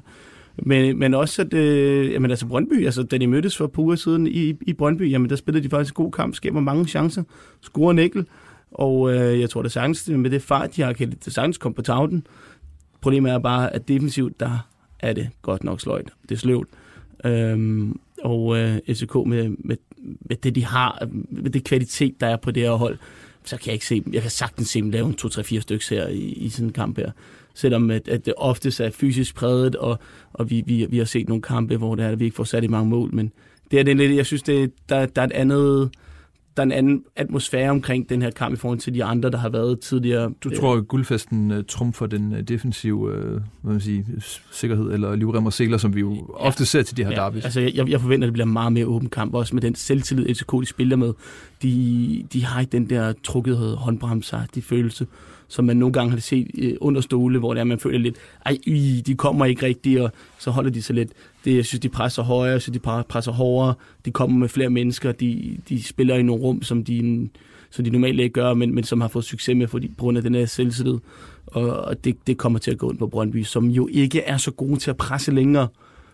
Men, 0.58 0.99
men 0.99 1.13
også, 1.13 1.41
at 1.41 1.54
øh, 1.54 2.12
jamen, 2.12 2.32
altså 2.32 2.45
Brøndby, 2.47 2.86
altså, 2.86 3.04
da 3.04 3.17
de 3.17 3.28
mødtes 3.28 3.58
for 3.58 3.65
et 3.65 3.71
par 3.71 3.82
uger 3.82 3.95
siden 3.95 4.28
i, 4.28 4.54
i 4.62 4.73
Brøndby, 4.73 5.12
jamen, 5.12 5.30
der 5.30 5.36
spillede 5.36 5.63
de 5.63 5.69
faktisk 5.69 5.93
en 5.93 6.04
god 6.04 6.12
kamp, 6.12 6.36
skaber 6.36 6.60
mange 6.60 6.86
chancer, 6.86 7.23
scorer 7.62 7.91
en 7.91 7.99
enkelt, 7.99 8.28
og 8.71 9.13
øh, 9.13 9.39
jeg 9.39 9.49
tror, 9.49 9.62
det 9.62 9.71
sagtens, 9.71 10.10
med 10.10 10.30
det 10.30 10.41
fart, 10.41 10.76
de 10.76 10.82
har, 10.82 10.93
kan 10.93 11.13
det 11.26 11.34
sagtens 11.34 11.58
kom 11.58 11.73
på 11.73 11.82
tavlen. 11.82 12.28
Problemet 13.02 13.32
er 13.32 13.39
bare, 13.39 13.76
at 13.76 13.88
defensivt, 13.88 14.39
der 14.39 14.67
er 14.99 15.13
det 15.13 15.30
godt 15.41 15.63
nok 15.63 15.82
sløjt. 15.82 16.10
Det 16.30 16.36
er 16.36 16.39
sløvt. 16.39 16.67
Øhm, 17.26 17.99
og 18.23 18.58
øh, 18.58 18.78
FCK 18.89 19.15
med, 19.15 19.49
med, 19.60 19.78
med 20.02 20.36
det, 20.36 20.56
de 20.56 20.65
har, 20.65 21.08
med 21.30 21.52
det 21.52 21.63
kvalitet, 21.63 22.21
der 22.21 22.28
er 22.28 22.38
på 22.38 22.52
det 22.52 22.63
her 22.63 22.71
hold, 22.71 22.97
så 23.45 23.58
kan 23.58 23.67
jeg 23.67 23.73
ikke 23.73 23.86
se 23.86 24.01
dem. 24.01 24.13
Jeg 24.13 24.21
kan 24.21 24.32
sagtens 24.32 24.69
se 24.69 24.82
dem 24.82 24.89
lave 24.89 25.08
en 25.08 25.15
2-3-4 25.21 25.60
stykker 25.60 25.86
her 25.89 26.08
i, 26.08 26.19
i 26.19 26.49
sådan 26.49 26.67
en 26.67 26.73
kamp 26.73 26.97
her. 26.97 27.12
Selvom 27.53 27.91
at, 27.91 28.08
at 28.08 28.25
det 28.25 28.34
oftest 28.38 28.79
er 28.79 28.89
fysisk 28.89 29.36
præget, 29.36 29.75
og, 29.75 29.99
og 30.34 30.49
vi, 30.49 30.63
vi, 30.65 30.86
vi 30.89 30.97
har 30.97 31.06
set 31.06 31.27
nogle 31.27 31.41
kampe, 31.41 31.77
hvor 31.77 31.95
det 31.95 32.06
er, 32.06 32.10
at 32.10 32.19
vi 32.19 32.25
ikke 32.25 32.36
får 32.36 32.43
sat 32.43 32.63
i 32.63 32.67
mange 32.67 32.89
mål, 32.89 33.15
men 33.15 33.32
det 33.71 33.79
er 33.79 33.84
det 33.84 33.97
lidt, 33.97 34.15
jeg 34.15 34.25
synes, 34.25 34.43
det, 34.43 34.71
der, 34.89 35.06
der 35.06 35.21
er 35.21 35.25
et 35.25 35.32
andet, 35.32 35.91
der 36.57 36.61
er 36.63 36.65
en 36.65 36.71
anden 36.71 37.03
atmosfære 37.15 37.69
omkring 37.69 38.09
den 38.09 38.21
her 38.21 38.31
kamp 38.31 38.53
i 38.53 38.57
forhold 38.57 38.79
til 38.79 38.93
de 38.93 39.03
andre, 39.03 39.31
der 39.31 39.37
har 39.37 39.49
været 39.49 39.79
tidligere. 39.79 40.33
Du 40.43 40.49
tror, 40.55 40.75
at 40.75 40.87
guldfesten 40.87 41.51
uh, 41.51 41.57
trumfer 41.67 42.05
den 42.07 42.31
uh, 42.31 42.39
defensive 42.39 42.95
uh, 42.97 43.11
hvad 43.61 43.71
man 43.71 43.79
sige, 43.81 44.05
s- 44.21 44.41
sikkerhed 44.51 44.93
eller 44.93 45.15
livrem 45.15 45.45
og 45.45 45.53
seler, 45.53 45.77
som 45.77 45.95
vi 45.95 45.99
jo 45.99 46.13
ja. 46.13 46.19
ofte 46.47 46.65
ser 46.65 46.81
til 46.81 46.97
de 46.97 47.03
her 47.03 47.11
ja, 47.11 47.15
derbys. 47.15 47.43
Altså, 47.43 47.61
jeg, 47.61 47.89
jeg 47.89 48.01
forventer, 48.01 48.25
at 48.25 48.27
det 48.27 48.33
bliver 48.33 48.45
meget 48.45 48.73
mere 48.73 48.85
åben 48.85 49.09
kamp, 49.09 49.33
også 49.33 49.55
med 49.55 49.61
den 49.61 49.75
selvtillid, 49.75 50.35
FCK 50.35 50.51
de 50.61 50.65
spiller 50.65 50.95
med. 50.95 51.13
De, 51.61 52.25
de 52.33 52.45
har 52.45 52.59
ikke 52.59 52.71
den 52.71 52.89
der 52.89 53.13
trukkethed, 53.23 53.75
håndbremser, 53.75 54.41
de 54.55 54.61
følelse, 54.61 55.07
som 55.53 55.65
man 55.65 55.77
nogle 55.77 55.93
gange 55.93 56.11
har 56.11 56.19
set 56.19 56.47
øh, 56.57 56.73
under 56.81 57.01
stole, 57.01 57.39
hvor 57.39 57.53
det 57.53 57.59
er, 57.59 57.63
man 57.63 57.79
føler 57.79 57.99
lidt, 57.99 58.15
ej, 58.45 58.57
øh, 58.67 58.75
de 59.05 59.15
kommer 59.15 59.45
ikke 59.45 59.65
rigtigt, 59.65 60.01
og 60.01 60.11
så 60.39 60.51
holder 60.51 60.69
de 60.69 60.81
sig 60.81 60.95
lidt. 60.95 61.11
Det, 61.45 61.55
jeg 61.55 61.65
synes, 61.65 61.79
de 61.79 61.89
presser 61.89 62.23
højere, 62.23 62.59
så 62.59 62.71
de 62.71 62.79
presser 62.79 63.31
hårdere, 63.31 63.73
de 64.05 64.11
kommer 64.11 64.37
med 64.37 64.49
flere 64.49 64.69
mennesker, 64.69 65.11
de, 65.11 65.57
de 65.69 65.83
spiller 65.83 66.15
i 66.15 66.21
nogle 66.21 66.43
rum, 66.43 66.61
som 66.61 66.83
de, 66.83 67.29
som 67.69 67.85
de 67.85 67.91
normalt 67.91 68.19
ikke 68.19 68.33
gør, 68.33 68.53
men, 68.53 68.75
men 68.75 68.83
som 68.83 69.01
har 69.01 69.07
fået 69.07 69.25
succes 69.25 69.55
med, 69.55 69.67
fordi, 69.67 69.87
på 69.87 69.95
grund 69.97 70.17
af 70.17 70.23
den 70.23 70.35
her 70.35 70.45
selvtillid. 70.45 70.97
Og, 71.45 71.69
og 71.69 72.03
det, 72.03 72.27
det 72.27 72.37
kommer 72.37 72.59
til 72.59 72.71
at 72.71 72.77
gå 72.77 72.89
ind 72.89 72.97
på 72.97 73.07
Brøndby, 73.07 73.43
som 73.43 73.67
jo 73.67 73.87
ikke 73.91 74.21
er 74.21 74.37
så 74.37 74.51
gode 74.51 74.79
til 74.79 74.89
at 74.89 74.97
presse 74.97 75.31
længere, 75.31 75.67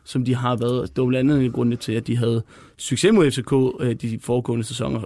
som 0.04 0.25
de 0.25 0.36
har 0.36 0.56
været. 0.56 0.95
Det 0.95 1.02
var 1.02 1.08
blandt 1.08 1.32
andet 1.32 1.45
en 1.45 1.52
grund 1.52 1.78
til, 1.78 1.91
at 1.91 2.08
de 2.08 2.17
havde 2.17 2.43
succes 2.78 3.13
mod 3.13 3.32
FCK 3.32 3.54
øh, 3.80 3.95
de 3.95 4.19
foregående 4.21 4.63
sæsoner. 4.63 5.02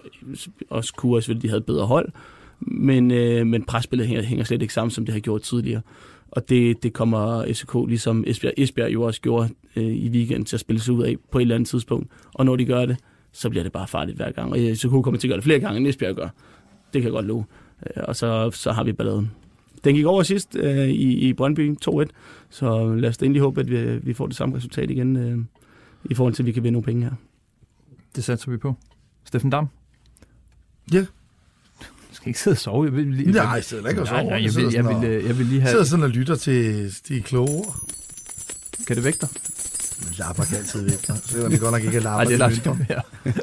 Også 0.69 0.93
kunne 0.93 1.15
også, 1.15 1.27
fordi 1.27 1.39
de 1.39 1.49
havde 1.49 1.61
bedre 1.61 1.85
hold. 1.85 2.09
Men, 2.67 3.11
øh, 3.11 3.47
men 3.47 3.63
presspillet 3.63 4.07
hænger, 4.07 4.23
hænger 4.23 4.43
slet 4.43 4.61
ikke 4.61 4.73
sammen, 4.73 4.91
som 4.91 5.05
det 5.05 5.13
har 5.13 5.19
gjort 5.19 5.41
tidligere. 5.41 5.81
Og 6.31 6.49
det, 6.49 6.83
det 6.83 6.93
kommer 6.93 7.45
FCK, 7.53 7.75
ligesom 7.87 8.23
Esbjerg, 8.27 8.53
Esbjerg 8.57 8.93
jo 8.93 9.01
også 9.01 9.21
gjorde 9.21 9.49
øh, 9.75 9.83
i 9.83 10.09
weekenden, 10.09 10.45
til 10.45 10.55
at 10.55 10.59
spille 10.59 10.79
sig 10.79 10.93
ud 10.93 11.03
af 11.03 11.15
på 11.31 11.37
et 11.37 11.41
eller 11.41 11.55
andet 11.55 11.69
tidspunkt. 11.69 12.11
Og 12.33 12.45
når 12.45 12.55
de 12.55 12.65
gør 12.65 12.85
det, 12.85 12.97
så 13.31 13.49
bliver 13.49 13.63
det 13.63 13.71
bare 13.71 13.87
farligt 13.87 14.17
hver 14.17 14.31
gang. 14.31 14.51
Og 14.51 14.57
FCK 14.57 14.89
kommer 14.89 15.17
til 15.17 15.27
at 15.27 15.29
gøre 15.29 15.37
det 15.37 15.43
flere 15.43 15.59
gange, 15.59 15.77
end 15.77 15.87
Esbjerg 15.87 16.15
gør. 16.15 16.27
Det 16.93 17.01
kan 17.01 17.03
jeg 17.03 17.11
godt 17.11 17.25
love. 17.25 17.45
Øh, 17.85 18.03
og 18.07 18.15
så, 18.15 18.51
så 18.51 18.71
har 18.71 18.83
vi 18.83 18.93
balladen. 18.93 19.31
Den 19.83 19.95
gik 19.95 20.05
over 20.05 20.23
sidst 20.23 20.55
øh, 20.55 20.87
i, 20.87 21.29
i 21.29 21.33
Brøndby 21.33 21.77
2-1, 21.89 22.05
så 22.49 22.95
lad 22.95 23.09
os 23.09 23.17
da 23.17 23.25
endelig 23.25 23.41
håbe, 23.41 23.61
at 23.61 23.71
vi, 23.71 23.97
vi 23.97 24.13
får 24.13 24.27
det 24.27 24.35
samme 24.35 24.55
resultat 24.55 24.91
igen, 24.91 25.17
øh, 25.17 25.37
i 26.03 26.13
forhold 26.13 26.33
til, 26.33 26.43
at 26.43 26.47
vi 26.47 26.51
kan 26.51 26.63
vinde 26.63 26.73
nogle 26.73 26.85
penge 26.85 27.03
her. 27.03 27.11
Det 28.15 28.23
satser 28.23 28.51
vi 28.51 28.57
på. 28.57 28.75
Steffen 29.23 29.49
Dam? 29.49 29.67
Ja. 30.93 31.05
Skal 32.23 32.29
ikke 32.29 32.39
sidde 32.39 32.53
og 32.53 32.57
sove. 32.57 32.83
Jeg 32.85 32.93
vil 32.93 33.05
lige, 33.07 33.31
Nej, 33.31 33.43
jeg 33.43 33.63
sidder 33.63 33.89
ikke 33.89 34.01
og 34.01 34.07
sover. 34.07 34.21
Nej, 34.21 34.29
nej, 34.29 34.35
Jeg 34.37 34.45
jeg, 34.45 34.55
vil, 34.55 34.73
jeg, 34.73 34.83
vil, 34.85 34.95
og- 34.95 35.05
øh, 35.05 35.27
jeg 35.27 35.37
vil 35.37 35.45
lige 35.45 35.55
Jeg 35.55 35.63
have... 35.63 35.71
sidder 35.71 35.83
sådan 35.85 36.03
og 36.03 36.09
lytter 36.09 36.35
til 36.35 36.93
de 37.07 37.21
kloge 37.21 37.49
ord. 37.49 37.75
Kan 38.87 38.95
det 38.95 39.03
vække 39.03 39.19
dig? 39.21 39.29
Lapper 40.19 40.43
kan 40.43 40.57
altid 40.57 40.83
væk, 40.83 41.17
selvom 41.25 41.51
det 41.51 41.59
godt 41.59 41.71
nok 41.71 41.83
ikke 41.83 41.97
er 41.97 42.01
Nej, 42.03 42.23
lapper. 42.23 42.47
det 42.49 42.65
er 42.65 42.73
Lars. 42.75 42.89
Ja. 43.25 43.33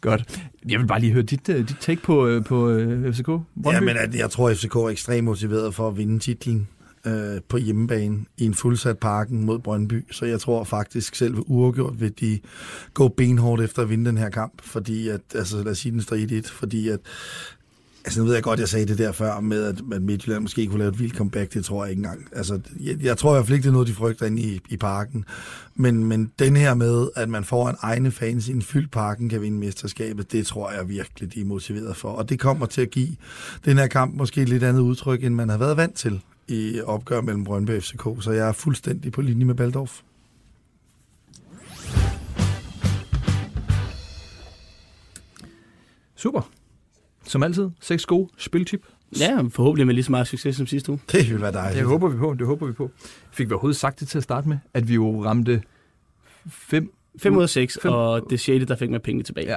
Godt. 0.00 0.40
Jeg 0.68 0.80
vil 0.80 0.86
bare 0.86 1.00
lige 1.00 1.12
høre 1.12 1.22
dit, 1.22 1.48
øh, 1.48 1.68
dit 1.68 1.76
take 1.80 2.02
på, 2.02 2.26
øh, 2.26 2.44
på 2.44 2.68
øh, 2.70 3.14
FCK. 3.14 3.26
Brøndby. 3.26 3.68
Ja, 3.72 3.80
men 3.80 3.96
at 3.96 4.14
jeg 4.14 4.30
tror, 4.30 4.50
at 4.50 4.56
FCK 4.56 4.74
er 4.76 4.88
ekstremt 4.88 5.24
motiveret 5.24 5.74
for 5.74 5.88
at 5.88 5.96
vinde 5.96 6.18
titlen. 6.18 6.68
øh, 7.06 7.40
på 7.48 7.56
hjemmebane 7.56 8.18
i 8.38 8.44
en 8.44 8.54
fuldsat 8.54 8.98
parken 8.98 9.44
mod 9.44 9.58
Brøndby, 9.58 10.04
så 10.10 10.24
jeg 10.24 10.40
tror 10.40 10.64
faktisk 10.64 11.14
selv 11.14 11.34
uafgjort 11.46 12.00
vil 12.00 12.12
de 12.20 12.38
gå 12.94 13.08
benhårdt 13.08 13.62
efter 13.62 13.82
at 13.82 13.90
vinde 13.90 14.04
den 14.04 14.18
her 14.18 14.28
kamp, 14.30 14.52
fordi 14.62 15.08
at, 15.08 15.20
altså 15.34 15.56
lad 15.56 15.72
os 15.72 15.78
sige 15.78 15.92
den 15.92 16.02
står 16.02 16.16
1 16.16 16.46
fordi 16.46 16.88
at 16.88 16.98
Altså, 18.06 18.20
nu 18.20 18.26
ved 18.26 18.34
jeg 18.34 18.42
godt, 18.42 18.60
jeg 18.60 18.68
sagde 18.68 18.86
det 18.86 18.98
der 18.98 19.12
før 19.12 19.40
med, 19.40 19.64
at, 19.64 19.82
at 19.92 20.02
Midtjylland 20.02 20.42
måske 20.42 20.66
kunne 20.66 20.78
lave 20.78 20.88
et 20.88 20.98
vildt 20.98 21.16
comeback. 21.16 21.54
Det 21.54 21.64
tror 21.64 21.84
jeg 21.84 21.90
ikke 21.90 22.00
engang. 22.00 22.28
Altså, 22.32 22.60
jeg, 22.80 23.02
jeg 23.02 23.18
tror 23.18 23.30
i 23.30 23.34
hvert 23.34 23.46
fald 23.46 23.54
ikke, 23.54 23.62
det 23.62 23.68
er 23.68 23.72
noget, 23.72 23.88
de 23.88 23.92
frygter 23.92 24.26
inde 24.26 24.42
i, 24.42 24.60
i 24.68 24.76
parken. 24.76 25.24
Men, 25.74 26.04
men 26.04 26.30
den 26.38 26.56
her 26.56 26.74
med, 26.74 27.08
at 27.16 27.28
man 27.28 27.44
får 27.44 27.68
en 27.68 27.76
egne 27.80 28.10
fans 28.10 28.48
i 28.48 28.52
en 28.52 28.62
fyldt 28.62 28.90
parken, 28.90 29.28
kan 29.28 29.40
vinde 29.40 29.58
mesterskabet, 29.58 30.32
det 30.32 30.46
tror 30.46 30.70
jeg 30.70 30.88
virkelig, 30.88 31.34
de 31.34 31.40
er 31.40 31.44
motiveret 31.44 31.96
for. 31.96 32.08
Og 32.08 32.28
det 32.28 32.40
kommer 32.40 32.66
til 32.66 32.82
at 32.82 32.90
give 32.90 33.16
den 33.64 33.78
her 33.78 33.86
kamp 33.86 34.14
måske 34.14 34.42
et 34.42 34.48
lidt 34.48 34.62
andet 34.62 34.80
udtryk, 34.80 35.24
end 35.24 35.34
man 35.34 35.48
har 35.48 35.58
været 35.58 35.76
vant 35.76 35.94
til 35.94 36.20
i 36.48 36.80
opgør 36.80 37.20
mellem 37.20 37.44
Brøndby 37.44 37.76
og 37.76 37.82
FCK. 37.82 38.04
Så 38.20 38.30
jeg 38.30 38.48
er 38.48 38.52
fuldstændig 38.52 39.12
på 39.12 39.20
linje 39.20 39.44
med 39.44 39.54
Baldorf. 39.54 40.00
Super. 46.16 46.50
Som 47.26 47.42
altid, 47.42 47.70
seks 47.80 48.06
gode 48.06 48.28
spiltip. 48.38 48.86
Ja, 49.20 49.40
forhåbentlig 49.50 49.86
med 49.86 49.94
lige 49.94 50.04
så 50.04 50.10
meget 50.10 50.26
succes 50.26 50.56
som 50.56 50.66
sidste 50.66 50.90
uge. 50.92 51.00
Det 51.12 51.30
vil 51.30 51.40
være 51.40 51.52
dejligt. 51.52 51.78
Det 51.80 51.88
håber 51.88 52.08
vi 52.08 52.18
på, 52.18 52.34
det 52.38 52.46
håber 52.46 52.66
vi 52.66 52.72
på. 52.72 52.90
Fik 53.30 53.48
vi 53.48 53.52
overhovedet 53.52 53.76
sagt 53.80 54.00
det 54.00 54.08
til 54.08 54.18
at 54.18 54.24
starte 54.24 54.48
med, 54.48 54.58
at 54.74 54.88
vi 54.88 54.94
jo 54.94 55.24
ramte 55.24 55.62
fem... 56.50 56.92
5 57.18 57.36
ud 57.36 57.42
af 57.42 57.48
6, 57.48 57.78
Fem- 57.82 57.92
og 57.92 58.26
det 58.30 58.40
6. 58.40 58.66
der 58.66 58.76
fik 58.76 58.90
man 58.90 59.00
penge 59.00 59.22
tilbage. 59.22 59.46
Ja, 59.50 59.56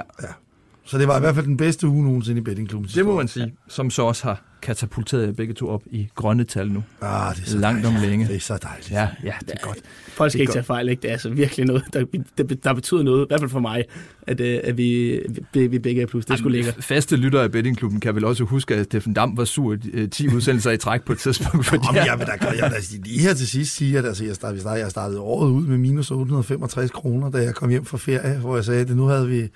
Så 0.84 0.98
det 0.98 1.08
var 1.08 1.16
i 1.16 1.20
hvert 1.20 1.34
fald 1.34 1.46
den 1.46 1.56
bedste 1.56 1.88
uge 1.88 2.04
nogensinde 2.04 2.38
i 2.40 2.44
bettingklubben. 2.44 2.90
det 2.94 3.04
må 3.06 3.16
man 3.16 3.28
sige. 3.28 3.54
Som 3.68 3.90
så 3.90 4.02
også 4.02 4.24
har 4.24 4.42
katapulteret 4.62 5.26
jer 5.26 5.32
begge 5.32 5.54
to 5.54 5.68
op 5.68 5.82
i 5.90 6.08
grønne 6.14 6.44
tal 6.44 6.68
nu. 6.68 6.82
Ah, 7.02 7.36
det 7.36 7.42
er 7.42 7.46
så 7.50 7.58
Langt 7.58 7.86
om 7.86 7.92
dejligt. 7.92 8.10
længe. 8.10 8.28
Det 8.28 8.36
er 8.36 8.40
så 8.40 8.58
dejligt. 8.62 8.90
Ja, 8.90 9.08
ja, 9.24 9.32
det 9.40 9.50
er 9.50 9.66
godt. 9.66 9.78
Folk 10.08 10.30
skal 10.32 10.38
Det 10.38 10.44
er 10.44 10.48
ikke 10.48 10.52
tage 10.52 10.64
fejl, 10.64 10.88
ikke? 10.88 11.02
Det 11.02 11.08
er 11.08 11.12
altså 11.12 11.30
virkelig 11.30 11.66
noget, 11.66 11.84
der, 11.92 12.04
der, 12.38 12.44
der 12.44 12.72
betyder 12.72 13.02
noget, 13.02 13.24
i 13.24 13.26
hvert 13.28 13.40
fald 13.40 13.50
for 13.50 13.60
mig, 13.60 13.84
at, 14.22 14.40
øh, 14.40 14.60
at 14.64 14.76
vi, 14.76 15.20
vi, 15.52 15.66
vi 15.66 15.78
begge 15.78 16.02
er 16.02 16.06
plus. 16.06 16.26
Det 16.26 16.38
skulle 16.38 16.56
ligge. 16.58 16.82
Faste 16.82 17.16
lyttere 17.16 17.42
af 17.42 17.52
bettingklubben 17.52 18.00
kan 18.00 18.14
vel 18.14 18.24
også 18.24 18.44
huske, 18.44 18.74
at 18.74 18.84
Steffen 18.84 19.12
Dam 19.14 19.36
var 19.36 19.44
sur 19.44 19.76
øh, 19.92 20.10
10 20.10 20.28
udsendelser 20.34 20.70
i 20.70 20.76
træk 20.76 21.02
på 21.02 21.12
et 21.12 21.18
tidspunkt. 21.18 21.66
Fordi 21.66 21.84
Jamen, 21.86 22.06
jeg 22.06 22.18
vil 22.18 22.26
da 22.26 22.32
godt, 22.32 22.56
jeg 22.56 22.64
vil 22.64 22.72
da 23.02 23.08
lige 23.08 23.20
her 23.20 23.34
til 23.34 23.46
sidst 23.48 23.76
sige, 23.76 23.98
at 23.98 24.04
altså, 24.04 24.24
jeg, 24.24 24.34
startede, 24.34 24.70
jeg 24.70 24.90
startede 24.90 25.20
året 25.20 25.50
ud 25.50 25.66
med 25.66 25.78
minus 25.78 26.10
865 26.10 26.90
kroner, 26.90 27.30
da 27.30 27.38
jeg 27.38 27.54
kom 27.54 27.70
hjem 27.70 27.84
fra 27.84 27.98
ferie, 27.98 28.38
hvor 28.38 28.54
jeg 28.56 28.64
sagde, 28.64 28.80
at 28.80 28.96
nu 28.96 29.04
havde, 29.04 29.28
vi, 29.28 29.48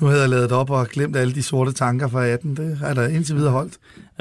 nu 0.00 0.06
havde 0.06 0.20
jeg 0.20 0.30
lavet 0.30 0.52
op 0.52 0.70
og 0.70 0.88
glemt 0.88 1.16
alle 1.16 1.34
de 1.34 1.42
sorte 1.42 1.72
tanker 1.72 2.08
fra 2.08 2.26
18. 2.26 2.56
Det 2.56 2.78
jeg 2.82 2.96
da 2.96 3.06
indtil 3.06 3.36
videre 3.36 3.50
holdt. 3.52 3.74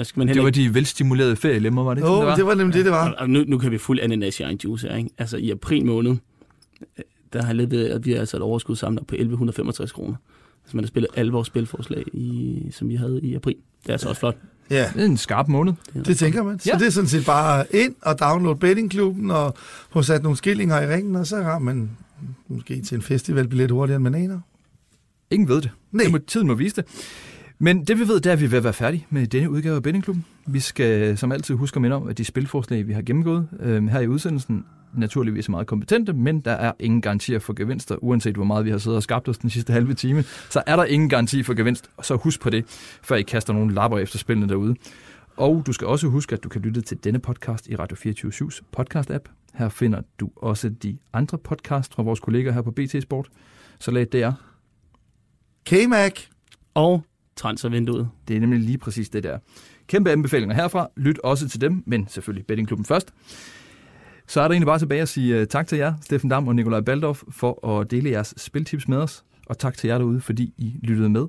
Skal 0.04 0.20
man 0.20 0.28
det 0.28 0.36
heller 0.36 0.44
var 0.44 0.48
ikke... 0.48 0.70
de 0.70 0.74
velstimulerede 0.74 1.36
ferielemmer, 1.36 1.84
var 1.84 1.94
det 1.94 2.02
ikke 2.02 2.08
Jo, 2.12 2.28
det 2.28 2.38
det 2.38 2.46
var? 2.46 2.52
var 2.52 2.56
nemlig 2.56 2.74
det, 2.76 2.86
det 2.86 2.92
var. 2.92 3.12
Og 3.12 3.30
nu, 3.30 3.44
nu 3.48 3.58
kan 3.58 3.72
vi 3.72 3.78
fuld 3.78 4.00
ananas 4.00 4.40
i 4.40 4.44
egen 4.44 4.60
juice 4.64 4.88
her, 4.88 4.96
ikke? 4.96 5.10
Altså 5.18 5.38
i 5.38 5.52
april 5.52 5.86
måned, 5.86 6.12
øh, 6.12 7.04
der 7.34 7.44
har 7.44 7.54
levet, 7.54 7.88
at 7.88 8.06
vi 8.06 8.12
har 8.12 8.20
altså 8.20 8.38
et 8.38 8.44
overskud 8.44 8.76
samlet 8.76 9.08
på 9.08 9.16
1165 9.16 9.92
kroner. 9.92 10.16
Altså 10.64 10.78
man 10.78 10.84
har 10.84 10.88
spillet 10.88 11.10
alle 11.16 11.32
vores 11.32 11.48
spilforslag, 11.48 12.04
i, 12.14 12.68
som 12.72 12.90
vi 12.90 12.96
havde 12.96 13.20
i 13.24 13.36
april. 13.36 13.56
Det 13.84 13.88
er 13.90 13.94
altså 13.94 14.10
også 14.10 14.20
flot. 14.20 14.38
Ja, 14.70 14.92
Det 14.94 15.02
er 15.02 15.06
en 15.06 15.18
skarp 15.18 15.48
måned. 15.48 15.74
det 16.06 16.18
tænker 16.18 16.44
man. 16.44 16.60
Så 16.60 16.70
Ja. 16.74 16.78
det 16.80 16.88
er 16.88 16.92
sådan 16.92 17.08
set 17.08 17.26
bare 17.26 17.66
ind 17.76 17.96
og 18.02 18.20
download 18.20 18.56
bettingklubben 18.56 19.32
og 19.32 19.54
få 19.90 20.02
sat 20.02 20.24
nogle 20.24 20.38
skillinger 20.38 20.82
i 20.82 20.94
ringen, 20.96 21.16
og 21.16 21.28
så 21.28 21.42
har 21.42 21.60
man 21.60 21.92
måske 22.48 22.82
til 22.82 22.96
en 22.96 23.02
festivalbillet 23.02 23.72
hurtigere, 23.72 23.96
end 23.96 24.04
man 24.04 24.16
aner. 24.16 24.40
Ingen 25.32 25.48
ved 25.50 25.62
det. 25.62 25.70
Nej. 25.92 26.04
det 26.04 26.12
må, 26.12 26.18
tiden 26.18 26.48
må 26.48 26.54
vise 26.54 26.76
det. 26.76 26.86
Men 27.64 27.84
det 27.84 28.00
vi 28.00 28.08
ved, 28.08 28.16
det 28.16 28.26
er, 28.26 28.34
at 28.34 28.40
vi 28.40 28.46
er 28.46 28.50
ved 28.50 28.58
at 28.58 28.64
være 28.64 28.74
færdige 28.74 29.06
med 29.10 29.28
denne 29.28 29.50
udgave 29.50 29.76
af 29.76 29.84
Bettingklubben. 29.84 30.26
Vi 30.48 30.60
skal 30.60 31.18
som 31.18 31.32
altid 31.32 31.56
huske 31.56 31.78
at 31.78 31.82
minde 31.82 31.96
om, 31.96 32.08
at 32.08 32.18
de 32.18 32.26
spilforslag, 32.26 32.88
vi 32.88 32.94
har 32.94 33.02
gennemgået 33.02 33.48
øh, 33.60 33.88
her 33.88 34.00
i 34.00 34.08
udsendelsen, 34.08 34.66
naturligvis 34.94 35.48
er 35.48 35.52
meget 35.52 35.68
kompetente, 35.68 36.14
men 36.14 36.40
der 36.40 36.52
er 36.52 36.72
ingen 36.80 37.02
garantier 37.02 37.40
for 37.40 37.54
gevinster, 37.54 37.96
uanset 38.04 38.36
hvor 38.36 38.44
meget 38.44 38.66
vi 38.66 38.72
har 38.72 38.78
siddet 38.78 38.98
og 38.98 39.04
skabt 39.04 39.30
os 39.30 39.38
den 39.38 39.50
sidste 39.50 39.74
halve 39.74 39.94
time. 39.94 40.24
Så 40.50 40.64
er 40.68 40.76
der 40.76 40.84
ingen 40.84 41.10
garanti 41.10 41.44
for 41.44 41.54
gevinst, 41.54 41.90
så 42.02 42.16
husk 42.16 42.42
på 42.42 42.50
det, 42.50 42.66
før 43.04 43.16
I 43.16 43.22
kaster 43.22 43.54
nogle 43.54 43.74
lapper 43.74 43.98
efter 43.98 44.18
spillene 44.18 44.50
derude. 44.50 44.76
Og 45.38 45.64
du 45.66 45.74
skal 45.74 45.88
også 45.88 46.08
huske, 46.08 46.36
at 46.36 46.44
du 46.44 46.50
kan 46.50 46.62
lytte 46.62 46.82
til 46.82 47.04
denne 47.04 47.20
podcast 47.20 47.68
i 47.68 47.76
Radio 47.76 47.98
24-7's 47.98 48.62
podcast-app. 48.78 49.52
Her 49.54 49.70
finder 49.70 50.02
du 50.20 50.30
også 50.36 50.70
de 50.70 50.98
andre 51.14 51.38
podcast 51.38 51.94
fra 51.94 52.04
vores 52.04 52.20
kolleger 52.20 52.52
her 52.52 52.62
på 52.62 52.72
BT 52.72 52.96
Sport. 53.02 53.30
Så 53.80 53.92
lad 53.92 54.06
det 54.06 54.24
er. 54.24 54.34
K-Mac, 55.66 56.14
Og 56.74 57.04
transfervinduet. 57.42 58.10
Det 58.28 58.36
er 58.36 58.40
nemlig 58.40 58.60
lige 58.60 58.78
præcis 58.78 59.10
det 59.10 59.24
der. 59.24 59.38
Kæmpe 59.88 60.12
anbefalinger 60.12 60.56
herfra. 60.56 60.88
Lyt 60.98 61.20
også 61.24 61.50
til 61.50 61.62
dem, 61.62 61.84
men 61.86 62.08
selvfølgelig 62.08 62.46
bettingklubben 62.46 62.86
først. 62.86 63.14
Så 64.28 64.42
er 64.42 64.48
der 64.48 64.52
egentlig 64.52 64.66
bare 64.66 64.80
tilbage 64.80 65.02
at 65.02 65.10
sige 65.10 65.40
øh, 65.40 65.48
tak 65.48 65.68
til 65.68 65.78
jer, 65.78 65.94
Steffen 66.02 66.30
Dam 66.30 66.48
og 66.48 66.56
Nikolaj 66.56 66.82
Baldorf, 66.82 67.24
for 67.32 67.68
at 67.68 67.92
dele 67.92 68.10
jeres 68.10 68.34
spiltips 68.38 68.88
med 68.88 68.98
os. 68.98 69.24
Og 69.46 69.58
tak 69.58 69.78
til 69.78 69.88
jer 69.88 69.98
derude, 69.98 70.22
fordi 70.22 70.54
I 70.58 70.76
lyttede 70.84 71.10
med. 71.10 71.28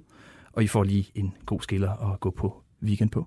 Og 0.53 0.62
I 0.62 0.66
får 0.66 0.85
lige 0.85 1.11
en 1.14 1.35
god 1.46 1.61
skiller 1.61 2.12
at 2.12 2.20
gå 2.20 2.31
på 2.31 2.62
weekend 2.83 3.11
på. 3.11 3.27